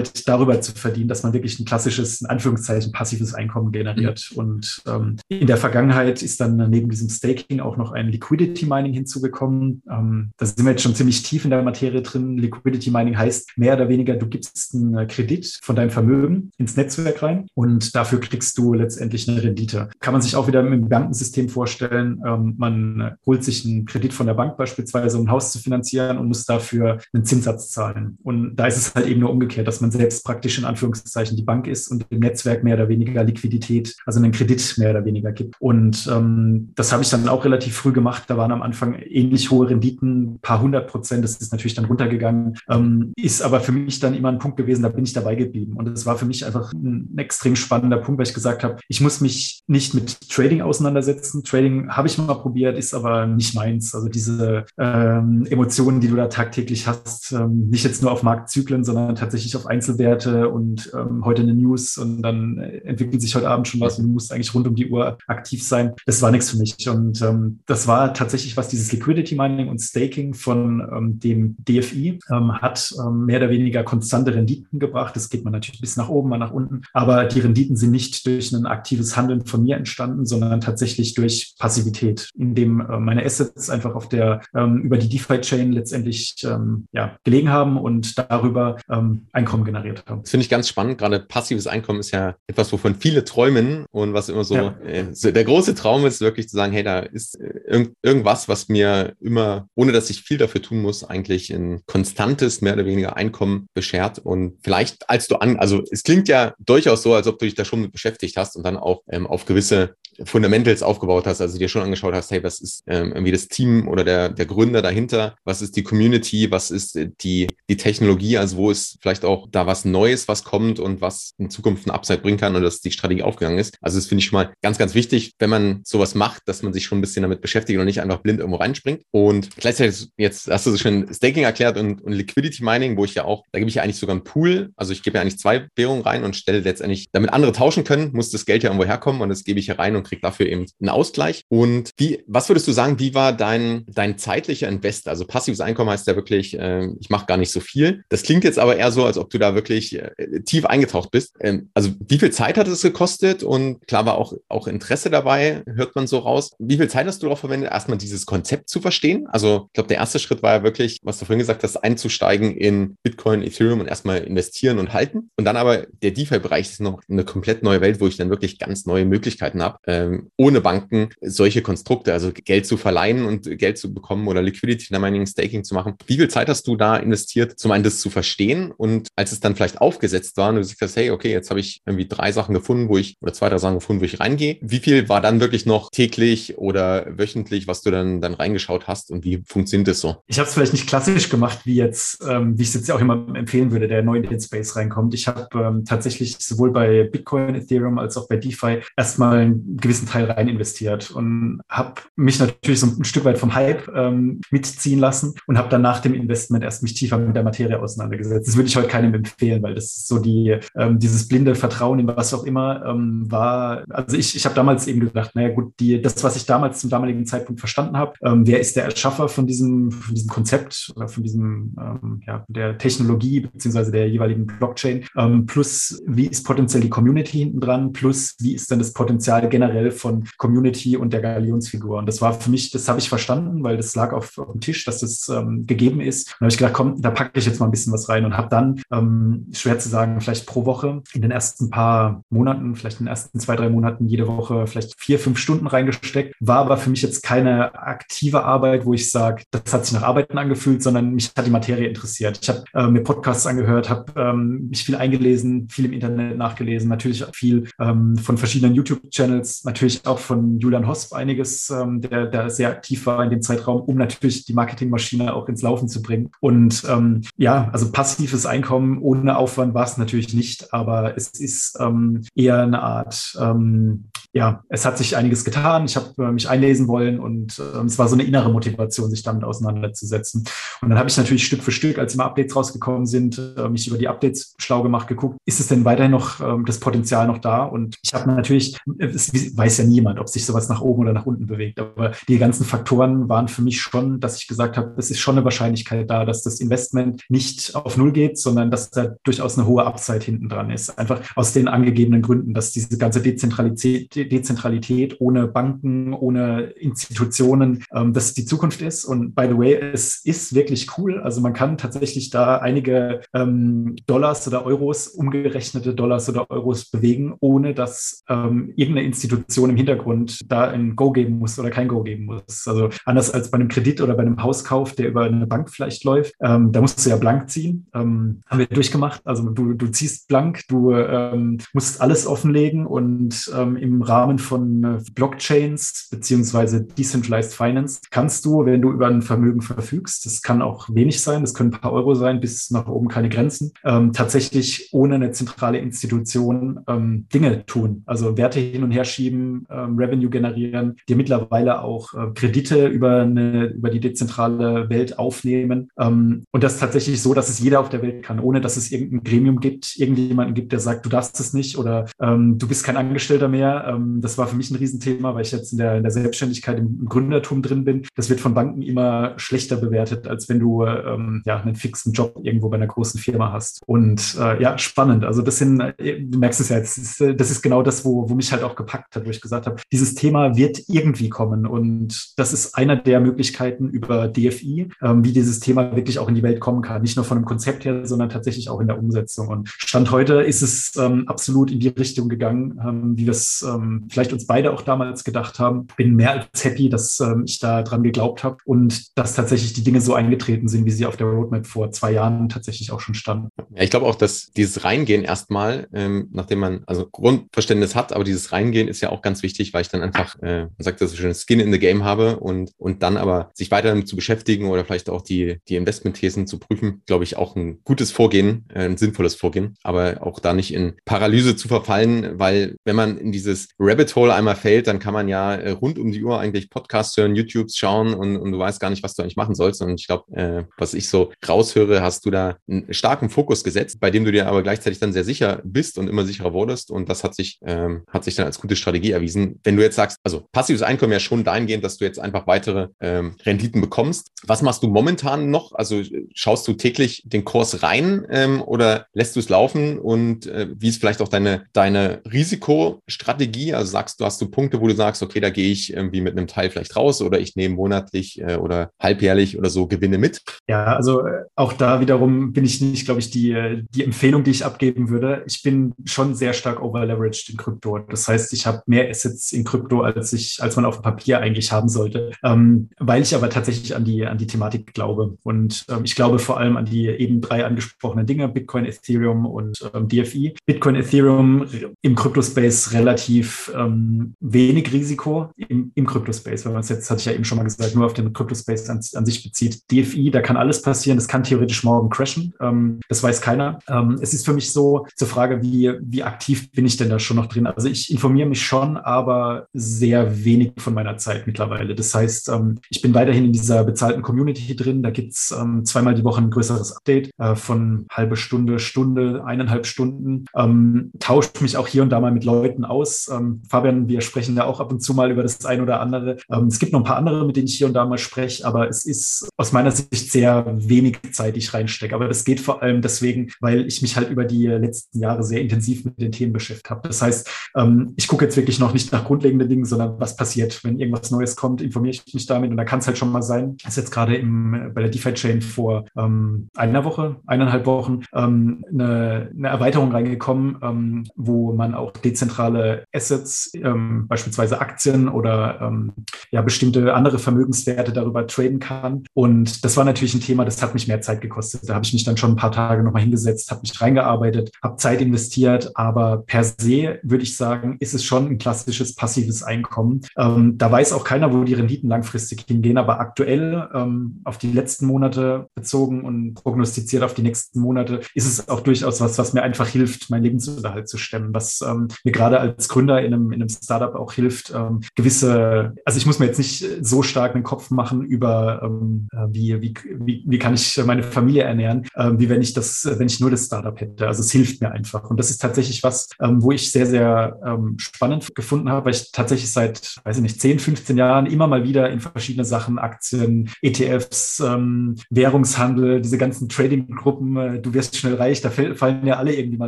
ähm, 0.08 0.14
ähm 0.16 0.24
darüber 0.26 0.62
zu 0.62 0.74
verdienen, 0.74 1.08
dass 1.08 1.24
man 1.24 1.34
wirklich 1.34 1.60
ein 1.60 1.66
klassisches, 1.66 2.22
in 2.22 2.28
Anführungszeichen, 2.28 2.92
passives 2.92 3.34
Einkommen 3.34 3.72
generiert. 3.72 4.30
Mhm. 4.32 4.38
Und 4.38 4.82
ähm, 4.88 5.18
in 5.28 5.48
der 5.48 5.58
Vergangenheit 5.58 6.22
ist 6.22 6.40
dann 6.42 6.58
neben 6.70 6.90
diesem 6.90 7.10
Staking 7.10 7.60
auch 7.60 7.78
noch 7.78 7.92
ein 7.92 8.08
Liquidity 8.10 8.66
Mining 8.66 8.94
hinzugekommen. 8.94 9.84
Ähm, 9.90 10.32
da 10.38 10.46
sind 10.46 10.64
wir 10.64 10.72
jetzt 10.72 10.84
schon 10.84 10.96
ziemlich 10.96 11.24
tief 11.24 11.44
in 11.44 11.52
der 11.52 11.62
Materie 11.62 12.04
drin. 12.14 12.38
Liquidity 12.38 12.92
Mining 12.92 13.18
heißt 13.18 13.52
mehr 13.58 13.76
oder 13.76 13.90
weniger, 13.90 14.16
du 14.16 14.28
gibst 14.28 14.76
einen 14.76 15.08
Kredit 15.08 15.60
von 15.62 15.76
deinem 15.76 15.90
Vermögen 15.90 16.52
ins 16.58 16.78
Netzwerk 16.78 17.22
rein 17.24 17.48
und 17.54 17.96
dafür 17.96 18.20
kriegst 18.20 18.58
du 18.58 18.74
letztendlich 18.74 19.30
eine 19.30 19.42
Rendite. 19.42 19.90
Kann 20.00 20.14
man 20.14 20.22
sich 20.22 20.36
auch 20.36 20.48
wieder 20.48 20.60
im 20.62 20.90
Bankensystem 20.90 21.50
vorstellen. 21.50 22.22
Ähm, 22.26 22.56
man 22.58 23.16
holt 23.26 23.44
sich 23.44 23.66
einen 23.66 23.86
Kredit 23.86 24.14
von 24.14 24.28
der 24.28 24.34
Bank 24.34 24.58
beispielsweise, 24.58 25.18
um 25.18 25.26
ein 25.26 25.32
Haus 25.32 25.52
zu 25.52 25.60
finanzieren 25.60 26.18
und 26.18 26.28
muss 26.28 26.46
dafür 26.46 27.00
einen 27.14 27.26
Zinssatz 27.26 27.70
zahlen. 27.70 28.18
Und 28.24 28.56
da 28.56 28.68
ist 28.68 28.78
es 28.78 28.96
halt 28.96 29.08
eben 29.08 29.20
nur 29.20 29.32
umgekehrt, 29.32 29.68
dass 29.68 29.82
man 29.82 29.92
selbst 29.92 30.24
praktisch 30.24 30.58
in 30.58 30.66
Anführungszeichen 30.66 31.38
die 31.38 31.44
Bank 31.44 31.68
ist 31.68 31.90
und 31.90 32.10
dem 32.12 32.20
Netzwerk 32.20 32.64
mehr 32.64 32.76
oder 32.76 32.90
weniger 32.90 33.24
Liquidität, 33.24 33.96
also 34.06 34.20
einen 34.20 34.32
Kredit 34.32 34.76
mehr 34.78 34.92
oder 34.92 35.06
weniger 35.06 35.32
gibt. 35.32 35.56
Und 35.60 36.08
ähm, 36.12 36.72
das 36.76 36.92
habe 36.92 37.04
ich 37.04 37.10
dann 37.10 37.28
auch 37.28 37.46
relativ 37.46 37.76
früh 37.76 37.92
gemacht. 37.92 38.24
Da 38.28 38.38
waren 38.38 38.52
am 38.52 38.62
Anfang 38.62 38.96
ähnlich 38.96 39.52
hohe 39.52 39.70
Renditen, 39.70 40.40
paar 40.42 40.62
hundert 40.62 40.88
Prozent. 40.88 41.24
Das 41.24 41.38
ist 41.38 41.52
natürlich 41.52 41.76
dann 41.76 41.90
runtergegangen. 42.00 42.58
Ähm, 42.70 43.14
ist 43.16 43.42
aber 43.42 43.60
für 43.60 43.72
mich 43.72 44.00
dann 44.00 44.14
immer 44.14 44.30
ein 44.30 44.40
Punkt 44.40 44.58
gewesen, 44.58 44.84
da 44.84 44.90
bin 44.90 45.04
ich 45.04 45.14
dabei 45.14 45.36
geblieben. 45.36 45.74
Und 45.74 45.88
es 45.90 46.06
war 46.06 46.18
für 46.18 46.26
mich 46.26 46.46
einfach 46.46 46.74
ein 46.74 47.18
extrem 47.18 47.56
spannender 47.56 47.98
Punkt, 47.98 48.20
weil 48.20 48.28
ich 48.28 48.34
gesagt 48.34 48.64
habe, 48.64 48.78
ich 48.88 49.02
muss 49.02 49.22
mich 49.22 49.62
nicht 49.68 49.94
mit 49.94 50.30
Trading 50.30 50.62
auseinandersetzen. 50.62 51.44
Trading 51.44 51.90
habe 51.90 52.08
ich 52.08 52.18
mal 52.18 52.34
probiert, 52.36 52.78
ist 52.78 52.94
aber 52.94 53.28
nicht 53.28 53.56
meins. 53.56 53.94
Also 53.94 54.08
diese 54.08 54.66
ähm, 54.78 55.46
Emotionen, 55.50 56.00
die 56.00 56.08
du 56.08 56.16
da 56.16 56.28
tagtäglich 56.28 56.88
hast, 56.88 57.32
ähm, 57.32 57.70
nicht 57.70 57.84
jetzt 57.84 58.02
nur 58.02 58.12
auf 58.12 58.24
Marktzyklen, 58.24 58.84
sondern 58.84 59.16
tatsächlich 59.16 59.56
auf 59.56 59.68
Einzelwerte 59.68 60.50
und 60.50 60.92
ähm, 60.96 61.26
heute 61.26 61.42
eine 61.42 61.54
News 61.54 61.98
und 61.98 62.22
dann 62.22 62.58
entwickelt 62.58 63.22
sich 63.22 63.36
heute 63.36 63.50
Abend 63.50 63.68
schon 63.68 63.82
was 63.82 64.00
und 64.00 64.06
du 64.06 64.12
musst 64.12 64.32
eigentlich 64.32 64.54
rund 64.54 64.68
um 64.68 64.76
die 64.76 64.90
Uhr 64.90 65.18
aktiv 65.28 65.64
sein. 65.64 65.94
Das 66.06 66.22
war 66.22 66.32
nichts 66.32 66.52
für 66.52 66.58
mich. 66.58 66.90
Und 66.90 67.22
ähm, 67.22 67.60
das 67.66 67.88
war 67.88 68.14
tatsächlich, 68.14 68.56
was 68.56 68.70
dieses 68.70 68.92
Liquidity 68.92 69.36
Mining 69.36 69.68
und 69.68 69.80
Staking 69.80 70.34
von 70.34 70.88
ähm, 70.92 71.20
dem 71.20 71.56
DFI 71.90 72.20
ähm, 72.32 72.54
hat, 72.62 72.94
ähm, 73.00 73.26
mehr 73.26 73.40
oder 73.40 73.50
weniger 73.50 73.84
konstante 73.84 74.34
Renditen 74.34 74.80
gebracht. 74.80 75.16
Das 75.16 75.30
geht 75.30 75.44
man 75.44 75.54
natürlich 75.54 75.82
bis 75.82 75.98
nach 75.98 76.10
oben, 76.10 76.30
mal 76.30 76.38
nach 76.38 76.52
unten. 76.52 76.82
Aber 76.94 77.26
die 77.26 77.40
Renditen 77.40 77.76
sind 77.76 77.92
nicht 77.92 78.26
durch 78.26 78.52
ein 78.52 78.66
aktives 78.66 79.16
Handeln 79.18 79.46
von 79.46 79.64
mir 79.64 79.78
entstanden, 79.78 80.26
sondern 80.26 80.62
tatsächlich 80.62 81.14
durch 81.14 81.56
Passivität, 81.58 82.30
indem 82.38 82.82
äh, 82.82 83.00
meine 83.00 83.26
Assets 83.26 83.70
einfach 83.70 83.96
auf 83.96 84.10
der 84.10 84.42
ähm, 84.56 84.82
über 84.82 84.98
die 84.98 85.10
DeFi-Chain 85.10 85.72
letztendlich 85.72 86.36
ähm, 86.44 86.88
ja, 86.92 87.18
gelegen 87.24 87.50
haben 87.50 87.78
und 87.78 88.18
darüber 88.18 88.78
ähm, 88.90 89.28
Einkommen 89.34 89.66
generiert 89.66 90.04
haben. 90.08 90.22
Das 90.22 90.32
finde 90.32 90.44
ich 90.44 90.50
ganz 90.50 90.68
spannend. 90.68 90.98
Gerade 90.98 91.20
passives 91.20 91.68
Einkommen 91.68 92.00
ist 92.00 92.12
ja 92.12 92.36
etwas, 92.48 92.72
wovon 92.72 92.96
viele 92.96 93.24
träumen 93.24 93.86
und 93.92 94.14
was 94.14 94.30
immer 94.30 94.44
so, 94.44 94.56
ja. 94.56 94.78
äh, 94.86 95.14
so 95.14 95.32
der 95.32 95.44
große 95.44 95.76
Traum 95.76 96.06
ist, 96.06 96.22
wirklich 96.22 96.50
zu 96.50 96.56
sagen, 96.56 96.74
hey, 96.74 96.84
da 96.84 97.00
ist 97.00 97.40
äh, 97.40 97.60
irgend, 97.68 97.94
irgendwas, 98.02 98.48
was 98.48 98.70
mir 98.70 99.14
immer, 99.20 99.68
ohne 99.76 99.92
dass 99.92 100.10
ich 100.10 100.22
viel 100.22 100.38
dafür 100.38 100.62
tun 100.62 100.82
muss, 100.82 101.04
eigentlich 101.04 101.52
in 101.52 101.79
konstantes, 101.86 102.62
mehr 102.62 102.74
oder 102.74 102.86
weniger 102.86 103.18
Einkommen 103.18 103.68
beschert. 103.74 104.20
Und 104.20 104.58
vielleicht, 104.64 105.10
als 105.10 105.28
du 105.28 105.36
an, 105.36 105.58
also 105.58 105.84
es 105.92 106.04
klingt 106.04 106.28
ja 106.28 106.54
durchaus 106.60 107.04
so, 107.04 107.14
als 107.14 107.28
ob 107.28 107.40
du 107.40 107.46
dich 107.46 107.56
da 107.56 107.66
schon 107.66 107.82
mit 107.82 107.92
beschäftigt 107.92 108.38
hast 108.38 108.56
und 108.56 108.64
dann 108.64 108.78
auch 108.78 109.02
ähm, 109.10 109.28
auf 109.28 109.46
gewisse 109.46 109.96
Fundamentals 110.26 110.84
aufgebaut 110.84 111.26
hast, 111.28 111.42
also 111.42 111.58
dir 111.58 111.70
schon 111.70 111.82
angeschaut 111.82 112.14
hast, 112.14 112.32
hey, 112.32 112.44
was 112.44 112.60
ist 112.60 112.84
ähm, 112.88 113.12
irgendwie 113.14 113.32
das 113.32 113.48
Team 113.48 113.88
oder 113.88 114.04
der, 114.04 114.30
der 114.30 114.46
Gründer 114.46 114.82
dahinter, 114.82 115.36
was 115.44 115.62
ist 115.62 115.76
die 115.76 115.84
Community, 115.84 116.52
was 116.52 116.72
ist 116.72 117.00
die, 117.24 117.48
die 117.70 117.78
Technologie, 117.78 118.38
also 118.38 118.58
wo 118.58 118.72
ist 118.72 118.98
vielleicht 119.02 119.26
auch 119.26 119.48
da 119.50 119.66
was 119.68 119.86
Neues, 119.86 120.28
was 120.28 120.44
kommt 120.44 120.80
und 120.80 121.02
was 121.02 121.34
in 121.38 121.50
Zukunft 121.50 121.88
ein 121.88 121.92
Upside 121.92 122.20
bringen 122.20 122.38
kann 122.38 122.56
und 122.56 122.64
dass 122.64 122.82
die 122.82 122.92
Strategie 122.92 123.24
aufgegangen 123.24 123.60
ist. 123.60 123.78
Also 123.82 123.98
das 123.98 124.08
finde 124.08 124.22
ich 124.22 124.28
schon 124.28 124.38
mal 124.38 124.54
ganz, 124.62 124.78
ganz 124.78 124.96
wichtig, 124.96 125.34
wenn 125.40 125.50
man 125.50 125.82
sowas 125.84 126.16
macht, 126.16 126.44
dass 126.48 126.64
man 126.64 126.74
sich 126.74 126.86
schon 126.86 126.98
ein 126.98 127.02
bisschen 127.02 127.22
damit 127.22 127.42
beschäftigt 127.42 127.80
und 127.80 127.86
nicht 127.86 128.02
einfach 128.02 128.20
blind 128.20 128.40
irgendwo 128.40 128.58
reinspringt. 128.58 129.04
Und 129.12 129.56
gleichzeitig, 129.58 130.10
jetzt 130.18 130.48
hast 130.48 130.66
du 130.66 130.78
schon 130.78 131.12
Staking 131.14 131.44
erklärt 131.44 131.69
und, 131.78 132.02
und 132.02 132.14
Liquidity 132.14 132.64
Mining, 132.64 132.98
wo 132.98 133.06
ich 133.06 133.16
ja 133.16 133.26
auch, 133.26 133.44
da 133.52 133.60
gebe 133.60 133.70
ich 133.70 133.76
ja 133.76 133.84
eigentlich 133.84 133.98
sogar 133.98 134.16
einen 134.16 134.24
Pool, 134.24 134.72
also 134.76 134.94
ich 134.94 135.04
gebe 135.04 135.16
ja 135.16 135.22
eigentlich 135.22 135.40
zwei 135.40 135.68
Währungen 135.76 136.04
rein 136.04 136.24
und 136.24 136.36
stelle 136.36 136.60
letztendlich, 136.60 137.08
damit 137.12 137.32
andere 137.34 137.52
tauschen 137.52 137.84
können, 137.84 138.12
muss 138.14 138.32
das 138.32 138.46
Geld 138.46 138.64
ja 138.64 138.70
irgendwo 138.70 138.86
herkommen 138.86 139.22
und 139.22 139.30
das 139.30 139.44
gebe 139.44 139.60
ich 139.60 139.66
hier 139.66 139.80
rein 139.80 139.96
und 139.96 140.04
kriege 140.04 140.22
dafür 140.22 140.48
eben 140.48 140.66
einen 140.80 140.90
Ausgleich. 140.90 141.44
Und 141.50 141.92
wie, 141.98 142.24
was 142.28 142.50
würdest 142.50 142.68
du 142.68 142.72
sagen, 142.72 143.00
wie 143.00 143.14
war 143.14 143.34
dein, 143.34 143.86
dein 143.88 144.18
zeitlicher 144.18 144.68
Invest? 144.68 145.08
Also 145.08 145.26
passives 145.26 145.62
Einkommen 145.62 145.90
heißt 145.90 146.08
ja 146.08 146.16
wirklich, 146.16 146.58
äh, 146.58 146.88
ich 147.00 147.10
mache 147.10 147.26
gar 147.26 147.38
nicht 147.38 147.52
so 147.52 147.60
viel. 147.60 148.04
Das 148.10 148.24
klingt 148.24 148.44
jetzt 148.44 148.60
aber 148.60 148.78
eher 148.78 148.92
so, 148.92 149.06
als 149.06 149.18
ob 149.18 149.30
du 149.30 149.38
da 149.38 149.56
wirklich 149.56 149.98
äh, 149.98 150.42
tief 150.46 150.66
eingetaucht 150.66 151.12
bist. 151.12 151.36
Ähm, 151.40 151.70
also 151.74 151.92
wie 152.08 152.20
viel 152.20 152.32
Zeit 152.32 152.58
hat 152.58 152.68
es 152.68 152.82
gekostet? 152.82 153.44
Und 153.44 153.88
klar 153.88 154.06
war 154.06 154.18
auch, 154.18 154.34
auch 154.48 154.68
Interesse 154.68 155.10
dabei, 155.10 155.64
hört 155.66 155.96
man 155.96 156.08
so 156.08 156.20
raus. 156.20 156.52
Wie 156.60 156.78
viel 156.78 156.90
Zeit 156.90 157.08
hast 157.08 157.22
du 157.22 157.28
darauf 157.28 157.40
verwendet, 157.40 157.72
erstmal 157.72 157.98
dieses 157.98 158.26
Konzept 158.26 158.70
zu 158.70 158.82
verstehen? 158.82 159.28
Also 159.28 159.66
ich 159.68 159.74
glaube, 159.74 159.88
der 159.88 159.98
erste 159.98 160.20
Schritt 160.20 160.44
war 160.44 160.56
ja 160.56 160.64
wirklich, 160.64 161.00
was 161.04 161.20
du 161.20 161.26
vorhin 161.26 161.40
gesagt 161.40 161.59
hast, 161.64 161.78
einzusteigen 161.78 162.56
in 162.56 162.98
Bitcoin, 163.04 163.44
Ethereum 163.44 163.80
und 163.80 163.88
erstmal 163.88 164.20
investieren 164.20 164.80
und 164.80 164.94
halten. 164.94 165.30
Und 165.38 165.46
dann 165.46 165.58
aber 165.58 165.88
der 166.02 166.12
DeFi-Bereich 166.12 166.70
ist 166.72 166.82
noch 166.82 167.02
eine 167.10 167.24
komplett 167.26 167.64
neue 167.64 167.82
Welt, 167.82 168.00
wo 168.00 168.08
ich 168.08 168.18
dann 168.18 168.30
wirklich 168.30 168.60
ganz 168.60 168.86
neue 168.86 169.06
Möglichkeiten 169.06 169.62
habe, 169.62 169.78
ähm, 169.88 170.30
ohne 170.38 170.62
Banken 170.62 171.10
solche 171.22 171.62
Konstrukte, 171.62 172.14
also 172.14 172.32
Geld 172.34 172.66
zu 172.66 172.78
verleihen 172.78 173.26
und 173.26 173.58
Geld 173.58 173.78
zu 173.78 173.94
bekommen 173.94 174.28
oder 174.28 174.42
Liquidity 174.42 174.98
Mining, 174.98 175.26
Staking 175.26 175.64
zu 175.64 175.74
machen. 175.74 175.96
Wie 176.08 176.18
viel 176.18 176.30
Zeit 176.30 176.50
hast 176.50 176.68
du 176.68 176.76
da 176.76 176.98
investiert, 176.98 177.60
zum 177.60 177.72
einen 177.72 177.84
das 177.84 178.00
zu 178.00 178.10
verstehen 178.10 178.72
und 178.72 179.08
als 179.16 179.32
es 179.32 179.40
dann 179.40 179.56
vielleicht 179.56 179.82
aufgesetzt 179.82 180.38
war 180.38 180.50
und 180.50 180.56
du 180.56 180.64
sagst, 180.64 180.96
hey, 180.96 181.12
okay, 181.12 181.32
jetzt 181.32 181.50
habe 181.50 181.60
ich 181.60 181.82
irgendwie 181.86 182.08
drei 182.08 182.32
Sachen 182.32 182.54
gefunden, 182.54 182.90
wo 182.90 182.98
ich, 182.98 183.18
oder 183.22 183.34
zwei, 183.34 183.50
drei 183.50 183.58
Sachen 183.58 183.76
gefunden, 183.76 184.02
wo 184.02 184.06
ich 184.06 184.20
reingehe. 184.20 184.58
Wie 184.62 184.80
viel 184.80 185.10
war 185.10 185.22
dann 185.22 185.40
wirklich 185.40 185.66
noch 185.66 185.90
täglich 185.90 186.58
oder 186.58 187.06
wöchentlich, 187.18 187.68
was 187.68 187.82
du 187.82 187.92
dann, 187.92 188.22
dann 188.22 188.34
reingeschaut 188.34 188.88
hast 188.88 189.12
und 189.12 189.24
wie 189.24 189.44
funktioniert 189.46 189.88
das 189.88 190.02
so? 190.02 190.18
Ich 190.28 190.40
habe 190.40 190.48
es 190.48 190.54
vielleicht 190.54 190.74
nicht 190.74 190.88
klassisch 190.88 191.30
gemacht, 191.30 191.49
wie 191.66 191.76
jetzt, 191.76 192.26
ähm, 192.28 192.58
wie 192.58 192.64
ich 192.64 192.70
es 192.70 192.76
jetzt 192.76 192.92
auch 192.92 193.00
immer 193.00 193.26
empfehlen 193.36 193.72
würde, 193.72 193.88
der 193.88 194.04
neu 194.04 194.18
in 194.18 194.24
den 194.24 194.40
Space 194.40 194.76
reinkommt. 194.76 195.14
Ich 195.14 195.28
habe 195.28 195.48
ähm, 195.54 195.86
tatsächlich 195.86 196.38
sowohl 196.40 196.72
bei 196.72 197.04
Bitcoin, 197.04 197.56
Ethereum 197.56 197.98
als 197.98 198.18
auch 198.18 198.28
bei 198.28 198.38
DeFi 198.38 198.80
erstmal 198.98 199.40
einen 199.40 199.78
gewissen 199.78 200.08
Teil 200.08 200.26
rein 200.26 200.48
investiert 200.48 201.12
und 201.12 201.62
habe 201.70 202.02
mich 202.16 202.40
natürlich 202.40 202.80
so 202.80 202.88
ein 202.88 203.04
Stück 203.04 203.26
weit 203.26 203.38
vom 203.38 203.56
Hype 203.56 203.88
ähm, 203.96 204.42
mitziehen 204.52 205.00
lassen 205.00 205.34
und 205.48 205.58
habe 205.58 205.70
dann 205.70 205.82
nach 205.82 206.00
dem 206.00 206.14
Investment 206.14 206.64
erst 206.64 206.84
mich 206.84 206.94
tiefer 206.94 207.18
mit 207.18 207.36
der 207.36 207.44
Materie 207.44 207.80
auseinandergesetzt. 207.80 208.48
Das 208.48 208.56
würde 208.56 208.68
ich 208.68 208.76
heute 208.76 208.88
keinem 208.88 209.14
empfehlen, 209.14 209.62
weil 209.64 209.76
das 209.76 209.86
ist 209.86 210.08
so 210.08 210.20
die, 210.20 210.58
ähm, 210.76 211.00
dieses 211.00 211.28
blinde 211.28 211.56
Vertrauen 211.56 212.00
in 212.00 212.08
was 212.08 212.34
auch 212.34 212.44
immer 212.44 212.86
ähm, 212.86 213.26
war. 213.30 213.84
Also 213.90 214.18
ich, 214.18 214.36
ich 214.36 214.46
habe 214.46 214.56
damals 214.56 214.88
eben 214.88 215.00
gedacht, 215.00 215.32
naja 215.36 215.50
gut, 215.50 215.74
die, 215.80 216.02
das, 216.02 216.24
was 216.24 216.36
ich 216.36 216.46
damals 216.46 216.80
zum 216.80 216.90
damaligen 216.90 217.26
Zeitpunkt 217.26 217.60
verstanden 217.60 217.98
habe, 217.98 218.14
ähm, 218.24 218.46
wer 218.46 218.60
ist 218.60 218.76
der 218.76 218.86
Erschaffer 218.86 219.30
von 219.30 219.48
diesem, 219.48 219.92
von 219.92 220.16
diesem 220.16 220.30
Konzept 220.30 220.92
oder 220.96 221.08
von 221.08 221.24
diesem, 221.24 221.29
ähm, 221.36 222.22
ja, 222.26 222.46
der 222.48 222.78
Technologie 222.78 223.42
beziehungsweise 223.42 223.92
der 223.92 224.10
jeweiligen 224.10 224.46
Blockchain, 224.46 225.06
ähm, 225.18 225.46
plus 225.46 226.02
wie 226.06 226.28
ist 226.28 226.46
potenziell 226.46 226.82
die 226.82 226.90
Community 226.90 227.40
hinten 227.40 227.60
dran, 227.60 227.92
plus 227.94 228.36
wie 228.40 228.56
ist 228.56 228.72
dann 228.72 228.80
das 228.80 228.94
Potenzial 228.94 229.48
generell 229.50 229.92
von 229.92 230.26
Community 230.38 230.98
und 230.98 231.14
der 231.14 231.22
Galionsfigur. 231.22 231.98
Und 231.98 232.06
das 232.06 232.22
war 232.22 232.34
für 232.34 232.50
mich, 232.50 232.72
das 232.72 232.88
habe 232.88 233.00
ich 233.00 233.10
verstanden, 233.10 233.64
weil 233.64 233.78
das 233.78 233.96
lag 233.96 234.14
auf, 234.14 234.38
auf 234.38 234.52
dem 234.52 234.62
Tisch, 234.62 234.86
dass 234.86 235.00
das 235.00 235.30
ähm, 235.30 235.66
gegeben 235.66 236.02
ist. 236.02 236.30
Und 236.34 236.42
habe 236.42 236.52
ich 236.52 236.58
gedacht, 236.58 236.74
komm, 236.74 237.02
da 237.02 237.12
packe 237.12 237.40
ich 237.40 237.46
jetzt 237.46 237.60
mal 237.60 237.66
ein 237.66 237.72
bisschen 237.72 237.94
was 237.94 238.10
rein 238.10 238.26
und 238.26 238.38
habe 238.38 238.50
dann, 238.50 238.82
ähm, 238.92 239.48
schwer 239.52 239.80
zu 239.80 239.90
sagen, 239.90 240.20
vielleicht 240.22 240.46
pro 240.46 240.66
Woche 240.66 241.02
in 241.14 241.22
den 241.22 241.32
ersten 241.32 241.70
paar 241.70 242.24
Monaten, 242.30 242.76
vielleicht 242.76 243.00
in 243.00 243.06
den 243.06 243.10
ersten 243.12 243.40
zwei, 243.40 243.56
drei 243.56 243.70
Monaten 243.70 244.06
jede 244.06 244.28
Woche 244.28 244.68
vielleicht 244.68 245.00
vier, 245.00 245.20
fünf 245.20 245.38
Stunden 245.38 245.68
reingesteckt. 245.68 246.36
War 246.40 246.60
aber 246.60 246.78
für 246.78 246.90
mich 246.90 247.02
jetzt 247.02 247.24
keine 247.24 247.76
aktive 247.76 248.44
Arbeit, 248.44 248.86
wo 248.86 248.94
ich 248.94 249.12
sage, 249.12 249.44
das 249.52 249.74
hat 249.74 249.86
sich 249.86 249.94
nach 249.94 250.04
Arbeiten 250.04 250.38
angefühlt, 250.38 250.82
sondern 250.84 251.14
mich 251.20 251.32
hat 251.36 251.46
die 251.46 251.52
Materie 251.52 251.88
interessiert. 251.88 252.40
Ich 252.42 252.50
habe 252.50 252.64
äh, 252.74 252.88
mir 252.88 253.04
Podcasts 253.04 253.46
angehört, 253.46 253.90
habe 253.90 254.14
ähm, 254.16 254.70
mich 254.70 254.84
viel 254.86 254.96
eingelesen, 254.96 255.68
viel 255.70 255.86
im 255.86 255.94
Internet 255.94 256.38
nachgelesen, 256.38 256.90
natürlich 256.90 257.26
viel 257.34 257.70
ähm, 257.80 258.16
von 258.16 258.38
verschiedenen 258.38 258.74
YouTube-Channels, 258.74 259.66
natürlich 259.66 260.06
auch 260.06 260.20
von 260.20 260.60
Julian 260.60 260.88
Hosp 260.88 261.14
einiges, 261.14 261.70
ähm, 261.70 262.00
der, 262.02 262.28
der 262.28 262.50
sehr 262.50 262.70
aktiv 262.70 263.06
war 263.06 263.24
in 263.24 263.30
dem 263.30 263.42
Zeitraum, 263.42 263.82
um 263.82 263.98
natürlich 263.98 264.46
die 264.46 264.54
Marketingmaschine 264.54 265.34
auch 265.34 265.50
ins 265.50 265.62
Laufen 265.62 265.90
zu 265.90 266.02
bringen. 266.02 266.32
Und 266.40 266.84
ähm, 266.88 267.22
ja, 267.36 267.70
also 267.74 267.92
passives 267.92 268.46
Einkommen 268.46 269.00
ohne 269.02 269.38
Aufwand 269.38 269.74
war 269.74 269.86
es 269.86 269.98
natürlich 269.98 270.34
nicht, 270.34 270.74
aber 270.74 271.18
es 271.18 271.30
ist 271.30 271.78
ähm, 271.82 272.24
eher 272.34 272.62
eine 272.62 272.82
Art, 272.82 273.38
ähm, 273.42 274.06
ja, 274.32 274.64
es 274.70 274.86
hat 274.86 274.98
sich 274.98 275.18
einiges 275.18 275.44
getan. 275.44 275.86
Ich 275.86 275.96
habe 275.96 276.14
äh, 276.20 276.32
mich 276.32 276.48
einlesen 276.48 276.88
wollen 276.88 277.20
und 277.20 277.60
äh, 277.60 277.80
es 277.86 277.98
war 277.98 278.08
so 278.08 278.16
eine 278.16 278.24
innere 278.24 278.52
Motivation, 278.52 279.10
sich 279.10 279.24
damit 279.24 279.44
auseinanderzusetzen. 279.44 280.46
Und 280.82 280.90
dann 280.90 281.00
habe 281.00 281.09
ich 281.10 281.18
natürlich 281.18 281.46
Stück 281.46 281.64
für 281.64 281.72
Stück, 281.72 281.98
als 281.98 282.14
immer 282.14 282.26
Updates 282.26 282.56
rausgekommen 282.56 283.06
sind, 283.06 283.42
äh, 283.58 283.70
mich 283.70 283.88
über 283.88 283.98
die 283.98 284.08
Updates 284.08 284.56
schlau 284.58 284.82
gemacht, 284.84 285.08
geguckt, 285.08 285.38
ist 285.46 285.60
es 285.60 285.68
denn 285.68 285.86
weiterhin 285.86 286.12
noch 286.12 286.40
ähm, 286.40 286.66
das 286.66 286.80
Potenzial 286.80 287.28
noch 287.28 287.40
da? 287.40 287.64
Und 287.64 287.98
ich 288.04 288.14
habe 288.14 288.32
natürlich, 288.32 288.78
es 288.98 289.56
weiß 289.56 289.80
ja 289.80 289.84
niemand, 289.86 290.20
ob 290.20 290.30
sich 290.30 290.46
sowas 290.46 290.70
nach 290.70 290.82
oben 290.82 291.02
oder 291.02 291.14
nach 291.14 291.26
unten 291.26 291.46
bewegt, 291.46 291.80
aber 291.80 292.12
die 292.28 292.38
ganzen 292.38 292.66
Faktoren 292.66 293.30
waren 293.30 293.48
für 293.48 293.62
mich 293.62 293.82
schon, 293.82 294.20
dass 294.20 294.42
ich 294.42 294.48
gesagt 294.48 294.78
habe, 294.78 294.94
es 294.98 295.12
ist 295.12 295.20
schon 295.20 295.36
eine 295.36 295.46
Wahrscheinlichkeit 295.46 296.10
da, 296.10 296.26
dass 296.26 296.44
das 296.44 296.60
Investment 296.60 297.24
nicht 297.30 297.76
auf 297.76 297.98
Null 297.98 298.12
geht, 298.12 298.38
sondern 298.38 298.72
dass 298.72 298.90
da 298.90 299.16
durchaus 299.24 299.58
eine 299.58 299.68
hohe 299.68 299.86
Upside 299.86 300.24
hinten 300.24 300.50
dran 300.50 300.70
ist. 300.70 300.98
Einfach 300.98 301.22
aus 301.36 301.54
den 301.54 301.68
angegebenen 301.68 302.22
Gründen, 302.22 302.54
dass 302.54 302.72
diese 302.72 302.98
ganze 302.98 303.22
Dezentralität, 303.22 304.16
Dezentralität 304.16 305.20
ohne 305.20 305.48
Banken, 305.48 306.14
ohne 306.14 306.62
Institutionen, 306.62 307.84
ähm, 307.94 308.14
dass 308.14 308.34
die 308.34 308.46
Zukunft 308.46 308.82
ist. 308.82 309.06
Und 309.06 309.36
by 309.36 309.48
the 309.50 309.58
way, 309.58 309.74
es 309.74 310.24
ist 310.24 310.54
wirklich 310.54 310.98
cool. 310.98 310.99
Also 311.24 311.42
man 311.42 311.54
kann 311.54 311.78
tatsächlich 311.78 312.30
da 312.30 312.58
einige 312.58 313.22
ähm, 313.34 313.96
Dollars 314.06 314.48
oder 314.48 314.66
Euros, 314.66 315.08
umgerechnete 315.08 315.94
Dollars 315.94 316.30
oder 316.30 316.50
Euros 316.50 316.90
bewegen, 316.90 317.36
ohne 317.40 317.74
dass 317.74 318.24
ähm, 318.30 318.74
irgendeine 318.76 319.08
Institution 319.08 319.70
im 319.70 319.78
Hintergrund 319.78 320.40
da 320.50 320.70
ein 320.70 320.96
Go 320.96 321.12
geben 321.12 321.40
muss 321.40 321.58
oder 321.60 321.70
kein 321.70 321.88
Go 321.88 322.04
geben 322.04 322.26
muss. 322.26 322.68
Also 322.68 322.90
anders 323.06 323.32
als 323.32 323.52
bei 323.52 323.58
einem 323.58 323.68
Kredit 323.68 324.02
oder 324.02 324.16
bei 324.16 324.24
einem 324.24 324.42
Hauskauf, 324.42 324.94
der 324.94 325.10
über 325.10 325.24
eine 325.24 325.48
Bank 325.48 325.70
vielleicht 325.70 326.04
läuft, 326.04 326.34
ähm, 326.42 326.72
da 326.72 326.82
musst 326.82 327.06
du 327.06 327.10
ja 327.10 327.18
blank 327.18 327.50
ziehen. 327.50 327.88
Ähm, 327.94 328.42
haben 328.48 328.60
wir 328.60 328.68
durchgemacht. 328.68 329.22
Also 329.26 329.50
du, 329.50 329.74
du 329.74 329.88
ziehst 329.88 330.28
blank, 330.28 330.62
du 330.68 330.94
ähm, 330.94 331.60
musst 331.74 332.02
alles 332.02 332.28
offenlegen 332.28 332.86
und 332.86 333.52
ähm, 333.56 333.76
im 333.76 334.02
Rahmen 334.02 334.40
von 334.40 334.84
äh, 334.84 335.00
Blockchains 335.14 336.10
beziehungsweise 336.12 336.84
Decentralized 336.84 337.54
Finance 337.54 338.02
kannst 338.10 338.46
du, 338.46 338.66
wenn 338.66 338.82
du 338.82 338.92
über 338.92 339.08
ein 339.08 339.22
Vermögen 339.22 339.62
verfügst, 339.62 340.26
das 340.26 340.42
kann 340.42 340.62
auch 340.62 340.89
wenig 340.94 341.22
sein, 341.22 341.42
das 341.42 341.54
können 341.54 341.74
ein 341.74 341.80
paar 341.80 341.94
Euro 341.94 342.16
sein, 342.16 342.40
bis 342.40 342.72
nach 342.72 342.88
oben 342.88 343.08
keine 343.08 343.30
Grenzen, 343.30 343.72
ähm, 343.84 344.14
tatsächlich 344.14 344.90
ohne 344.92 345.16
eine 345.16 345.32
zentrale 345.32 345.80
Institution 345.80 346.80
ähm, 346.88 347.28
Dinge 347.34 347.66
tun. 347.66 348.04
Also 348.06 348.38
Werte 348.38 348.60
hin 348.60 348.84
und 348.84 348.92
her 348.92 349.06
schieben, 349.06 349.66
ähm, 349.70 349.98
Revenue 349.98 350.30
generieren, 350.30 350.96
dir 351.08 351.16
mittlerweile 351.16 351.82
auch 351.82 352.14
äh, 352.14 352.32
Kredite 352.34 352.88
über, 352.88 353.22
eine, 353.22 353.66
über 353.68 353.90
die 353.90 354.00
dezentrale 354.00 354.90
Welt 354.90 355.20
aufnehmen. 355.20 355.90
Ähm, 356.00 356.44
und 356.52 356.64
das 356.64 356.80
tatsächlich 356.80 357.22
so, 357.22 357.34
dass 357.34 357.50
es 357.50 357.60
jeder 357.60 357.80
auf 357.80 357.90
der 357.90 358.02
Welt 358.02 358.24
kann, 358.24 358.40
ohne 358.40 358.62
dass 358.62 358.78
es 358.78 358.92
irgendein 358.92 359.24
Gremium 359.24 359.60
gibt, 359.60 359.98
irgendjemanden 359.98 360.56
gibt, 360.56 360.72
der 360.72 360.80
sagt, 360.80 361.06
du 361.06 361.10
darfst 361.10 361.40
es 361.40 361.54
nicht 361.54 361.78
oder 361.78 362.06
ähm, 362.22 362.58
du 362.58 362.68
bist 362.68 362.84
kein 362.84 362.98
Angestellter 362.98 363.48
mehr. 363.48 363.86
Ähm, 363.88 364.22
das 364.22 364.38
war 364.38 364.48
für 364.48 364.56
mich 364.56 364.72
ein 364.72 364.76
Riesenthema, 364.76 365.36
weil 365.36 365.42
ich 365.42 365.52
jetzt 365.52 365.72
in 365.72 365.78
der, 365.78 365.98
in 365.98 366.04
der 366.04 366.12
Selbstständigkeit 366.12 366.78
im, 366.78 367.00
im, 367.00 367.06
Gründertum 367.06 367.62
drin 367.62 367.84
bin. 367.84 368.06
Das 368.16 368.30
wird 368.30 368.40
von 368.40 368.54
Banken 368.54 368.82
immer 368.82 369.34
schlechter 369.38 369.78
bewertet, 369.78 370.28
als 370.28 370.50
wenn 370.50 370.60
du 370.60 370.79
ähm, 370.88 371.44
ja 371.46 371.60
einen 371.60 371.76
fixen 371.76 372.14
Job 372.14 372.40
irgendwo 372.44 372.70
bei 372.70 372.78
einer 372.78 372.88
großen 372.88 373.20
Firma 373.20 373.52
hast. 373.52 373.82
Und 373.86 374.38
äh, 374.40 374.62
ja, 374.62 374.78
spannend. 374.78 375.24
Also 375.24 375.42
das 375.42 375.58
sind, 375.58 375.80
äh, 375.80 376.22
du 376.22 376.40
merkst 376.40 376.60
es 376.62 376.70
ja, 376.70 376.78
ist, 376.78 377.22
äh, 377.22 377.36
das 377.36 377.52
ist 377.52 377.62
genau 377.62 377.82
das, 377.82 378.06
wo, 378.06 378.30
wo 378.30 378.36
mich 378.36 378.52
halt 378.52 378.64
auch 378.64 378.76
gepackt 378.76 379.16
hat, 379.16 379.26
wo 379.26 379.30
ich 379.30 379.42
gesagt 379.42 379.66
habe, 379.66 379.82
dieses 379.92 380.16
Thema 380.16 380.56
wird 380.56 380.82
irgendwie 380.88 381.30
kommen. 381.30 381.66
Und 381.66 382.34
das 382.38 382.54
ist 382.54 382.76
einer 382.76 382.96
der 382.96 383.20
Möglichkeiten 383.20 383.90
über 383.90 384.28
DFI, 384.28 384.90
ähm, 385.02 385.24
wie 385.24 385.34
dieses 385.34 385.60
Thema 385.60 385.96
wirklich 385.96 386.20
auch 386.20 386.30
in 386.30 386.36
die 386.36 386.44
Welt 386.44 386.60
kommen 386.60 386.82
kann. 386.82 387.02
Nicht 387.02 387.16
nur 387.16 387.26
von 387.26 387.38
einem 387.38 387.46
Konzept 387.46 387.86
her, 387.86 388.06
sondern 388.06 388.30
tatsächlich 388.30 388.70
auch 388.70 388.80
in 388.80 388.88
der 388.88 388.98
Umsetzung. 389.00 389.48
Und 389.48 389.70
Stand 389.70 390.12
heute 390.12 390.42
ist 390.42 390.62
es 390.62 390.96
ähm, 390.98 391.28
absolut 391.28 391.72
in 391.72 391.80
die 391.80 391.90
Richtung 391.90 392.30
gegangen, 392.30 392.80
ähm, 392.86 393.18
wie 393.18 393.26
wir 393.26 393.32
es 393.32 393.66
ähm, 393.68 394.08
vielleicht 394.10 394.34
uns 394.34 394.48
beide 394.48 394.74
auch 394.74 394.82
damals 394.82 395.24
gedacht 395.24 395.60
haben. 395.60 395.88
Bin 395.98 396.16
mehr 396.16 396.32
als 396.32 396.64
happy, 396.64 396.90
dass 396.90 397.20
ähm, 397.20 397.44
ich 397.46 397.60
da 397.60 397.84
dran 397.84 398.04
geglaubt 398.04 398.44
habe 398.44 398.58
und 398.66 399.18
dass 399.18 399.36
tatsächlich 399.36 399.74
die 399.74 399.84
Dinge 399.84 400.02
so 400.02 400.14
eingetreten 400.14 400.68
sind, 400.70 400.86
wie 400.86 400.92
sie 400.92 401.06
auf 401.06 401.18
der 401.18 401.28
Roadmap 401.28 401.68
vor 401.68 401.92
zwei 401.92 402.12
Jahren 402.12 402.50
tatsächlich 402.50 402.92
auch 402.92 403.00
schon 403.00 403.16
standen. 403.16 403.50
Ja, 403.76 403.84
ich 403.84 403.90
glaube 403.90 404.06
auch, 404.06 404.16
dass 404.16 404.52
dieses 404.52 404.84
Reingehen 404.84 405.24
erstmal, 405.24 405.88
ähm, 405.94 406.30
nachdem 406.32 406.60
man 406.60 406.84
also 406.86 407.08
Grundverständnis 407.10 407.96
hat, 407.96 408.14
aber 408.14 408.24
dieses 408.24 408.52
Reingehen 408.52 408.88
ist 408.88 409.02
ja 409.02 409.10
auch 409.10 409.22
ganz 409.22 409.44
wichtig, 409.44 409.74
weil 409.74 409.82
ich 409.82 409.90
dann 409.90 410.02
einfach, 410.02 410.40
äh, 410.42 410.62
man 410.62 410.72
sagt 410.80 411.02
das 411.02 411.12
so 411.12 411.18
schön, 411.18 411.34
Skin 411.34 411.60
in 411.60 411.72
the 411.72 411.80
Game 411.80 412.04
habe 412.04 412.40
und, 412.40 412.72
und 412.78 413.04
dann 413.04 413.18
aber 413.18 413.52
sich 413.54 413.72
weiter 413.72 413.90
damit 413.90 414.08
zu 414.08 414.16
beschäftigen 414.16 414.68
oder 414.68 414.86
vielleicht 414.86 415.10
auch 415.10 415.22
die, 415.22 415.60
die 415.68 415.76
Investmentthesen 415.76 416.48
zu 416.48 416.60
prüfen, 416.60 417.02
glaube 417.06 417.24
ich, 417.24 417.38
auch 417.38 417.56
ein 417.56 417.80
gutes 417.84 418.12
Vorgehen, 418.12 418.66
äh, 418.74 418.86
ein 418.86 418.98
sinnvolles 418.98 419.36
Vorgehen, 419.36 419.76
aber 419.84 420.18
auch 420.22 420.40
da 420.40 420.54
nicht 420.54 420.74
in 420.74 420.94
Paralyse 421.06 421.56
zu 421.56 421.68
verfallen, 421.68 422.40
weil 422.40 422.76
wenn 422.84 422.96
man 422.96 423.18
in 423.18 423.32
dieses 423.32 423.70
Rabbit 423.80 424.16
Hole 424.16 424.34
einmal 424.34 424.56
fällt, 424.56 424.88
dann 424.88 425.00
kann 425.00 425.14
man 425.14 425.28
ja 425.28 425.56
äh, 425.56 425.72
rund 425.72 426.00
um 426.00 426.12
die 426.12 426.24
Uhr 426.24 426.40
eigentlich 426.40 426.70
Podcasts 426.70 427.16
hören, 427.18 427.36
YouTubes 427.36 427.76
schauen 427.76 428.14
und, 428.14 428.38
und 428.38 428.52
du 428.52 428.60
weißt 428.60 428.80
gar 428.80 428.90
nicht, 428.90 429.04
was 429.04 429.16
du 429.16 429.22
eigentlich 429.22 429.36
machen 429.36 429.56
sollst. 429.56 429.82
Und 429.82 430.00
ich 430.00 430.08
glaube, 430.08 430.32
äh, 430.36 430.59
was 430.78 430.94
ich 430.94 431.10
so 431.10 431.32
raushöre, 431.48 432.02
hast 432.02 432.26
du 432.26 432.32
da 432.32 432.58
einen 432.68 432.94
starken 432.94 433.30
Fokus 433.30 433.64
gesetzt, 433.64 434.00
bei 434.00 434.12
dem 434.12 434.26
du 434.26 434.32
dir 434.32 434.48
aber 434.48 434.64
gleichzeitig 434.64 435.00
dann 435.00 435.14
sehr 435.14 435.24
sicher 435.24 435.62
bist 435.64 435.98
und 435.98 436.08
immer 436.08 436.26
sicherer 436.26 436.54
wurdest. 436.54 436.92
Und 436.92 437.10
das 437.10 437.24
hat 437.24 437.36
sich, 437.36 437.60
ähm, 437.66 438.04
hat 438.10 438.24
sich 438.24 438.36
dann 438.36 438.46
als 438.46 438.60
gute 438.60 438.76
Strategie 438.76 439.12
erwiesen. 439.12 439.60
Wenn 439.64 439.78
du 439.78 439.84
jetzt 439.84 439.96
sagst, 439.96 440.18
also 440.24 440.48
passives 440.52 440.82
Einkommen 440.82 441.14
ja 441.14 441.20
schon 441.20 441.44
dahingehend, 441.44 441.84
dass 441.84 441.98
du 441.98 442.06
jetzt 442.06 442.20
einfach 442.20 442.48
weitere 442.48 442.90
ähm, 443.00 443.36
Renditen 443.46 443.82
bekommst. 443.82 444.32
Was 444.44 444.62
machst 444.62 444.84
du 444.84 444.88
momentan 444.88 445.50
noch? 445.50 445.74
Also 445.74 446.02
schaust 446.34 446.68
du 446.68 446.74
täglich 446.74 447.24
den 447.26 447.46
Kurs 447.46 447.84
rein 447.84 448.26
ähm, 448.30 448.62
oder 448.62 449.08
lässt 449.14 449.36
du 449.36 449.40
es 449.40 449.50
laufen? 449.50 450.00
Und 450.00 450.48
äh, 450.48 450.68
wie 450.78 450.90
ist 450.90 451.00
vielleicht 451.00 451.22
auch 451.22 451.28
deine, 451.28 451.66
deine 451.74 452.22
Risikostrategie? 452.32 453.74
Also 453.74 453.92
sagst 453.92 454.20
du, 454.20 454.26
hast 454.26 454.42
du 454.42 454.50
Punkte, 454.50 454.82
wo 454.82 454.88
du 454.88 454.96
sagst, 454.96 455.22
okay, 455.24 455.40
da 455.40 455.50
gehe 455.50 455.72
ich 455.72 455.94
irgendwie 455.94 456.22
mit 456.22 456.38
einem 456.38 456.48
Teil 456.48 456.70
vielleicht 456.70 456.96
raus 456.96 457.22
oder 457.22 457.40
ich 457.40 457.56
nehme 457.56 457.76
monatlich 457.76 458.42
äh, 458.42 458.56
oder 458.56 458.92
halbjährlich 459.00 459.58
oder 459.58 459.70
so 459.70 459.88
Gewinne 459.88 460.18
mit? 460.18 460.39
Ja, 460.68 460.96
also 460.96 461.26
äh, 461.26 461.46
auch 461.56 461.74
da 461.74 462.00
wiederum 462.02 462.54
bin 462.54 462.66
ich 462.66 462.82
nicht, 462.82 463.06
glaube 463.06 463.20
ich, 463.20 463.30
die, 463.30 463.52
äh, 463.52 463.84
die 463.90 464.04
Empfehlung, 464.04 464.44
die 464.44 464.52
ich 464.52 464.66
abgeben 464.66 465.10
würde. 465.10 465.44
Ich 465.48 465.64
bin 465.64 465.94
schon 466.06 466.36
sehr 466.36 466.54
stark 466.54 466.82
overleveraged 466.82 467.50
in 467.50 467.58
Krypto. 467.58 468.00
Das 468.00 468.28
heißt, 468.28 468.54
ich 468.54 468.66
habe 468.66 468.82
mehr 468.86 469.10
Assets 469.10 469.52
in 469.52 469.64
Krypto, 469.64 470.02
als 470.02 470.34
ich, 470.34 470.62
als 470.62 470.76
man 470.76 470.86
auf 470.86 470.98
dem 470.98 471.04
Papier 471.04 471.40
eigentlich 471.40 471.72
haben 471.72 471.90
sollte. 471.90 472.32
Ähm, 472.44 472.90
weil 473.00 473.22
ich 473.22 473.36
aber 473.36 473.50
tatsächlich 473.50 473.96
an 473.96 474.06
die, 474.06 474.26
an 474.26 474.38
die 474.38 474.48
Thematik 474.48 474.94
glaube. 474.94 475.38
Und 475.44 475.86
ähm, 475.90 476.02
ich 476.04 476.16
glaube 476.16 476.40
vor 476.40 476.60
allem 476.60 476.78
an 476.78 476.86
die 476.86 477.08
eben 477.08 477.42
drei 477.42 477.66
angesprochenen 477.66 478.26
Dinge, 478.26 478.48
Bitcoin, 478.48 478.86
Ethereum 478.86 479.46
und 479.46 479.90
ähm, 479.94 480.08
DFI. 480.08 480.56
Bitcoin, 480.66 480.96
Ethereum 480.96 481.66
im 482.02 482.16
Kryptospace 482.16 482.94
relativ 482.94 483.72
ähm, 483.76 484.36
wenig 484.40 484.92
Risiko 484.92 485.50
im, 485.56 485.92
im 485.96 486.06
Kryptospace, 486.06 486.66
wenn 486.66 486.74
man 486.74 486.82
es 486.82 486.90
jetzt, 486.90 487.10
hatte 487.10 487.20
ich 487.20 487.26
ja 487.26 487.34
eben 487.34 487.46
schon 487.46 487.58
mal 487.58 487.64
gesagt, 487.64 487.96
nur 487.96 488.06
auf 488.06 488.14
den 488.14 488.34
Kryptospace 488.34 488.90
an, 488.90 489.00
an 489.14 489.26
sich 489.26 489.44
bezieht. 489.44 489.82
DFI, 489.92 490.29
da 490.32 490.42
kann 490.42 490.58
alles 490.58 490.82
passieren, 490.82 491.18
das 491.18 491.28
kann 491.28 491.44
theoretisch 491.44 491.84
morgen 491.84 492.10
crashen, 492.10 492.54
ähm, 492.60 493.00
das 493.10 493.24
weiß 493.24 493.42
keiner. 493.42 493.80
Ähm, 493.88 494.18
es 494.22 494.34
ist 494.34 494.46
für 494.46 494.54
mich 494.54 494.72
so 494.72 495.06
zur 495.16 495.28
Frage, 495.28 495.62
wie, 495.62 495.92
wie 496.02 496.24
aktiv 496.24 496.72
bin 496.72 496.86
ich 496.86 496.98
denn 496.98 497.10
da 497.10 497.20
schon 497.20 497.38
noch 497.38 497.48
drin? 497.48 497.68
Also 497.68 497.88
ich 497.88 498.12
informiere 498.12 498.48
mich 498.48 498.62
schon, 498.66 498.98
aber 498.98 499.68
sehr 499.74 500.44
wenig 500.46 500.74
von 500.78 500.94
meiner 500.94 501.18
Zeit 501.18 501.48
mittlerweile. 501.48 501.96
Das 501.96 502.14
heißt, 502.14 502.50
ähm, 502.50 502.80
ich 502.90 503.02
bin 503.02 503.14
weiterhin 503.14 503.46
in 503.46 503.54
dieser 503.54 503.84
bezahlten 503.84 504.22
Community 504.22 504.76
drin. 504.76 505.04
Da 505.04 505.10
gibt's 505.10 505.52
ähm, 505.52 505.86
zweimal 505.86 506.16
die 506.16 506.24
Woche 506.24 506.42
ein 506.42 506.50
größeres 506.50 506.98
Update 506.98 507.32
äh, 507.38 507.56
von 507.56 508.06
halbe 508.12 508.36
Stunde, 508.36 508.80
Stunde, 508.80 509.44
eineinhalb 509.46 509.86
Stunden. 509.86 510.46
Ähm, 510.56 511.12
tausche 511.20 511.52
mich 511.62 511.78
auch 511.78 511.88
hier 511.88 512.04
und 512.04 512.10
da 512.10 512.20
mal 512.20 512.32
mit 512.32 512.44
Leuten 512.44 512.86
aus. 512.86 513.30
Ähm, 513.32 513.62
Fabian, 513.70 514.08
wir 514.08 514.22
sprechen 514.22 514.56
ja 514.56 514.66
auch 514.66 514.80
ab 514.80 514.92
und 514.92 515.02
zu 515.02 515.14
mal 515.14 515.32
über 515.32 515.44
das 515.44 515.66
ein 515.66 515.82
oder 515.82 516.00
andere. 516.00 516.38
Es 516.68 516.80
gibt 516.80 516.92
noch 516.92 517.02
ein 517.02 517.06
paar 517.06 517.18
andere, 517.18 517.46
mit 517.46 517.56
denen 517.56 517.68
ich 517.68 517.76
hier 517.76 517.88
und 517.88 517.94
da 517.94 518.06
mal 518.06 518.18
spreche, 518.18 518.66
aber 518.66 518.90
es 518.90 519.06
ist 519.06 519.50
aus 519.58 519.72
meiner 519.72 519.92
Sicht 519.92 520.19
sehr 520.20 520.66
wenig 520.78 521.20
Zeit, 521.32 521.56
die 521.56 521.60
ich 521.60 521.74
reinstecke. 521.74 522.16
Aber 522.16 522.28
das 522.28 522.44
geht 522.44 522.60
vor 522.60 522.82
allem 522.82 523.02
deswegen, 523.02 523.52
weil 523.60 523.86
ich 523.86 524.02
mich 524.02 524.16
halt 524.16 524.30
über 524.30 524.46
die 524.46 524.68
letzten 524.68 525.20
Jahre 525.20 525.44
sehr 525.44 525.62
intensiv 525.62 526.06
mit 526.06 526.20
den 526.20 526.32
Themen 526.32 526.54
beschäftigt 526.54 526.90
habe. 526.90 527.08
Das 527.08 527.22
heißt, 527.22 527.50
ähm, 527.76 528.14
ich 528.18 528.28
gucke 528.28 528.46
jetzt 528.46 528.58
wirklich 528.58 528.80
noch 528.80 528.94
nicht 528.94 529.12
nach 529.12 529.26
grundlegenden 529.26 529.70
Dingen, 529.70 529.86
sondern 529.86 530.20
was 530.20 530.36
passiert, 530.36 530.84
wenn 530.84 531.00
irgendwas 531.00 531.32
Neues 531.32 531.56
kommt, 531.56 531.82
informiere 531.82 532.16
ich 532.16 532.34
mich 532.34 532.46
damit 532.46 532.72
und 532.72 532.78
da 532.78 532.86
kann 532.86 533.00
es 533.00 533.08
halt 533.08 533.18
schon 533.18 533.32
mal 533.32 533.42
sein, 533.42 533.78
ist 533.88 533.98
jetzt 533.98 534.12
gerade 534.12 534.36
im, 534.36 534.92
bei 534.94 535.02
der 535.02 535.10
DeFi-Chain 535.10 535.62
vor 535.62 536.06
ähm, 536.18 536.70
einer 536.76 537.06
Woche, 537.06 537.38
eineinhalb 537.46 537.86
Wochen 537.86 538.22
ähm, 538.34 538.84
eine, 538.92 539.52
eine 539.56 539.68
Erweiterung 539.68 540.12
reingekommen, 540.12 540.78
ähm, 540.82 541.24
wo 541.36 541.74
man 541.74 541.94
auch 541.94 542.12
dezentrale 542.12 543.06
Assets, 543.14 543.72
ähm, 543.76 544.28
beispielsweise 544.28 544.82
Aktien 544.82 545.28
oder 545.30 545.80
ähm, 545.82 546.14
ja 546.52 546.62
bestimmte 546.62 547.14
andere 547.14 547.40
Vermögenswerte 547.40 548.12
darüber 548.12 548.48
traden 548.48 548.80
kann. 548.80 549.24
Und 549.34 549.84
das 549.84 549.98
war 549.98 550.06
natürlich 550.10 550.34
ein 550.34 550.42
Thema, 550.42 550.66
das 550.66 550.82
hat 550.82 550.94
mich 550.94 551.08
mehr 551.08 551.22
Zeit 551.22 551.42
gekostet. 551.42 551.88
Da 551.88 551.96
habe 551.96 552.06
ich 552.06 552.14
mich 552.14 552.24
dann 552.24 552.38
schon 552.38 552.52
ein 552.52 552.56
paar 552.56 552.72
Tage 552.72 553.04
nochmal 553.04 553.22
hingesetzt, 553.22 553.72
habe 553.72 553.82
mich 553.82 554.00
reingearbeitet, 554.00 554.72
habe 554.84 554.98
Zeit 554.98 555.22
investiert, 555.22 555.92
aber 555.96 556.44
per 556.46 556.64
se 556.64 557.20
würde 557.24 557.44
ich 557.44 557.56
sagen, 557.56 557.98
ist 558.00 558.14
es 558.14 558.24
schon 558.24 558.48
ein 558.48 558.58
klassisches 558.58 559.16
passives 559.16 559.64
Einkommen. 559.64 560.22
Ähm, 560.38 560.78
da 560.78 560.92
weiß 560.92 561.14
auch 561.14 561.24
keiner, 561.24 561.54
wo 561.54 561.64
die 561.64 561.74
Renditen 561.74 562.10
langfristig 562.10 562.66
hingehen, 562.68 562.98
aber 562.98 563.20
aktuell 563.20 563.88
ähm, 563.94 564.42
auf 564.44 564.58
die 564.58 564.72
letzten 564.72 565.06
Monate 565.06 565.68
bezogen 565.76 566.24
und 566.24 566.56
prognostiziert 566.56 567.24
auf 567.24 567.34
die 567.34 567.44
nächsten 567.44 567.80
Monate 567.80 568.22
ist 568.34 568.48
es 568.48 568.70
auch 568.70 568.82
durchaus 568.82 569.22
was, 569.22 569.38
was 569.38 569.54
mir 569.54 569.64
einfach 569.64 569.88
hilft, 569.88 570.30
meinen 570.30 570.44
Lebensunterhalt 570.44 571.08
zu 571.08 571.18
stemmen, 571.18 571.54
was 571.54 571.82
ähm, 571.82 572.08
mir 572.24 572.32
gerade 572.32 572.60
als 572.60 572.90
Gründer 572.90 573.22
in 573.22 573.34
einem, 573.34 573.52
in 573.52 573.62
einem 573.62 573.70
Startup 573.70 574.16
auch 574.16 574.34
hilft, 574.34 574.74
ähm, 574.76 575.02
gewisse, 575.16 575.94
also 576.06 576.18
ich 576.18 576.26
muss 576.26 576.40
mir 576.40 576.46
jetzt 576.46 576.58
nicht 576.58 576.86
so 577.02 577.22
stark 577.22 577.56
einen 577.56 577.64
Kopf 577.64 577.92
machen 577.92 578.24
über, 578.24 578.82
ähm, 578.84 579.28
äh, 579.32 579.48
wie, 579.50 579.82
wie, 579.82 579.94
wie, 580.04 580.44
wie 580.46 580.60
kann 580.60 580.74
ich 580.74 581.02
meine 581.06 581.24
Familie 581.24 581.64
ernähren, 581.64 582.08
ähm, 582.16 582.40
wie 582.40 582.50
wenn 582.50 582.62
ich 582.62 582.74
das, 582.74 583.08
wenn 583.18 583.28
ich 583.28 583.40
nur 583.40 583.52
das 583.52 583.66
Startup 583.66 584.00
hätte. 584.00 584.28
Also 584.28 584.42
es 584.42 584.52
hilft 584.52 584.82
mir 584.82 584.92
einfach. 584.92 585.30
Und 585.30 585.40
das 585.40 585.50
ist 585.50 585.60
tatsächlich 585.60 586.04
was, 586.04 586.30
ähm, 586.42 586.62
wo 586.62 586.72
ich 586.72 586.92
sehr, 586.92 587.06
sehr 587.06 587.60
ähm, 587.66 587.96
spannend 587.98 588.54
gefunden 588.56 588.90
habe, 588.90 589.06
weil 589.06 589.14
ich 589.14 589.32
tatsächlich 589.32 589.72
seit, 589.72 590.18
weiß 590.24 590.38
ich 590.38 590.44
nicht, 590.44 590.62
10, 590.62 590.80
15 590.80 591.18
Jahren 591.18 591.46
immer 591.46 591.68
mal 591.68 591.84
wieder 591.84 592.10
in 592.10 592.20
verschiedene 592.20 592.66
Sachen, 592.66 593.00
Aktien, 593.00 593.70
ETFs, 593.82 594.60
ähm, 594.60 595.16
Währungshandel, 595.30 596.22
diese 596.22 596.38
ganzen 596.38 596.70
Trading-Gruppen, 596.70 597.58
äh, 597.58 597.80
du 597.80 597.94
wirst 597.94 598.18
schnell 598.18 598.36
reich, 598.36 598.62
da 598.62 598.70
fallen 598.70 599.26
ja 599.26 599.38
alle 599.38 599.56
irgendwie 599.56 599.78
mal 599.78 599.88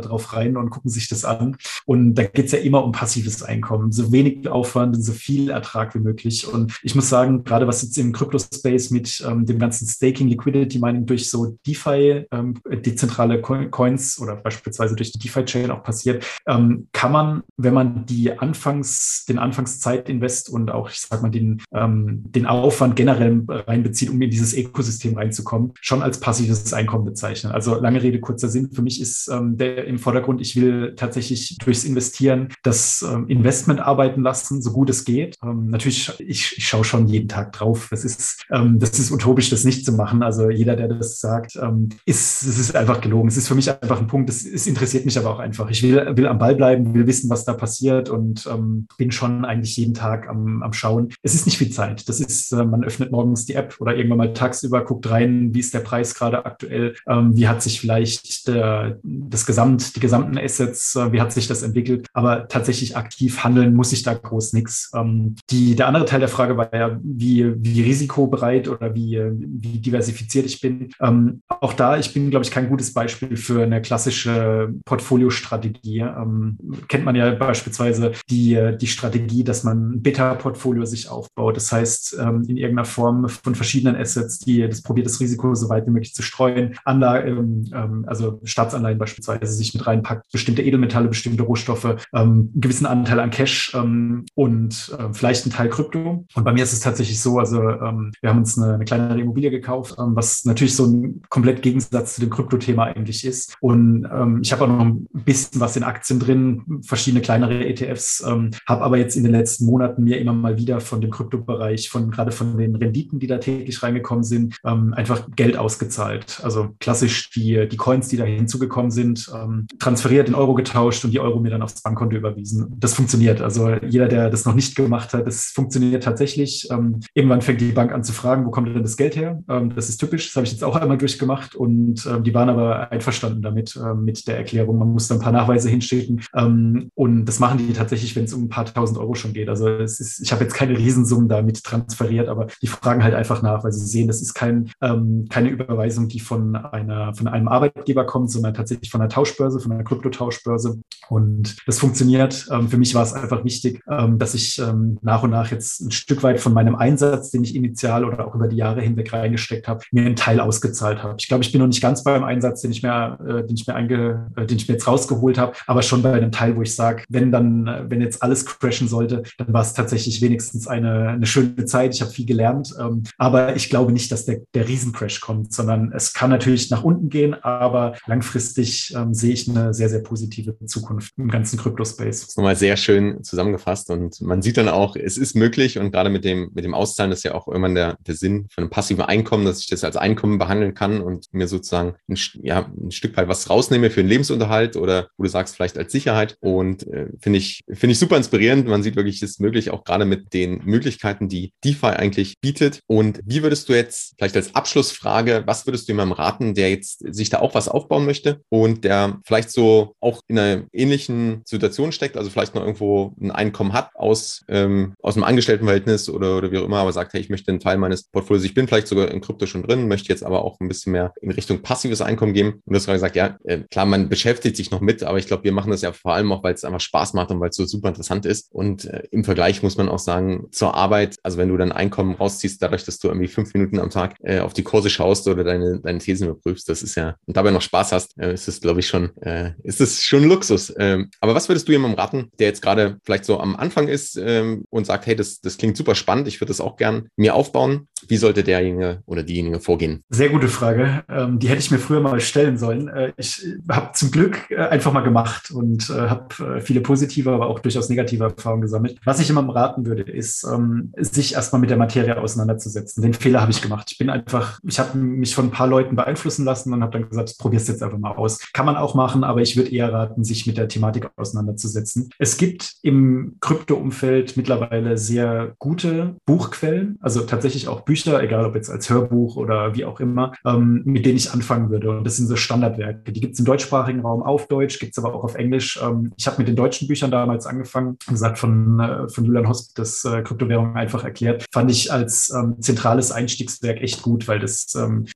drauf 0.00 0.34
rein 0.34 0.56
und 0.56 0.70
gucken 0.70 0.90
sich 0.90 1.08
das 1.08 1.24
an. 1.24 1.56
Und 1.86 2.14
da 2.14 2.24
geht's 2.24 2.52
ja 2.52 2.58
immer 2.58 2.84
um 2.84 2.92
passives 2.92 3.42
Einkommen, 3.42 3.92
so 3.92 4.12
wenig 4.12 4.48
Aufwand 4.48 4.96
und 4.96 5.02
so 5.02 5.12
viel 5.12 5.50
Ertrag 5.50 5.94
wie 5.94 6.00
möglich. 6.00 6.46
Und 6.46 6.78
ich 6.82 6.94
muss 6.94 7.08
sagen, 7.08 7.44
gerade 7.44 7.66
was 7.66 7.82
jetzt 7.82 7.98
im 7.98 8.12
Crypto-Space 8.12 8.90
mit 8.90 9.24
ähm, 9.26 9.46
dem 9.46 9.58
ganzen 9.58 9.86
Staking, 10.02 10.26
Liquidity 10.26 10.80
Mining 10.80 11.06
durch 11.06 11.30
so 11.30 11.56
DeFi, 11.64 12.26
ähm, 12.32 12.54
dezentrale 12.68 13.40
Coins 13.40 14.18
oder 14.18 14.34
beispielsweise 14.34 14.96
durch 14.96 15.12
die 15.12 15.20
DeFi-Chain 15.20 15.70
auch 15.70 15.84
passiert, 15.84 16.26
ähm, 16.48 16.88
kann 16.92 17.12
man, 17.12 17.42
wenn 17.56 17.72
man 17.72 18.04
die 18.06 18.36
Anfangs, 18.36 19.24
den 19.28 19.38
Anfangszeit-Invest 19.38 20.50
und 20.50 20.72
auch, 20.72 20.90
ich 20.90 21.00
sag 21.00 21.22
mal, 21.22 21.30
den, 21.30 21.62
ähm, 21.72 22.24
den 22.24 22.46
Aufwand 22.46 22.96
generell 22.96 23.44
reinbezieht, 23.46 24.10
um 24.10 24.20
in 24.20 24.30
dieses 24.30 24.56
Ökosystem 24.56 25.16
reinzukommen, 25.16 25.72
schon 25.80 26.02
als 26.02 26.18
passives 26.18 26.72
Einkommen 26.72 27.04
bezeichnen. 27.04 27.52
Also 27.52 27.76
lange 27.76 28.02
Rede, 28.02 28.18
kurzer 28.18 28.48
Sinn. 28.48 28.72
Für 28.72 28.82
mich 28.82 29.00
ist 29.00 29.28
ähm, 29.28 29.56
der 29.56 29.84
im 29.84 30.00
Vordergrund, 30.00 30.40
ich 30.40 30.56
will 30.56 30.94
tatsächlich 30.96 31.58
durchs 31.58 31.84
Investieren 31.84 32.48
das 32.64 33.02
ähm, 33.02 33.28
Investment 33.28 33.78
arbeiten 33.78 34.22
lassen, 34.22 34.62
so 34.62 34.72
gut 34.72 34.90
es 34.90 35.04
geht. 35.04 35.36
Ähm, 35.44 35.68
natürlich, 35.68 36.12
ich, 36.18 36.58
ich 36.58 36.66
schaue 36.66 36.82
schon 36.84 37.06
jeden 37.06 37.28
Tag 37.28 37.52
drauf. 37.52 37.86
Das 37.90 38.04
ist, 38.04 38.44
ähm, 38.50 38.80
das 38.80 38.98
ist 38.98 39.12
utopisch, 39.12 39.48
das 39.50 39.64
nicht 39.64 39.84
zu 39.84 39.91
machen. 39.92 40.22
Also 40.22 40.50
jeder, 40.50 40.76
der 40.76 40.88
das 40.88 41.20
sagt, 41.20 41.56
ähm, 41.56 41.88
ist, 42.06 42.42
es 42.42 42.58
ist 42.58 42.76
einfach 42.76 43.00
gelogen. 43.00 43.28
Es 43.28 43.36
ist 43.36 43.48
für 43.48 43.54
mich 43.54 43.70
einfach 43.70 44.00
ein 44.00 44.06
Punkt, 44.06 44.30
es, 44.30 44.44
es 44.44 44.66
interessiert 44.66 45.04
mich 45.04 45.18
aber 45.18 45.30
auch 45.30 45.38
einfach. 45.38 45.70
Ich 45.70 45.82
will, 45.82 46.16
will 46.16 46.26
am 46.26 46.38
Ball 46.38 46.54
bleiben, 46.54 46.94
will 46.94 47.06
wissen, 47.06 47.30
was 47.30 47.44
da 47.44 47.52
passiert 47.52 48.08
und 48.08 48.46
ähm, 48.52 48.86
bin 48.98 49.10
schon 49.10 49.44
eigentlich 49.44 49.76
jeden 49.76 49.94
Tag 49.94 50.28
am, 50.28 50.62
am 50.62 50.72
Schauen. 50.72 51.12
Es 51.22 51.34
ist 51.34 51.46
nicht 51.46 51.58
viel 51.58 51.70
Zeit. 51.70 52.08
Das 52.08 52.20
ist, 52.20 52.52
äh, 52.52 52.64
man 52.64 52.84
öffnet 52.84 53.12
morgens 53.12 53.44
die 53.46 53.54
App 53.54 53.76
oder 53.80 53.96
irgendwann 53.96 54.18
mal 54.18 54.32
tagsüber, 54.32 54.84
guckt 54.84 55.10
rein, 55.10 55.54
wie 55.54 55.60
ist 55.60 55.74
der 55.74 55.80
Preis 55.80 56.14
gerade 56.14 56.44
aktuell, 56.44 56.94
ähm, 57.08 57.36
wie 57.36 57.48
hat 57.48 57.62
sich 57.62 57.80
vielleicht 57.80 58.48
der, 58.48 58.98
das 59.02 59.46
Gesamt, 59.46 59.96
die 59.96 60.00
gesamten 60.00 60.38
Assets, 60.38 60.96
äh, 60.96 61.12
wie 61.12 61.20
hat 61.20 61.32
sich 61.32 61.48
das 61.48 61.62
entwickelt. 61.62 62.06
Aber 62.12 62.48
tatsächlich 62.48 62.96
aktiv 62.96 63.44
handeln 63.44 63.74
muss 63.74 63.92
ich 63.92 64.02
da 64.02 64.14
groß 64.14 64.52
nichts. 64.52 64.90
Ähm, 64.94 65.36
die, 65.50 65.74
der 65.74 65.88
andere 65.88 66.04
Teil 66.04 66.20
der 66.20 66.28
Frage 66.28 66.56
war 66.56 66.74
ja, 66.74 66.98
wie, 67.02 67.52
wie 67.56 67.82
risikobereit 67.82 68.68
oder 68.68 68.94
wie, 68.94 69.20
wie 69.32 69.81
diversifiziert 69.82 70.46
ich 70.46 70.60
bin. 70.60 70.90
Ähm, 71.00 71.42
auch 71.48 71.72
da, 71.72 71.98
ich 71.98 72.14
bin, 72.14 72.30
glaube 72.30 72.44
ich, 72.44 72.50
kein 72.50 72.68
gutes 72.68 72.92
Beispiel 72.92 73.36
für 73.36 73.62
eine 73.62 73.82
klassische 73.82 74.72
Portfoliostrategie. 74.84 76.00
Ähm, 76.00 76.58
kennt 76.88 77.04
man 77.04 77.16
ja 77.16 77.30
beispielsweise 77.32 78.12
die, 78.30 78.76
die 78.80 78.86
Strategie, 78.86 79.44
dass 79.44 79.64
man 79.64 79.92
ein 79.92 80.02
Beta-Portfolio 80.02 80.84
sich 80.84 81.08
aufbaut. 81.08 81.56
Das 81.56 81.72
heißt, 81.72 82.18
ähm, 82.20 82.44
in 82.48 82.56
irgendeiner 82.56 82.84
Form 82.84 83.28
von 83.28 83.54
verschiedenen 83.54 83.96
Assets, 83.96 84.38
die 84.38 84.66
das 84.66 84.82
probiert, 84.82 85.06
das 85.06 85.20
Risiko 85.20 85.54
so 85.54 85.68
weit 85.68 85.86
wie 85.86 85.90
möglich 85.90 86.14
zu 86.14 86.22
streuen. 86.22 86.78
Anlage, 86.84 87.30
ähm, 87.30 87.70
ähm, 87.74 88.04
also 88.06 88.40
Staatsanleihen 88.44 88.98
beispielsweise, 88.98 89.52
sich 89.52 89.74
mit 89.74 89.86
reinpackt, 89.86 90.30
bestimmte 90.32 90.62
Edelmetalle, 90.62 91.08
bestimmte 91.08 91.42
Rohstoffe, 91.42 91.84
ähm, 91.84 92.50
einen 92.52 92.60
gewissen 92.60 92.86
Anteil 92.86 93.20
an 93.20 93.30
Cash 93.30 93.74
ähm, 93.74 94.24
und 94.34 94.94
äh, 94.98 95.12
vielleicht 95.12 95.46
ein 95.46 95.50
Teil 95.50 95.68
Krypto. 95.68 96.26
Und 96.34 96.44
bei 96.44 96.52
mir 96.52 96.64
ist 96.64 96.72
es 96.72 96.80
tatsächlich 96.80 97.20
so, 97.20 97.38
also 97.38 97.60
ähm, 97.62 98.12
wir 98.20 98.30
haben 98.30 98.38
uns 98.38 98.58
eine, 98.58 98.74
eine 98.74 98.84
kleinere 98.84 99.20
Immobilie 99.20 99.50
gekauft, 99.50 99.71
ähm, 99.98 100.14
was 100.14 100.44
natürlich 100.44 100.76
so 100.76 100.86
ein 100.86 101.22
komplett 101.28 101.62
Gegensatz 101.62 102.14
zu 102.14 102.20
dem 102.20 102.30
Krypto-Thema 102.30 102.84
eigentlich 102.84 103.24
ist. 103.24 103.56
Und 103.60 104.06
ähm, 104.12 104.40
ich 104.42 104.52
habe 104.52 104.64
auch 104.64 104.68
noch 104.68 104.80
ein 104.80 105.08
bisschen 105.12 105.60
was 105.60 105.76
in 105.76 105.82
Aktien 105.82 106.20
drin, 106.20 106.80
verschiedene 106.84 107.22
kleinere 107.22 107.64
ETFs, 107.66 108.24
ähm, 108.26 108.50
habe 108.66 108.82
aber 108.82 108.98
jetzt 108.98 109.16
in 109.16 109.24
den 109.24 109.32
letzten 109.32 109.66
Monaten 109.66 110.04
mir 110.04 110.20
immer 110.20 110.32
mal 110.32 110.58
wieder 110.58 110.80
von 110.80 111.00
dem 111.00 111.10
Kryptobereich, 111.10 111.88
von 111.88 112.10
gerade 112.10 112.32
von 112.32 112.56
den 112.56 112.76
Renditen, 112.76 113.18
die 113.18 113.26
da 113.26 113.38
täglich 113.38 113.82
reingekommen 113.82 114.24
sind, 114.24 114.56
ähm, 114.64 114.94
einfach 114.94 115.28
Geld 115.34 115.56
ausgezahlt. 115.56 116.40
Also 116.42 116.70
klassisch 116.80 117.30
die, 117.30 117.68
die 117.68 117.76
Coins, 117.76 118.08
die 118.08 118.16
da 118.16 118.24
hinzugekommen 118.24 118.90
sind, 118.90 119.30
ähm, 119.34 119.66
transferiert 119.78 120.28
in 120.28 120.34
Euro 120.34 120.54
getauscht 120.54 121.04
und 121.04 121.12
die 121.12 121.20
Euro 121.20 121.40
mir 121.40 121.50
dann 121.50 121.62
aufs 121.62 121.82
Bankkonto 121.82 122.16
überwiesen. 122.16 122.74
Das 122.78 122.94
funktioniert. 122.94 123.40
Also 123.40 123.70
jeder, 123.70 124.08
der 124.08 124.30
das 124.30 124.44
noch 124.44 124.54
nicht 124.54 124.76
gemacht 124.76 125.12
hat, 125.14 125.26
das 125.26 125.46
funktioniert 125.46 126.04
tatsächlich. 126.04 126.68
Ähm, 126.70 127.00
irgendwann 127.14 127.42
fängt 127.42 127.60
die 127.60 127.72
Bank 127.72 127.92
an 127.92 128.04
zu 128.04 128.12
fragen, 128.12 128.44
wo 128.46 128.50
kommt 128.50 128.68
denn 128.68 128.82
das 128.82 128.96
Geld 128.96 129.16
her? 129.16 129.42
Ähm, 129.52 129.74
das 129.74 129.88
ist 129.88 129.98
typisch. 129.98 130.28
Das 130.28 130.36
habe 130.36 130.46
ich 130.46 130.52
jetzt 130.52 130.64
auch 130.64 130.76
einmal 130.76 130.98
durchgemacht 130.98 131.54
und 131.54 132.06
ähm, 132.06 132.24
die 132.24 132.34
waren 132.34 132.48
aber 132.48 132.90
einverstanden 132.90 133.42
damit, 133.42 133.76
ähm, 133.76 134.04
mit 134.04 134.26
der 134.26 134.38
Erklärung. 134.38 134.78
Man 134.78 134.92
muss 134.92 135.08
da 135.08 135.14
ein 135.14 135.20
paar 135.20 135.32
Nachweise 135.32 135.68
hinschicken. 135.68 136.22
Ähm, 136.34 136.90
und 136.94 137.26
das 137.26 137.38
machen 137.38 137.58
die 137.58 137.72
tatsächlich, 137.72 138.16
wenn 138.16 138.24
es 138.24 138.34
um 138.34 138.44
ein 138.44 138.48
paar 138.48 138.64
tausend 138.64 138.98
Euro 138.98 139.14
schon 139.14 139.32
geht. 139.32 139.48
Also 139.48 139.68
ist, 139.68 140.20
ich 140.20 140.32
habe 140.32 140.44
jetzt 140.44 140.54
keine 140.54 140.76
Riesensummen 140.76 141.28
damit 141.28 141.62
transferiert, 141.62 142.28
aber 142.28 142.46
die 142.60 142.66
fragen 142.66 143.04
halt 143.04 143.14
einfach 143.14 143.42
nach, 143.42 143.64
weil 143.64 143.72
sie 143.72 143.86
sehen, 143.86 144.08
das 144.08 144.22
ist 144.22 144.34
kein, 144.34 144.70
ähm, 144.80 145.26
keine 145.28 145.50
Überweisung, 145.50 146.08
die 146.08 146.20
von 146.20 146.56
einer, 146.56 147.14
von 147.14 147.28
einem 147.28 147.48
Arbeitgeber 147.48 148.04
kommt, 148.04 148.30
sondern 148.30 148.54
tatsächlich 148.54 148.90
von 148.90 149.00
einer 149.00 149.10
Tauschbörse, 149.10 149.60
von 149.60 149.72
einer 149.72 149.84
Kryptotauschbörse. 149.84 150.80
Und 151.08 151.56
das 151.66 151.78
funktioniert. 151.78 152.46
Ähm, 152.50 152.68
für 152.68 152.78
mich 152.78 152.94
war 152.94 153.02
es 153.02 153.12
einfach 153.12 153.44
wichtig, 153.44 153.82
ähm, 153.90 154.18
dass 154.18 154.34
ich 154.34 154.58
ähm, 154.58 154.98
nach 155.02 155.22
und 155.22 155.30
nach 155.30 155.50
jetzt 155.50 155.80
ein 155.80 155.90
Stück 155.90 156.22
weit 156.22 156.40
von 156.40 156.54
meinem 156.54 156.74
Einsatz, 156.74 157.30
den 157.30 157.44
ich 157.44 157.54
initial 157.54 158.04
oder 158.04 158.26
auch 158.26 158.34
über 158.34 158.48
die 158.48 158.56
Jahre 158.56 158.80
hinweg 158.80 159.12
reingesteckt 159.42 159.68
habe, 159.68 159.84
mir 159.90 160.06
einen 160.06 160.16
Teil 160.16 160.40
ausgezahlt 160.40 161.02
habe. 161.02 161.16
Ich 161.18 161.28
glaube, 161.28 161.44
ich 161.44 161.52
bin 161.52 161.60
noch 161.60 161.68
nicht 161.68 161.80
ganz 161.80 162.02
beim 162.04 162.24
Einsatz, 162.24 162.62
den 162.62 162.70
ich 162.70 162.82
mir, 162.82 163.18
äh, 163.20 163.46
den 163.46 163.54
ich 163.54 163.66
mir, 163.66 163.74
einge, 163.74 164.30
äh, 164.36 164.46
den 164.46 164.56
ich 164.56 164.68
mir 164.68 164.74
jetzt 164.74 164.86
rausgeholt 164.86 165.38
habe, 165.38 165.54
aber 165.66 165.82
schon 165.82 166.02
bei 166.02 166.12
einem 166.12 166.32
Teil, 166.32 166.56
wo 166.56 166.62
ich 166.62 166.74
sage, 166.74 167.04
wenn 167.08 167.32
dann, 167.32 167.66
äh, 167.66 167.84
wenn 167.88 168.00
jetzt 168.00 168.22
alles 168.22 168.46
crashen 168.46 168.88
sollte, 168.88 169.22
dann 169.38 169.52
war 169.52 169.62
es 169.62 169.74
tatsächlich 169.74 170.20
wenigstens 170.22 170.66
eine, 170.66 171.08
eine 171.08 171.26
schöne 171.26 171.64
Zeit. 171.64 171.94
Ich 171.94 172.00
habe 172.00 172.10
viel 172.10 172.26
gelernt, 172.26 172.74
ähm, 172.78 173.02
aber 173.18 173.56
ich 173.56 173.68
glaube 173.70 173.92
nicht, 173.92 174.10
dass 174.12 174.24
der, 174.24 174.40
der 174.54 174.68
Riesencrash 174.68 175.20
kommt, 175.20 175.52
sondern 175.52 175.92
es 175.92 176.12
kann 176.12 176.30
natürlich 176.30 176.70
nach 176.70 176.84
unten 176.84 177.08
gehen, 177.08 177.34
aber 177.42 177.94
langfristig 178.06 178.94
ähm, 178.96 179.14
sehe 179.14 179.32
ich 179.32 179.48
eine 179.48 179.74
sehr, 179.74 179.88
sehr 179.88 180.00
positive 180.00 180.56
Zukunft 180.66 181.12
im 181.16 181.28
ganzen 181.28 181.58
Kryptospace. 181.58 182.20
Das 182.20 182.28
ist 182.30 182.36
nochmal 182.36 182.56
sehr 182.56 182.76
schön 182.76 183.22
zusammengefasst 183.22 183.90
und 183.90 184.20
man 184.20 184.42
sieht 184.42 184.56
dann 184.56 184.68
auch, 184.68 184.96
es 184.96 185.16
ist 185.16 185.34
möglich 185.34 185.78
und 185.78 185.90
gerade 185.90 186.10
mit 186.10 186.24
dem, 186.24 186.50
mit 186.54 186.64
dem 186.64 186.74
Auszahlen 186.74 187.12
ist 187.12 187.24
ja 187.24 187.34
auch 187.34 187.48
irgendwann 187.48 187.74
der, 187.74 187.96
der 188.06 188.14
Sinn 188.14 188.46
von 188.50 188.64
einem 188.64 188.70
passiven 188.70 189.02
Einkommen, 189.02 189.31
dass 189.44 189.60
ich 189.60 189.66
das 189.66 189.84
als 189.84 189.96
Einkommen 189.96 190.38
behandeln 190.38 190.74
kann 190.74 191.00
und 191.00 191.26
mir 191.32 191.48
sozusagen 191.48 191.94
ein, 192.08 192.18
ja, 192.42 192.70
ein 192.80 192.90
Stück 192.90 193.16
weit 193.16 193.28
was 193.28 193.48
rausnehme 193.48 193.90
für 193.90 194.02
den 194.02 194.08
Lebensunterhalt 194.08 194.76
oder 194.76 195.08
wo 195.16 195.24
du 195.24 195.28
sagst, 195.28 195.56
vielleicht 195.56 195.78
als 195.78 195.92
Sicherheit 195.92 196.36
und 196.40 196.86
äh, 196.88 197.06
finde 197.18 197.38
ich, 197.38 197.62
finde 197.72 197.92
ich 197.92 197.98
super 197.98 198.16
inspirierend. 198.16 198.66
Man 198.66 198.82
sieht 198.82 198.96
wirklich, 198.96 199.22
es 199.22 199.30
ist 199.30 199.40
möglich, 199.40 199.70
auch 199.70 199.84
gerade 199.84 200.04
mit 200.04 200.32
den 200.34 200.60
Möglichkeiten, 200.64 201.28
die 201.28 201.52
DeFi 201.64 201.86
eigentlich 201.86 202.34
bietet. 202.40 202.80
Und 202.86 203.20
wie 203.24 203.42
würdest 203.42 203.68
du 203.68 203.72
jetzt, 203.72 204.14
vielleicht 204.18 204.36
als 204.36 204.54
Abschlussfrage, 204.54 205.44
was 205.46 205.66
würdest 205.66 205.88
du 205.88 205.92
jemandem 205.92 206.16
raten, 206.16 206.54
der 206.54 206.70
jetzt 206.70 207.02
sich 207.14 207.30
da 207.30 207.40
auch 207.40 207.54
was 207.54 207.68
aufbauen 207.68 208.04
möchte 208.04 208.40
und 208.50 208.84
der 208.84 209.20
vielleicht 209.24 209.50
so 209.50 209.94
auch 210.00 210.20
in 210.28 210.38
einer 210.38 210.64
ähnlichen 210.72 211.42
Situation 211.46 211.92
steckt, 211.92 212.16
also 212.16 212.30
vielleicht 212.30 212.54
noch 212.54 212.62
irgendwo 212.62 213.14
ein 213.20 213.30
Einkommen 213.30 213.72
hat 213.72 213.90
aus, 213.94 214.44
ähm, 214.48 214.94
aus 215.02 215.16
einem 215.16 215.24
Angestelltenverhältnis 215.24 216.08
oder, 216.10 216.36
oder 216.36 216.52
wie 216.52 216.58
auch 216.58 216.64
immer, 216.64 216.78
aber 216.78 216.92
sagt, 216.92 217.12
hey, 217.14 217.20
ich 217.20 217.30
möchte 217.30 217.50
einen 217.50 217.60
Teil 217.60 217.78
meines 217.78 218.04
Portfolios, 218.04 218.44
ich 218.44 218.54
bin 218.54 218.68
vielleicht 218.68 218.88
sogar 218.88 219.10
in 219.10 219.20
Krypto 219.22 219.46
schon 219.46 219.62
drin, 219.62 219.88
möchte 219.88 220.08
jetzt 220.08 220.24
aber 220.24 220.44
auch 220.44 220.60
ein 220.60 220.68
bisschen 220.68 220.92
mehr 220.92 221.12
in 221.20 221.30
Richtung 221.30 221.62
passives 221.62 222.00
Einkommen 222.00 222.34
geben. 222.34 222.60
Und 222.64 222.72
du 222.72 222.74
hast 222.74 222.86
gerade 222.86 222.96
gesagt, 222.96 223.16
ja, 223.16 223.38
äh, 223.44 223.60
klar, 223.70 223.86
man 223.86 224.08
beschäftigt 224.08 224.56
sich 224.56 224.70
noch 224.70 224.80
mit, 224.80 225.02
aber 225.02 225.18
ich 225.18 225.26
glaube, 225.26 225.44
wir 225.44 225.52
machen 225.52 225.70
das 225.70 225.82
ja 225.82 225.92
vor 225.92 226.14
allem 226.14 226.32
auch, 226.32 226.42
weil 226.42 226.54
es 226.54 226.64
einfach 226.64 226.80
Spaß 226.80 227.14
macht 227.14 227.30
und 227.30 227.40
weil 227.40 227.50
es 227.50 227.56
so 227.56 227.64
super 227.64 227.88
interessant 227.88 228.26
ist. 228.26 228.52
Und 228.52 228.84
äh, 228.84 229.04
im 229.10 229.24
Vergleich 229.24 229.62
muss 229.62 229.76
man 229.76 229.88
auch 229.88 229.98
sagen, 229.98 230.48
zur 230.50 230.74
Arbeit, 230.74 231.16
also 231.22 231.38
wenn 231.38 231.48
du 231.48 231.56
dein 231.56 231.72
Einkommen 231.72 232.14
rausziehst, 232.14 232.62
dadurch, 232.62 232.84
dass 232.84 232.98
du 232.98 233.08
irgendwie 233.08 233.28
fünf 233.28 233.54
Minuten 233.54 233.78
am 233.78 233.90
Tag 233.90 234.16
äh, 234.22 234.40
auf 234.40 234.52
die 234.52 234.62
Kurse 234.62 234.90
schaust 234.90 235.26
oder 235.28 235.44
deine, 235.44 235.80
deine 235.80 235.98
Thesen 235.98 236.28
überprüfst, 236.28 236.68
das 236.68 236.82
ist 236.82 236.94
ja, 236.96 237.16
und 237.26 237.36
dabei 237.36 237.50
noch 237.50 237.62
Spaß 237.62 237.92
hast, 237.92 238.18
äh, 238.18 238.32
ist 238.32 238.48
es, 238.48 238.60
glaube 238.60 238.80
ich, 238.80 238.88
schon, 238.88 239.16
äh, 239.22 239.52
ist 239.62 239.80
es 239.80 240.02
schon 240.02 240.24
Luxus. 240.24 240.72
Ähm, 240.78 241.10
aber 241.20 241.34
was 241.34 241.48
würdest 241.48 241.68
du 241.68 241.72
jemandem 241.72 241.98
raten, 241.98 242.30
der 242.38 242.48
jetzt 242.48 242.62
gerade 242.62 242.98
vielleicht 243.04 243.24
so 243.24 243.38
am 243.40 243.56
Anfang 243.56 243.88
ist 243.88 244.16
ähm, 244.16 244.64
und 244.70 244.86
sagt, 244.86 245.06
hey, 245.06 245.16
das, 245.16 245.40
das 245.40 245.58
klingt 245.58 245.76
super 245.76 245.94
spannend, 245.94 246.28
ich 246.28 246.40
würde 246.40 246.50
das 246.50 246.60
auch 246.60 246.76
gern 246.76 247.08
mir 247.16 247.34
aufbauen. 247.34 247.88
Wie 248.08 248.16
sollte 248.16 248.42
derjenige 248.42 249.02
oder 249.12 249.22
diejenige 249.22 249.60
vorgehen? 249.60 250.02
Sehr 250.08 250.30
gute 250.30 250.48
Frage. 250.48 251.04
Ähm, 251.08 251.38
die 251.38 251.48
hätte 251.48 251.60
ich 251.60 251.70
mir 251.70 251.78
früher 251.78 252.00
mal 252.00 252.20
stellen 252.20 252.56
sollen. 252.56 252.88
Äh, 252.88 253.12
ich 253.16 253.46
habe 253.70 253.92
zum 253.92 254.10
Glück 254.10 254.50
äh, 254.50 254.56
einfach 254.56 254.92
mal 254.92 255.02
gemacht 255.02 255.50
und 255.50 255.90
äh, 255.90 256.08
habe 256.08 256.56
äh, 256.56 256.60
viele 256.60 256.80
positive, 256.80 257.30
aber 257.30 257.46
auch 257.46 257.60
durchaus 257.60 257.88
negative 257.88 258.24
Erfahrungen 258.24 258.62
gesammelt. 258.62 258.98
Was 259.04 259.20
ich 259.20 259.28
jemandem 259.28 259.50
raten 259.50 259.86
würde, 259.86 260.02
ist, 260.02 260.44
ähm, 260.44 260.92
sich 260.96 261.34
erstmal 261.34 261.60
mit 261.60 261.70
der 261.70 261.76
Materie 261.76 262.18
auseinanderzusetzen. 262.18 263.02
Den 263.02 263.14
Fehler 263.14 263.40
habe 263.40 263.52
ich 263.52 263.62
gemacht. 263.62 263.88
Ich 263.92 263.98
bin 263.98 264.10
einfach, 264.10 264.58
ich 264.64 264.78
habe 264.78 264.96
mich 264.98 265.34
von 265.34 265.46
ein 265.46 265.50
paar 265.50 265.66
Leuten 265.66 265.96
beeinflussen 265.96 266.44
lassen 266.44 266.72
und 266.72 266.82
habe 266.82 266.92
dann 266.92 267.08
gesagt, 267.08 267.36
probier 267.38 267.58
es 267.58 267.68
jetzt 267.68 267.82
einfach 267.82 267.98
mal 267.98 268.12
aus. 268.12 268.38
Kann 268.52 268.66
man 268.66 268.76
auch 268.76 268.94
machen, 268.94 269.24
aber 269.24 269.42
ich 269.42 269.56
würde 269.56 269.70
eher 269.70 269.92
raten, 269.92 270.24
sich 270.24 270.46
mit 270.46 270.56
der 270.56 270.68
Thematik 270.68 271.10
auseinanderzusetzen. 271.16 272.10
Es 272.18 272.36
gibt 272.36 272.74
im 272.82 273.36
Krypto-Umfeld 273.40 274.36
mittlerweile 274.36 274.96
sehr 274.98 275.54
gute 275.58 276.16
Buchquellen, 276.24 276.98
also 277.00 277.20
tatsächlich 277.20 277.68
auch 277.68 277.82
Bücher, 277.82 278.22
egal 278.22 278.46
ob 278.46 278.54
jetzt 278.54 278.70
als 278.70 278.88
Hörbuch 278.88 279.01
oder 279.10 279.74
wie 279.74 279.84
auch 279.84 280.00
immer, 280.00 280.32
ähm, 280.44 280.82
mit 280.84 281.06
denen 281.06 281.16
ich 281.16 281.32
anfangen 281.32 281.70
würde. 281.70 281.90
Und 281.90 282.04
das 282.04 282.16
sind 282.16 282.26
so 282.26 282.36
Standardwerke. 282.36 283.12
Die 283.12 283.20
gibt 283.20 283.34
es 283.34 283.38
im 283.38 283.44
deutschsprachigen 283.44 284.00
Raum 284.00 284.22
auf 284.22 284.48
Deutsch, 284.48 284.78
gibt 284.78 284.92
es 284.92 285.02
aber 285.02 285.14
auch 285.14 285.24
auf 285.24 285.34
Englisch. 285.34 285.80
Ähm, 285.82 286.12
ich 286.16 286.26
habe 286.26 286.38
mit 286.38 286.48
den 286.48 286.56
deutschen 286.56 286.88
Büchern 286.88 287.10
damals 287.10 287.46
angefangen, 287.46 287.98
gesagt 288.08 288.38
von, 288.38 288.80
äh, 288.80 289.08
von 289.08 289.24
Julian 289.24 289.48
Hosp, 289.48 289.74
das 289.76 290.04
äh, 290.04 290.22
Kryptowährung 290.22 290.76
einfach 290.76 291.04
erklärt. 291.04 291.44
Fand 291.52 291.70
ich 291.70 291.92
als 291.92 292.32
ähm, 292.34 292.56
zentrales 292.60 293.12
Einstiegswerk 293.12 293.80
echt 293.80 294.02
gut, 294.02 294.28
weil 294.28 294.38
das 294.38 294.74
ähm, 294.74 295.06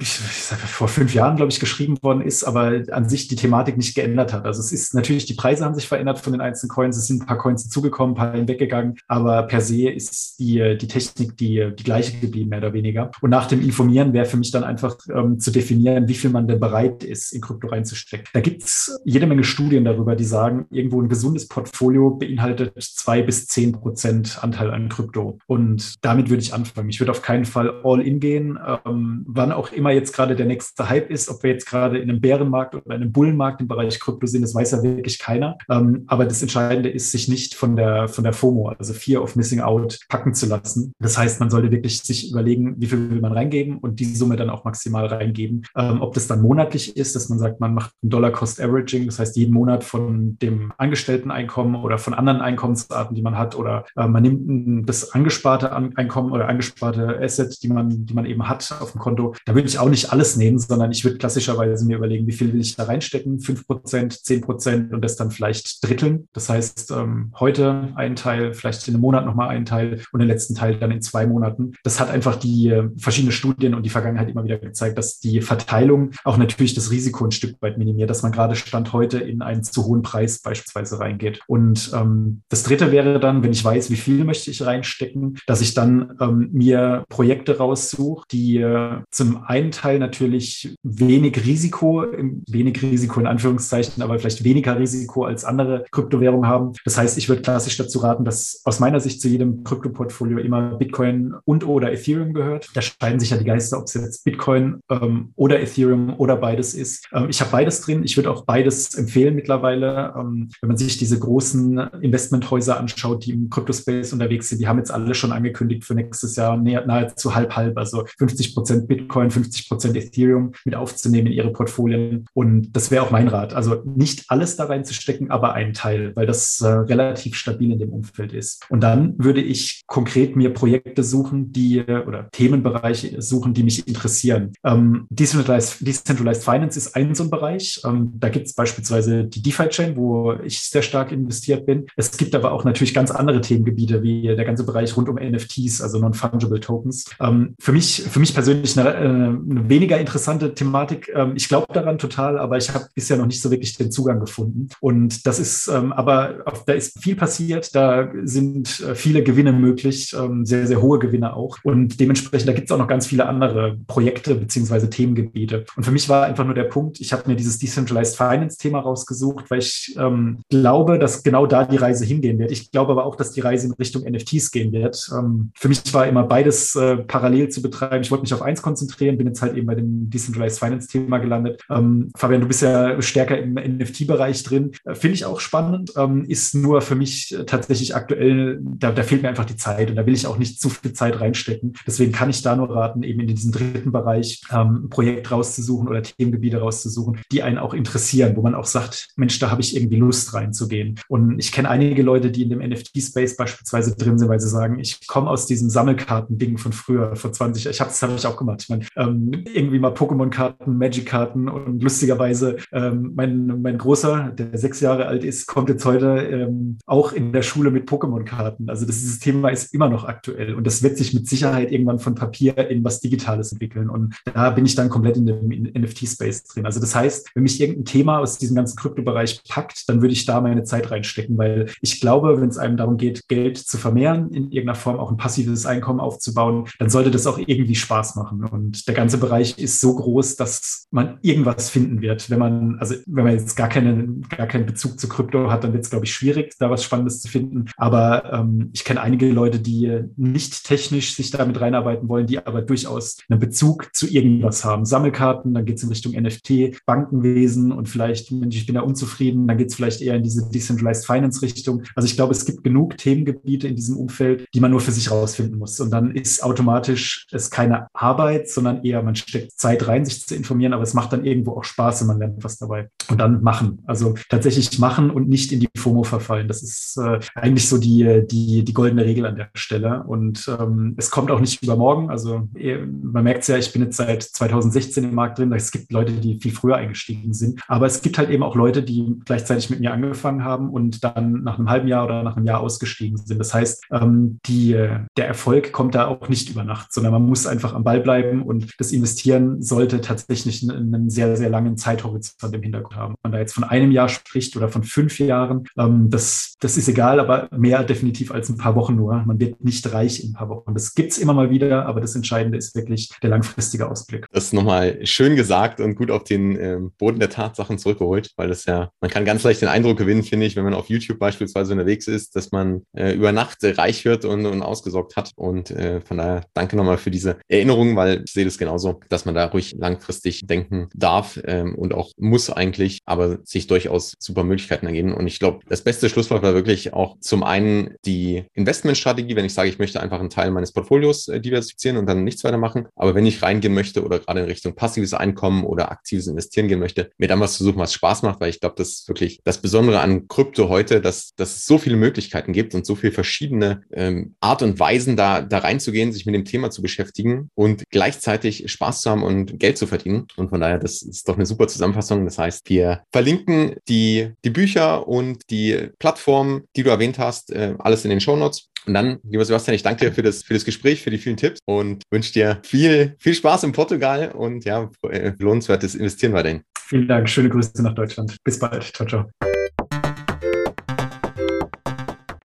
ich, 0.00 0.20
ich 0.20 0.56
vor 0.68 0.88
fünf 0.88 1.14
Jahren, 1.14 1.36
glaube 1.36 1.50
ich, 1.52 1.60
geschrieben 1.60 1.96
worden 2.02 2.22
ist, 2.22 2.44
aber 2.44 2.82
an 2.90 3.08
sich 3.08 3.28
die 3.28 3.36
Thematik 3.36 3.76
nicht 3.76 3.94
geändert 3.94 4.32
hat. 4.32 4.44
Also 4.44 4.60
es 4.60 4.72
ist 4.72 4.94
natürlich, 4.94 5.26
die 5.26 5.34
Preise 5.34 5.64
haben 5.64 5.74
sich 5.74 5.88
verändert 5.88 6.18
von 6.18 6.32
den 6.32 6.40
einzelnen 6.40 6.70
Coins. 6.70 6.96
Es 6.96 7.06
sind 7.06 7.22
ein 7.22 7.26
paar 7.26 7.38
Coins 7.38 7.62
hinzugekommen, 7.62 8.14
ein 8.14 8.18
paar 8.18 8.32
hinweggegangen, 8.32 8.98
aber 9.08 9.42
per 9.44 9.60
se 9.60 9.90
ist 9.90 10.38
die, 10.38 10.76
die 10.78 10.88
Technik 10.88 11.36
die, 11.36 11.72
die 11.76 11.84
gleiche 11.84 12.18
geblieben, 12.18 12.50
mehr 12.50 12.58
oder 12.58 12.72
weniger. 12.72 13.10
Und 13.20 13.30
nach 13.32 13.46
dem 13.46 13.62
Informieren 13.62 14.12
wäre 14.12 14.26
für 14.26 14.36
mich 14.36 14.50
dann 14.50 14.62
einfach 14.62 14.98
ähm, 15.08 15.40
zu 15.40 15.50
definieren, 15.50 16.06
wie 16.06 16.12
viel 16.12 16.28
man 16.28 16.46
denn 16.46 16.60
bereit 16.60 17.02
ist, 17.02 17.32
in 17.32 17.40
Krypto 17.40 17.68
reinzustecken. 17.68 18.26
Da 18.34 18.40
gibt 18.40 18.62
es 18.62 19.00
jede 19.06 19.26
Menge 19.26 19.42
Studien 19.42 19.86
darüber, 19.86 20.16
die 20.16 20.24
sagen, 20.24 20.66
irgendwo 20.68 21.00
ein 21.00 21.08
gesundes 21.08 21.48
Portfolio 21.48 22.10
beinhaltet 22.10 22.74
zwei 22.76 23.22
bis 23.22 23.46
zehn 23.46 23.72
Prozent 23.72 24.44
Anteil 24.44 24.70
an 24.70 24.90
Krypto. 24.90 25.38
Und 25.46 25.94
damit 26.04 26.28
würde 26.28 26.42
ich 26.42 26.52
anfangen. 26.52 26.90
Ich 26.90 27.00
würde 27.00 27.10
auf 27.10 27.22
keinen 27.22 27.46
Fall 27.46 27.80
all 27.84 28.02
in 28.02 28.20
gehen, 28.20 28.58
ähm, 28.84 29.24
wann 29.26 29.50
auch 29.50 29.72
immer 29.72 29.92
jetzt 29.92 30.12
gerade 30.14 30.36
der 30.36 30.44
nächste 30.44 30.90
Hype 30.90 31.10
ist, 31.10 31.30
ob 31.30 31.42
wir 31.42 31.52
jetzt 31.52 31.64
gerade 31.64 31.96
in 32.00 32.10
einem 32.10 32.20
Bärenmarkt 32.20 32.74
oder 32.74 32.94
einem 32.94 33.12
Bullenmarkt 33.12 33.62
im 33.62 33.68
Bereich 33.68 33.98
Krypto 33.98 34.26
sind, 34.26 34.42
das 34.42 34.54
weiß 34.54 34.72
ja 34.72 34.82
wirklich 34.82 35.18
keiner. 35.18 35.56
Ähm, 35.70 36.04
aber 36.06 36.26
das 36.26 36.42
Entscheidende 36.42 36.90
ist, 36.90 37.10
sich 37.10 37.28
nicht 37.28 37.54
von 37.54 37.76
der, 37.76 38.08
von 38.08 38.24
der 38.24 38.34
FOMO, 38.34 38.68
also 38.78 38.92
Fear 38.92 39.22
of 39.22 39.36
Missing 39.36 39.60
Out, 39.60 40.00
packen 40.10 40.34
zu 40.34 40.44
lassen. 40.44 40.92
Das 40.98 41.16
heißt, 41.16 41.40
man 41.40 41.48
sollte 41.48 41.70
wirklich 41.70 42.02
sich 42.02 42.30
überlegen, 42.30 42.74
wie 42.76 42.86
viel 42.86 43.21
man 43.22 43.32
reingeben 43.32 43.78
und 43.78 44.00
die 44.00 44.04
Summe 44.04 44.36
dann 44.36 44.50
auch 44.50 44.64
maximal 44.64 45.06
reingeben. 45.06 45.64
Ähm, 45.76 46.00
ob 46.02 46.14
das 46.14 46.26
dann 46.26 46.42
monatlich 46.42 46.96
ist, 46.96 47.16
dass 47.16 47.28
man 47.28 47.38
sagt, 47.38 47.60
man 47.60 47.74
macht 47.74 47.92
ein 48.02 48.10
Dollar-Cost-Averaging, 48.10 49.06
das 49.06 49.18
heißt 49.18 49.36
jeden 49.36 49.54
Monat 49.54 49.84
von 49.84 50.38
dem 50.38 50.72
Angestellteneinkommen 50.76 51.76
oder 51.76 51.98
von 51.98 52.14
anderen 52.14 52.40
Einkommensarten, 52.40 53.14
die 53.14 53.22
man 53.22 53.38
hat, 53.38 53.56
oder 53.56 53.84
äh, 53.96 54.06
man 54.06 54.22
nimmt 54.22 54.88
das 54.88 55.12
angesparte 55.12 55.72
Einkommen 55.72 56.32
oder 56.32 56.48
angesparte 56.48 57.18
Asset, 57.20 57.62
die 57.62 57.68
man, 57.68 58.06
die 58.06 58.14
man 58.14 58.26
eben 58.26 58.48
hat 58.48 58.74
auf 58.80 58.92
dem 58.92 59.00
Konto. 59.00 59.34
Da 59.46 59.54
würde 59.54 59.68
ich 59.68 59.78
auch 59.78 59.88
nicht 59.88 60.12
alles 60.12 60.36
nehmen, 60.36 60.58
sondern 60.58 60.90
ich 60.90 61.04
würde 61.04 61.18
klassischerweise 61.18 61.86
mir 61.86 61.96
überlegen, 61.96 62.26
wie 62.26 62.32
viel 62.32 62.52
will 62.52 62.60
ich 62.60 62.76
da 62.76 62.84
reinstecken? 62.84 63.40
Fünf 63.40 63.66
Prozent, 63.66 64.24
zehn 64.24 64.40
Prozent 64.40 64.92
und 64.92 65.02
das 65.02 65.16
dann 65.16 65.30
vielleicht 65.30 65.86
dritteln. 65.86 66.28
Das 66.32 66.48
heißt, 66.48 66.90
ähm, 66.90 67.32
heute 67.38 67.88
einen 67.94 68.16
Teil, 68.16 68.54
vielleicht 68.54 68.86
in 68.88 68.94
einem 68.94 69.02
Monat 69.02 69.24
nochmal 69.24 69.48
einen 69.48 69.64
Teil 69.64 70.00
und 70.12 70.20
den 70.20 70.28
letzten 70.28 70.54
Teil 70.54 70.76
dann 70.78 70.90
in 70.90 71.02
zwei 71.02 71.26
Monaten. 71.26 71.72
Das 71.84 72.00
hat 72.00 72.10
einfach 72.10 72.36
die 72.36 72.68
äh, 72.68 72.88
verschiedene 73.02 73.32
Studien 73.32 73.74
und 73.74 73.84
die 73.84 73.90
Vergangenheit 73.90 74.28
immer 74.28 74.44
wieder 74.44 74.58
gezeigt, 74.58 74.96
dass 74.98 75.18
die 75.18 75.40
Verteilung 75.40 76.12
auch 76.24 76.36
natürlich 76.36 76.74
das 76.74 76.90
Risiko 76.90 77.24
ein 77.24 77.32
Stück 77.32 77.60
weit 77.60 77.78
minimiert, 77.78 78.10
dass 78.10 78.22
man 78.22 78.32
gerade 78.32 78.56
Stand 78.56 78.92
heute 78.92 79.18
in 79.18 79.42
einen 79.42 79.62
zu 79.62 79.84
hohen 79.84 80.02
Preis 80.02 80.40
beispielsweise 80.40 81.00
reingeht. 81.00 81.40
Und 81.46 81.90
ähm, 81.94 82.42
das 82.48 82.62
dritte 82.62 82.92
wäre 82.92 83.20
dann, 83.20 83.42
wenn 83.42 83.52
ich 83.52 83.64
weiß, 83.64 83.90
wie 83.90 83.96
viel 83.96 84.24
möchte 84.24 84.50
ich 84.50 84.64
reinstecken, 84.64 85.38
dass 85.46 85.60
ich 85.60 85.74
dann 85.74 86.16
ähm, 86.20 86.50
mir 86.52 87.04
Projekte 87.08 87.58
raussuche, 87.58 88.26
die 88.30 88.58
äh, 88.58 89.00
zum 89.10 89.42
einen 89.44 89.70
Teil 89.70 89.98
natürlich 89.98 90.76
wenig 90.82 91.44
Risiko, 91.44 92.04
wenig 92.48 92.82
Risiko 92.82 93.20
in 93.20 93.26
Anführungszeichen, 93.26 94.02
aber 94.02 94.18
vielleicht 94.18 94.44
weniger 94.44 94.78
Risiko 94.78 95.24
als 95.24 95.44
andere 95.44 95.84
Kryptowährung 95.90 96.46
haben. 96.46 96.72
Das 96.84 96.98
heißt, 96.98 97.18
ich 97.18 97.28
würde 97.28 97.42
klassisch 97.42 97.76
dazu 97.76 97.98
raten, 97.98 98.24
dass 98.24 98.62
aus 98.64 98.80
meiner 98.80 99.00
Sicht 99.00 99.20
zu 99.20 99.28
jedem 99.28 99.64
Kryptoportfolio 99.64 100.38
immer 100.38 100.76
Bitcoin 100.76 101.34
und 101.44 101.66
oder 101.66 101.92
Ethereum 101.92 102.32
gehört. 102.32 102.70
Da 102.74 102.82
scheiden 103.00 103.20
sich 103.20 103.30
ja 103.30 103.36
die 103.36 103.44
Geister, 103.44 103.78
ob 103.78 103.84
es 103.84 103.94
jetzt 103.94 104.24
Bitcoin 104.24 104.80
ähm, 104.90 105.32
oder 105.36 105.60
Ethereum 105.60 106.14
oder 106.18 106.36
beides 106.36 106.74
ist. 106.74 107.06
Ähm, 107.12 107.26
ich 107.28 107.40
habe 107.40 107.50
beides 107.50 107.80
drin. 107.80 108.02
Ich 108.04 108.16
würde 108.16 108.30
auch 108.30 108.44
beides 108.44 108.94
empfehlen 108.94 109.34
mittlerweile. 109.34 110.14
Ähm, 110.16 110.50
wenn 110.60 110.68
man 110.68 110.76
sich 110.76 110.98
diese 110.98 111.18
großen 111.18 111.78
Investmenthäuser 112.00 112.78
anschaut, 112.78 113.26
die 113.26 113.32
im 113.32 113.50
Kryptospace 113.50 114.12
unterwegs 114.12 114.48
sind, 114.48 114.60
die 114.60 114.68
haben 114.68 114.78
jetzt 114.78 114.90
alle 114.90 115.14
schon 115.14 115.32
angekündigt 115.32 115.84
für 115.84 115.94
nächstes 115.94 116.36
Jahr 116.36 116.56
nahezu 116.56 117.34
halb-halb, 117.34 117.76
also 117.78 118.04
50 118.18 118.54
Prozent 118.54 118.88
Bitcoin, 118.88 119.30
50 119.30 119.68
Prozent 119.68 119.96
Ethereum 119.96 120.52
mit 120.64 120.74
aufzunehmen 120.74 121.28
in 121.28 121.32
ihre 121.32 121.52
Portfolien. 121.52 122.26
Und 122.34 122.72
das 122.72 122.90
wäre 122.90 123.04
auch 123.04 123.10
mein 123.10 123.28
Rat. 123.28 123.54
Also 123.54 123.82
nicht 123.84 124.24
alles 124.28 124.56
da 124.56 124.64
reinzustecken, 124.64 125.30
aber 125.30 125.54
ein 125.54 125.72
Teil, 125.72 126.12
weil 126.14 126.26
das 126.26 126.60
äh, 126.60 126.66
relativ 126.68 127.34
stabil 127.36 127.72
in 127.72 127.78
dem 127.78 127.90
Umfeld 127.90 128.32
ist. 128.32 128.64
Und 128.68 128.82
dann 128.82 129.14
würde 129.18 129.40
ich 129.40 129.82
konkret 129.86 130.36
mir 130.36 130.52
Projekte 130.52 131.02
suchen, 131.02 131.52
die 131.52 131.80
oder 131.82 132.28
Themenbereiche 132.32 132.81
suchen, 133.18 133.54
die 133.54 133.62
mich 133.62 133.86
interessieren. 133.86 134.52
Ähm, 134.64 135.06
Decentralized, 135.10 135.86
Decentralized 135.86 136.44
Finance 136.44 136.78
ist 136.78 136.94
ein 136.96 137.14
so 137.14 137.24
ein 137.24 137.30
Bereich. 137.30 137.80
Ähm, 137.84 138.12
da 138.18 138.28
gibt 138.28 138.46
es 138.46 138.54
beispielsweise 138.54 139.24
die 139.24 139.42
DeFi-Chain, 139.42 139.96
wo 139.96 140.34
ich 140.44 140.60
sehr 140.60 140.82
stark 140.82 141.12
investiert 141.12 141.66
bin. 141.66 141.86
Es 141.96 142.16
gibt 142.16 142.34
aber 142.34 142.52
auch 142.52 142.64
natürlich 142.64 142.94
ganz 142.94 143.10
andere 143.10 143.40
Themengebiete, 143.40 144.02
wie 144.02 144.22
der 144.22 144.44
ganze 144.44 144.64
Bereich 144.64 144.96
rund 144.96 145.08
um 145.08 145.16
NFTs, 145.16 145.80
also 145.80 145.98
Non-Fungible 145.98 146.60
Tokens. 146.60 147.06
Ähm, 147.20 147.54
für, 147.60 147.72
mich, 147.72 148.02
für 148.02 148.20
mich 148.20 148.34
persönlich 148.34 148.78
eine, 148.78 148.94
äh, 148.94 148.98
eine 148.98 149.68
weniger 149.68 149.98
interessante 149.98 150.54
Thematik. 150.54 151.10
Ähm, 151.14 151.32
ich 151.36 151.48
glaube 151.48 151.66
daran 151.72 151.98
total, 151.98 152.38
aber 152.38 152.56
ich 152.56 152.72
habe 152.72 152.86
bisher 152.94 153.16
noch 153.16 153.26
nicht 153.26 153.40
so 153.40 153.50
wirklich 153.50 153.76
den 153.76 153.90
Zugang 153.90 154.20
gefunden. 154.20 154.68
Und 154.80 155.26
das 155.26 155.38
ist, 155.38 155.68
ähm, 155.68 155.92
aber 155.92 156.44
da 156.66 156.72
ist 156.72 157.02
viel 157.02 157.16
passiert, 157.16 157.74
da 157.74 158.10
sind 158.24 158.80
äh, 158.80 158.94
viele 158.94 159.22
Gewinne 159.22 159.52
möglich, 159.52 160.14
ähm, 160.18 160.44
sehr, 160.44 160.66
sehr 160.66 160.82
hohe 160.82 160.98
Gewinne 160.98 161.34
auch. 161.34 161.58
Und 161.62 162.00
dementsprechend, 162.00 162.48
da 162.48 162.52
gibt 162.52 162.70
es 162.70 162.71
auch 162.72 162.78
noch 162.78 162.88
ganz 162.88 163.06
viele 163.06 163.26
andere 163.26 163.78
Projekte 163.86 164.34
beziehungsweise 164.34 164.90
Themengebiete. 164.90 165.64
Und 165.76 165.84
für 165.84 165.90
mich 165.90 166.08
war 166.08 166.24
einfach 166.24 166.44
nur 166.44 166.54
der 166.54 166.64
Punkt, 166.64 167.00
ich 167.00 167.12
habe 167.12 167.28
mir 167.28 167.36
dieses 167.36 167.58
Decentralized 167.58 168.16
Finance-Thema 168.16 168.80
rausgesucht, 168.80 169.50
weil 169.50 169.60
ich 169.60 169.94
ähm, 169.98 170.40
glaube, 170.50 170.98
dass 170.98 171.22
genau 171.22 171.46
da 171.46 171.64
die 171.64 171.76
Reise 171.76 172.04
hingehen 172.04 172.38
wird. 172.38 172.50
Ich 172.50 172.70
glaube 172.70 172.92
aber 172.92 173.04
auch, 173.04 173.16
dass 173.16 173.32
die 173.32 173.40
Reise 173.40 173.66
in 173.66 173.72
Richtung 173.72 174.02
NFTs 174.02 174.50
gehen 174.50 174.72
wird. 174.72 175.10
Ähm, 175.16 175.52
für 175.54 175.68
mich 175.68 175.82
war 175.94 176.06
immer 176.06 176.24
beides 176.24 176.74
äh, 176.74 176.96
parallel 176.96 177.48
zu 177.48 177.62
betreiben. 177.62 178.02
Ich 178.02 178.10
wollte 178.10 178.22
mich 178.22 178.34
auf 178.34 178.42
eins 178.42 178.62
konzentrieren, 178.62 179.18
bin 179.18 179.26
jetzt 179.26 179.42
halt 179.42 179.56
eben 179.56 179.66
bei 179.66 179.74
dem 179.74 180.10
Decentralized 180.10 180.58
Finance-Thema 180.58 181.18
gelandet. 181.18 181.62
Ähm, 181.70 182.10
Fabian, 182.16 182.40
du 182.40 182.48
bist 182.48 182.62
ja 182.62 183.00
stärker 183.02 183.38
im 183.38 183.54
NFT-Bereich 183.54 184.42
drin. 184.42 184.72
Äh, 184.84 184.94
Finde 184.94 185.14
ich 185.14 185.24
auch 185.24 185.40
spannend, 185.40 185.92
ähm, 185.96 186.24
ist 186.24 186.54
nur 186.54 186.80
für 186.80 186.94
mich 186.94 187.36
tatsächlich 187.46 187.94
aktuell, 187.94 188.60
da, 188.62 188.92
da 188.92 189.02
fehlt 189.02 189.22
mir 189.22 189.28
einfach 189.28 189.44
die 189.44 189.56
Zeit 189.56 189.90
und 189.90 189.96
da 189.96 190.06
will 190.06 190.14
ich 190.14 190.26
auch 190.26 190.38
nicht 190.38 190.60
zu 190.60 190.68
viel 190.68 190.92
Zeit 190.92 191.20
reinstecken. 191.20 191.74
Deswegen 191.86 192.12
kann 192.12 192.30
ich 192.30 192.42
da 192.42 192.56
nur 192.56 192.61
raten, 192.70 193.02
eben 193.02 193.20
in 193.20 193.26
diesem 193.26 193.52
dritten 193.52 193.92
Bereich 193.92 194.42
ähm, 194.50 194.84
ein 194.84 194.88
Projekt 194.88 195.30
rauszusuchen 195.30 195.88
oder 195.88 196.02
Themengebiete 196.02 196.58
rauszusuchen, 196.58 197.20
die 197.30 197.42
einen 197.42 197.58
auch 197.58 197.74
interessieren, 197.74 198.36
wo 198.36 198.42
man 198.42 198.54
auch 198.54 198.66
sagt, 198.66 199.08
Mensch, 199.16 199.38
da 199.38 199.50
habe 199.50 199.60
ich 199.60 199.76
irgendwie 199.76 199.96
Lust 199.96 200.34
reinzugehen. 200.34 200.98
Und 201.08 201.38
ich 201.38 201.52
kenne 201.52 201.68
einige 201.68 202.02
Leute, 202.02 202.30
die 202.30 202.42
in 202.42 202.50
dem 202.50 202.60
NFT-Space 202.60 203.36
beispielsweise 203.36 203.96
drin 203.96 204.18
sind, 204.18 204.28
weil 204.28 204.40
sie 204.40 204.48
sagen, 204.48 204.78
ich 204.78 205.06
komme 205.06 205.30
aus 205.30 205.46
diesem 205.46 205.70
Sammelkarten-Ding 205.70 206.58
von 206.58 206.72
früher, 206.72 207.16
vor 207.16 207.32
20 207.32 207.64
Jahren. 207.64 207.72
Ich 207.72 207.80
habe 207.80 207.90
das 207.90 208.02
habe 208.02 208.14
ich 208.14 208.26
auch 208.26 208.36
gemacht. 208.36 208.62
Ich 208.62 208.68
meine, 208.68 208.86
ähm, 208.96 209.44
irgendwie 209.52 209.78
mal 209.78 209.92
Pokémon-Karten, 209.92 210.76
Magic-Karten 210.76 211.48
und 211.48 211.82
lustigerweise 211.82 212.56
ähm, 212.72 213.12
mein, 213.14 213.62
mein 213.62 213.78
Großer, 213.78 214.32
der 214.32 214.56
sechs 214.58 214.80
Jahre 214.80 215.06
alt 215.06 215.24
ist, 215.24 215.46
kommt 215.46 215.68
jetzt 215.68 215.84
heute 215.84 216.06
ähm, 216.30 216.78
auch 216.86 217.12
in 217.12 217.32
der 217.32 217.42
Schule 217.42 217.70
mit 217.70 217.88
Pokémon-Karten. 217.88 218.68
Also 218.68 218.86
das, 218.86 219.00
dieses 219.00 219.18
Thema 219.18 219.50
ist 219.50 219.74
immer 219.74 219.88
noch 219.88 220.04
aktuell 220.04 220.54
und 220.54 220.66
das 220.66 220.82
wird 220.82 220.96
sich 220.96 221.14
mit 221.14 221.28
Sicherheit 221.28 221.70
irgendwann 221.70 221.98
von 221.98 222.14
Papier 222.14 222.51
in 222.56 222.84
was 222.84 223.00
Digitales 223.00 223.52
entwickeln. 223.52 223.88
Und 223.88 224.14
da 224.32 224.50
bin 224.50 224.66
ich 224.66 224.74
dann 224.74 224.88
komplett 224.88 225.16
in 225.16 225.26
dem 225.26 225.48
NFT-Space 225.48 226.44
drin. 226.44 226.66
Also 226.66 226.80
das 226.80 226.94
heißt, 226.94 227.30
wenn 227.34 227.42
mich 227.42 227.60
irgendein 227.60 227.84
Thema 227.84 228.18
aus 228.18 228.38
diesem 228.38 228.56
ganzen 228.56 228.76
Kryptobereich 228.76 229.42
packt, 229.48 229.88
dann 229.88 230.02
würde 230.02 230.12
ich 230.12 230.24
da 230.24 230.40
meine 230.40 230.64
Zeit 230.64 230.90
reinstecken, 230.90 231.36
weil 231.38 231.70
ich 231.80 232.00
glaube, 232.00 232.40
wenn 232.40 232.48
es 232.48 232.58
einem 232.58 232.76
darum 232.76 232.96
geht, 232.96 233.28
Geld 233.28 233.58
zu 233.58 233.78
vermehren, 233.78 234.30
in 234.30 234.44
irgendeiner 234.44 234.74
Form 234.74 234.98
auch 234.98 235.10
ein 235.10 235.16
passives 235.16 235.66
Einkommen 235.66 236.00
aufzubauen, 236.00 236.68
dann 236.78 236.90
sollte 236.90 237.10
das 237.10 237.26
auch 237.26 237.38
irgendwie 237.38 237.74
Spaß 237.74 238.16
machen. 238.16 238.44
Und 238.44 238.86
der 238.88 238.94
ganze 238.94 239.18
Bereich 239.18 239.58
ist 239.58 239.80
so 239.80 239.94
groß, 239.94 240.36
dass 240.36 240.86
man 240.90 241.18
irgendwas 241.22 241.70
finden 241.70 242.00
wird. 242.00 242.30
Wenn 242.30 242.38
man, 242.38 242.78
also 242.78 242.94
wenn 243.06 243.24
man 243.24 243.34
jetzt 243.34 243.56
gar, 243.56 243.68
keinen, 243.68 244.22
gar 244.22 244.46
keinen 244.46 244.66
Bezug 244.66 244.98
zu 244.98 245.08
Krypto 245.08 245.50
hat, 245.50 245.64
dann 245.64 245.72
wird 245.72 245.84
es, 245.84 245.90
glaube 245.90 246.04
ich, 246.04 246.14
schwierig, 246.14 246.54
da 246.58 246.70
was 246.70 246.84
Spannendes 246.84 247.20
zu 247.20 247.28
finden. 247.28 247.66
Aber 247.76 248.32
ähm, 248.32 248.70
ich 248.72 248.84
kenne 248.84 249.00
einige 249.00 249.30
Leute, 249.30 249.60
die 249.60 250.00
nicht 250.16 250.64
technisch 250.64 251.14
sich 251.14 251.30
damit 251.30 251.60
reinarbeiten 251.60 252.08
wollen, 252.08 252.26
die 252.26 252.41
aber 252.46 252.62
durchaus 252.62 253.18
einen 253.28 253.40
Bezug 253.40 253.94
zu 253.94 254.06
irgendwas 254.06 254.64
haben. 254.64 254.84
Sammelkarten, 254.84 255.54
dann 255.54 255.64
geht 255.64 255.76
es 255.76 255.82
in 255.82 255.88
Richtung 255.88 256.12
NFT, 256.12 256.84
Bankenwesen 256.86 257.72
und 257.72 257.88
vielleicht, 257.88 258.32
Mensch, 258.32 258.56
ich 258.56 258.66
bin 258.66 258.74
da 258.74 258.82
unzufrieden, 258.82 259.46
dann 259.46 259.58
geht 259.58 259.68
es 259.68 259.74
vielleicht 259.74 260.00
eher 260.00 260.16
in 260.16 260.22
diese 260.22 260.48
Decentralized 260.50 261.06
Finance 261.06 261.42
Richtung. 261.42 261.82
Also 261.94 262.06
ich 262.06 262.16
glaube, 262.16 262.32
es 262.32 262.44
gibt 262.44 262.64
genug 262.64 262.96
Themengebiete 262.96 263.68
in 263.68 263.76
diesem 263.76 263.96
Umfeld, 263.96 264.46
die 264.54 264.60
man 264.60 264.70
nur 264.70 264.80
für 264.80 264.92
sich 264.92 265.10
rausfinden 265.10 265.58
muss. 265.58 265.80
Und 265.80 265.90
dann 265.90 266.14
ist 266.14 266.42
automatisch 266.42 267.26
es 267.32 267.50
keine 267.50 267.88
Arbeit, 267.92 268.48
sondern 268.48 268.84
eher, 268.84 269.02
man 269.02 269.14
steckt 269.14 269.52
Zeit 269.58 269.86
rein, 269.88 270.04
sich 270.04 270.26
zu 270.26 270.34
informieren, 270.34 270.72
aber 270.72 270.82
es 270.82 270.94
macht 270.94 271.12
dann 271.12 271.24
irgendwo 271.24 271.52
auch 271.52 271.64
Spaß 271.64 272.02
und 272.02 272.08
man 272.08 272.18
lernt 272.18 272.44
was 272.44 272.58
dabei. 272.58 272.88
Und 273.10 273.18
dann 273.18 273.42
machen. 273.42 273.82
Also 273.86 274.14
tatsächlich 274.28 274.78
machen 274.78 275.10
und 275.10 275.28
nicht 275.28 275.52
in 275.52 275.60
die 275.60 275.68
FOMO 275.76 276.04
verfallen. 276.04 276.48
Das 276.48 276.62
ist 276.62 276.96
äh, 276.98 277.20
eigentlich 277.34 277.68
so 277.68 277.78
die, 277.78 278.22
die, 278.30 278.64
die 278.64 278.74
goldene 278.74 279.04
Regel 279.04 279.26
an 279.26 279.36
der 279.36 279.50
Stelle. 279.54 280.04
Und 280.04 280.48
ähm, 280.58 280.94
es 280.96 281.10
kommt 281.10 281.30
auch 281.30 281.40
nicht 281.40 281.62
übermorgen. 281.62 282.10
Also 282.10 282.31
eh, 282.54 282.78
man 282.78 283.24
merkt 283.24 283.42
es 283.42 283.48
ja, 283.48 283.56
ich 283.56 283.72
bin 283.72 283.82
jetzt 283.82 283.96
seit 283.96 284.22
2016 284.22 285.04
im 285.04 285.14
Markt 285.14 285.38
drin. 285.38 285.52
Es 285.52 285.70
gibt 285.70 285.92
Leute, 285.92 286.12
die 286.12 286.38
viel 286.40 286.52
früher 286.52 286.76
eingestiegen 286.76 287.32
sind. 287.32 287.60
Aber 287.68 287.86
es 287.86 288.02
gibt 288.02 288.18
halt 288.18 288.30
eben 288.30 288.42
auch 288.42 288.56
Leute, 288.56 288.82
die 288.82 289.16
gleichzeitig 289.24 289.70
mit 289.70 289.80
mir 289.80 289.92
angefangen 289.92 290.44
haben 290.44 290.70
und 290.70 291.04
dann 291.04 291.42
nach 291.42 291.58
einem 291.58 291.70
halben 291.70 291.88
Jahr 291.88 292.04
oder 292.04 292.22
nach 292.22 292.36
einem 292.36 292.46
Jahr 292.46 292.60
ausgestiegen 292.60 293.16
sind. 293.16 293.38
Das 293.38 293.54
heißt, 293.54 293.84
ähm, 293.92 294.38
die, 294.46 294.72
der 295.16 295.26
Erfolg 295.26 295.72
kommt 295.72 295.94
da 295.94 296.06
auch 296.06 296.28
nicht 296.28 296.50
über 296.50 296.64
Nacht, 296.64 296.92
sondern 296.92 297.12
man 297.12 297.22
muss 297.22 297.46
einfach 297.46 297.74
am 297.74 297.84
Ball 297.84 298.00
bleiben 298.00 298.42
und 298.42 298.72
das 298.78 298.92
Investieren 298.92 299.62
sollte 299.62 300.00
tatsächlich 300.00 300.68
einen 300.68 301.10
sehr, 301.10 301.36
sehr 301.36 301.50
langen 301.50 301.76
Zeithorizont 301.76 302.54
im 302.54 302.62
Hintergrund 302.62 302.96
haben. 302.96 303.14
Wenn 303.22 303.30
man 303.30 303.32
da 303.32 303.38
jetzt 303.38 303.54
von 303.54 303.64
einem 303.64 303.90
Jahr 303.90 304.08
spricht 304.08 304.56
oder 304.56 304.68
von 304.68 304.82
fünf 304.82 305.18
Jahren, 305.18 305.64
ähm, 305.78 306.10
das, 306.10 306.54
das 306.60 306.76
ist 306.76 306.88
egal, 306.88 307.20
aber 307.20 307.48
mehr 307.56 307.84
definitiv 307.84 308.32
als 308.32 308.48
ein 308.48 308.56
paar 308.56 308.74
Wochen 308.74 308.96
nur. 308.96 309.22
Man 309.24 309.40
wird 309.40 309.62
nicht 309.64 309.92
reich 309.92 310.22
in 310.22 310.30
ein 310.30 310.34
paar 310.34 310.48
Wochen. 310.48 310.74
Das 310.74 310.94
gibt 310.94 311.12
es 311.12 311.18
immer 311.18 311.34
mal 311.34 311.50
wieder, 311.50 311.86
aber 311.86 312.00
das 312.00 312.11
Entscheidende 312.14 312.58
ist 312.58 312.74
wirklich 312.74 313.10
der 313.22 313.30
langfristige 313.30 313.90
Ausblick. 313.90 314.26
Das 314.32 314.44
ist 314.44 314.52
nochmal 314.52 315.04
schön 315.06 315.36
gesagt 315.36 315.80
und 315.80 315.94
gut 315.94 316.10
auf 316.10 316.24
den 316.24 316.56
äh, 316.56 316.78
Boden 316.98 317.20
der 317.20 317.30
Tatsachen 317.30 317.78
zurückgeholt, 317.78 318.30
weil 318.36 318.48
das 318.48 318.64
ja, 318.64 318.90
man 319.00 319.10
kann 319.10 319.24
ganz 319.24 319.42
leicht 319.42 319.62
den 319.62 319.68
Eindruck 319.68 319.98
gewinnen, 319.98 320.22
finde 320.22 320.46
ich, 320.46 320.56
wenn 320.56 320.64
man 320.64 320.74
auf 320.74 320.88
YouTube 320.88 321.18
beispielsweise 321.18 321.72
unterwegs 321.72 322.06
ist, 322.06 322.36
dass 322.36 322.52
man 322.52 322.82
äh, 322.96 323.12
über 323.12 323.32
Nacht 323.32 323.62
äh, 323.64 323.72
reich 323.72 324.04
wird 324.04 324.24
und, 324.24 324.46
und 324.46 324.62
ausgesorgt 324.62 325.16
hat. 325.16 325.32
Und 325.36 325.70
äh, 325.70 326.00
von 326.00 326.18
daher 326.18 326.44
danke 326.54 326.76
nochmal 326.76 326.98
für 326.98 327.10
diese 327.10 327.38
Erinnerung, 327.48 327.96
weil 327.96 328.22
ich 328.24 328.32
sehe 328.32 328.44
das 328.44 328.58
genauso, 328.58 329.00
dass 329.08 329.24
man 329.24 329.34
da 329.34 329.46
ruhig 329.46 329.74
langfristig 329.78 330.40
denken 330.46 330.88
darf 330.94 331.40
ähm, 331.44 331.74
und 331.74 331.94
auch 331.94 332.10
muss 332.16 332.50
eigentlich, 332.50 333.00
aber 333.04 333.38
sich 333.44 333.66
durchaus 333.66 334.14
super 334.18 334.44
Möglichkeiten 334.44 334.86
ergeben. 334.86 335.14
Und 335.14 335.26
ich 335.26 335.38
glaube, 335.38 335.60
das 335.68 335.82
beste 335.82 336.08
Schlusswort 336.08 336.42
war 336.42 336.54
wirklich 336.54 336.92
auch 336.92 337.16
zum 337.20 337.42
einen 337.42 337.94
die 338.04 338.44
Investmentstrategie, 338.54 339.36
wenn 339.36 339.44
ich 339.44 339.54
sage, 339.54 339.68
ich 339.68 339.78
möchte 339.78 340.00
einfach 340.00 340.20
einen 340.20 340.30
Teil 340.30 340.50
meines 340.50 340.72
Portfolios 340.72 341.28
äh, 341.28 341.40
diversifizieren 341.40 341.98
und 342.02 342.06
dann 342.06 342.24
nichts 342.24 342.44
weitermachen. 342.44 342.88
Aber 342.96 343.14
wenn 343.14 343.26
ich 343.26 343.42
reingehen 343.42 343.74
möchte 343.74 344.04
oder 344.04 344.18
gerade 344.18 344.40
in 344.40 344.46
Richtung 344.46 344.74
passives 344.74 345.14
Einkommen 345.14 345.64
oder 345.64 345.90
aktives 345.90 346.26
Investieren 346.26 346.68
gehen 346.68 346.80
möchte, 346.80 347.10
mir 347.18 347.28
dann 347.28 347.40
was 347.40 347.54
zu 347.54 347.64
suchen, 347.64 347.78
was 347.78 347.94
Spaß 347.94 348.22
macht, 348.22 348.40
weil 348.40 348.50
ich 348.50 348.60
glaube, 348.60 348.74
das 348.76 348.88
ist 348.90 349.08
wirklich 349.08 349.40
das 349.44 349.58
Besondere 349.58 350.00
an 350.00 350.28
Krypto 350.28 350.68
heute, 350.68 351.00
dass, 351.00 351.34
dass 351.36 351.56
es 351.56 351.66
so 351.66 351.78
viele 351.78 351.96
Möglichkeiten 351.96 352.52
gibt 352.52 352.74
und 352.74 352.84
so 352.84 352.94
viele 352.94 353.12
verschiedene 353.12 353.82
ähm, 353.92 354.34
Art 354.40 354.62
und 354.62 354.78
Weisen, 354.78 355.16
da, 355.16 355.40
da 355.42 355.58
reinzugehen, 355.58 356.12
sich 356.12 356.26
mit 356.26 356.34
dem 356.34 356.44
Thema 356.44 356.70
zu 356.70 356.82
beschäftigen 356.82 357.50
und 357.54 357.84
gleichzeitig 357.90 358.70
Spaß 358.70 359.02
zu 359.02 359.10
haben 359.10 359.22
und 359.22 359.58
Geld 359.58 359.78
zu 359.78 359.86
verdienen. 359.86 360.26
Und 360.36 360.50
von 360.50 360.60
daher, 360.60 360.78
das 360.78 361.02
ist 361.02 361.28
doch 361.28 361.36
eine 361.36 361.46
super 361.46 361.68
Zusammenfassung. 361.68 362.24
Das 362.24 362.38
heißt, 362.38 362.68
wir 362.68 363.02
verlinken 363.12 363.76
die, 363.88 364.32
die 364.44 364.50
Bücher 364.50 365.06
und 365.06 365.50
die 365.50 365.90
Plattformen, 365.98 366.64
die 366.76 366.82
du 366.82 366.90
erwähnt 366.90 367.18
hast, 367.18 367.52
äh, 367.52 367.74
alles 367.78 368.04
in 368.04 368.10
den 368.10 368.20
Show 368.20 368.36
Notes. 368.36 368.71
Und 368.86 368.94
dann, 368.94 369.18
lieber 369.22 369.44
Sebastian, 369.44 369.74
ich 369.74 369.82
danke 369.82 370.06
dir 370.06 370.12
für 370.12 370.22
das, 370.22 370.42
für 370.42 370.54
das 370.54 370.64
Gespräch, 370.64 371.02
für 371.02 371.10
die 371.10 371.18
vielen 371.18 371.36
Tipps 371.36 371.60
und 371.66 372.02
wünsche 372.10 372.32
dir 372.32 372.60
viel, 372.64 373.14
viel 373.18 373.34
Spaß 373.34 373.64
in 373.64 373.72
Portugal 373.72 374.32
und 374.32 374.64
ja, 374.64 374.90
lohnenswertes 375.38 375.94
Investieren 375.94 376.32
weiterhin. 376.32 376.62
Vielen 376.78 377.08
Dank. 377.08 377.28
Schöne 377.28 377.48
Grüße 377.48 377.82
nach 377.82 377.94
Deutschland. 377.94 378.36
Bis 378.44 378.58
bald. 378.58 378.82
Ciao, 378.82 379.08
ciao. 379.08 379.51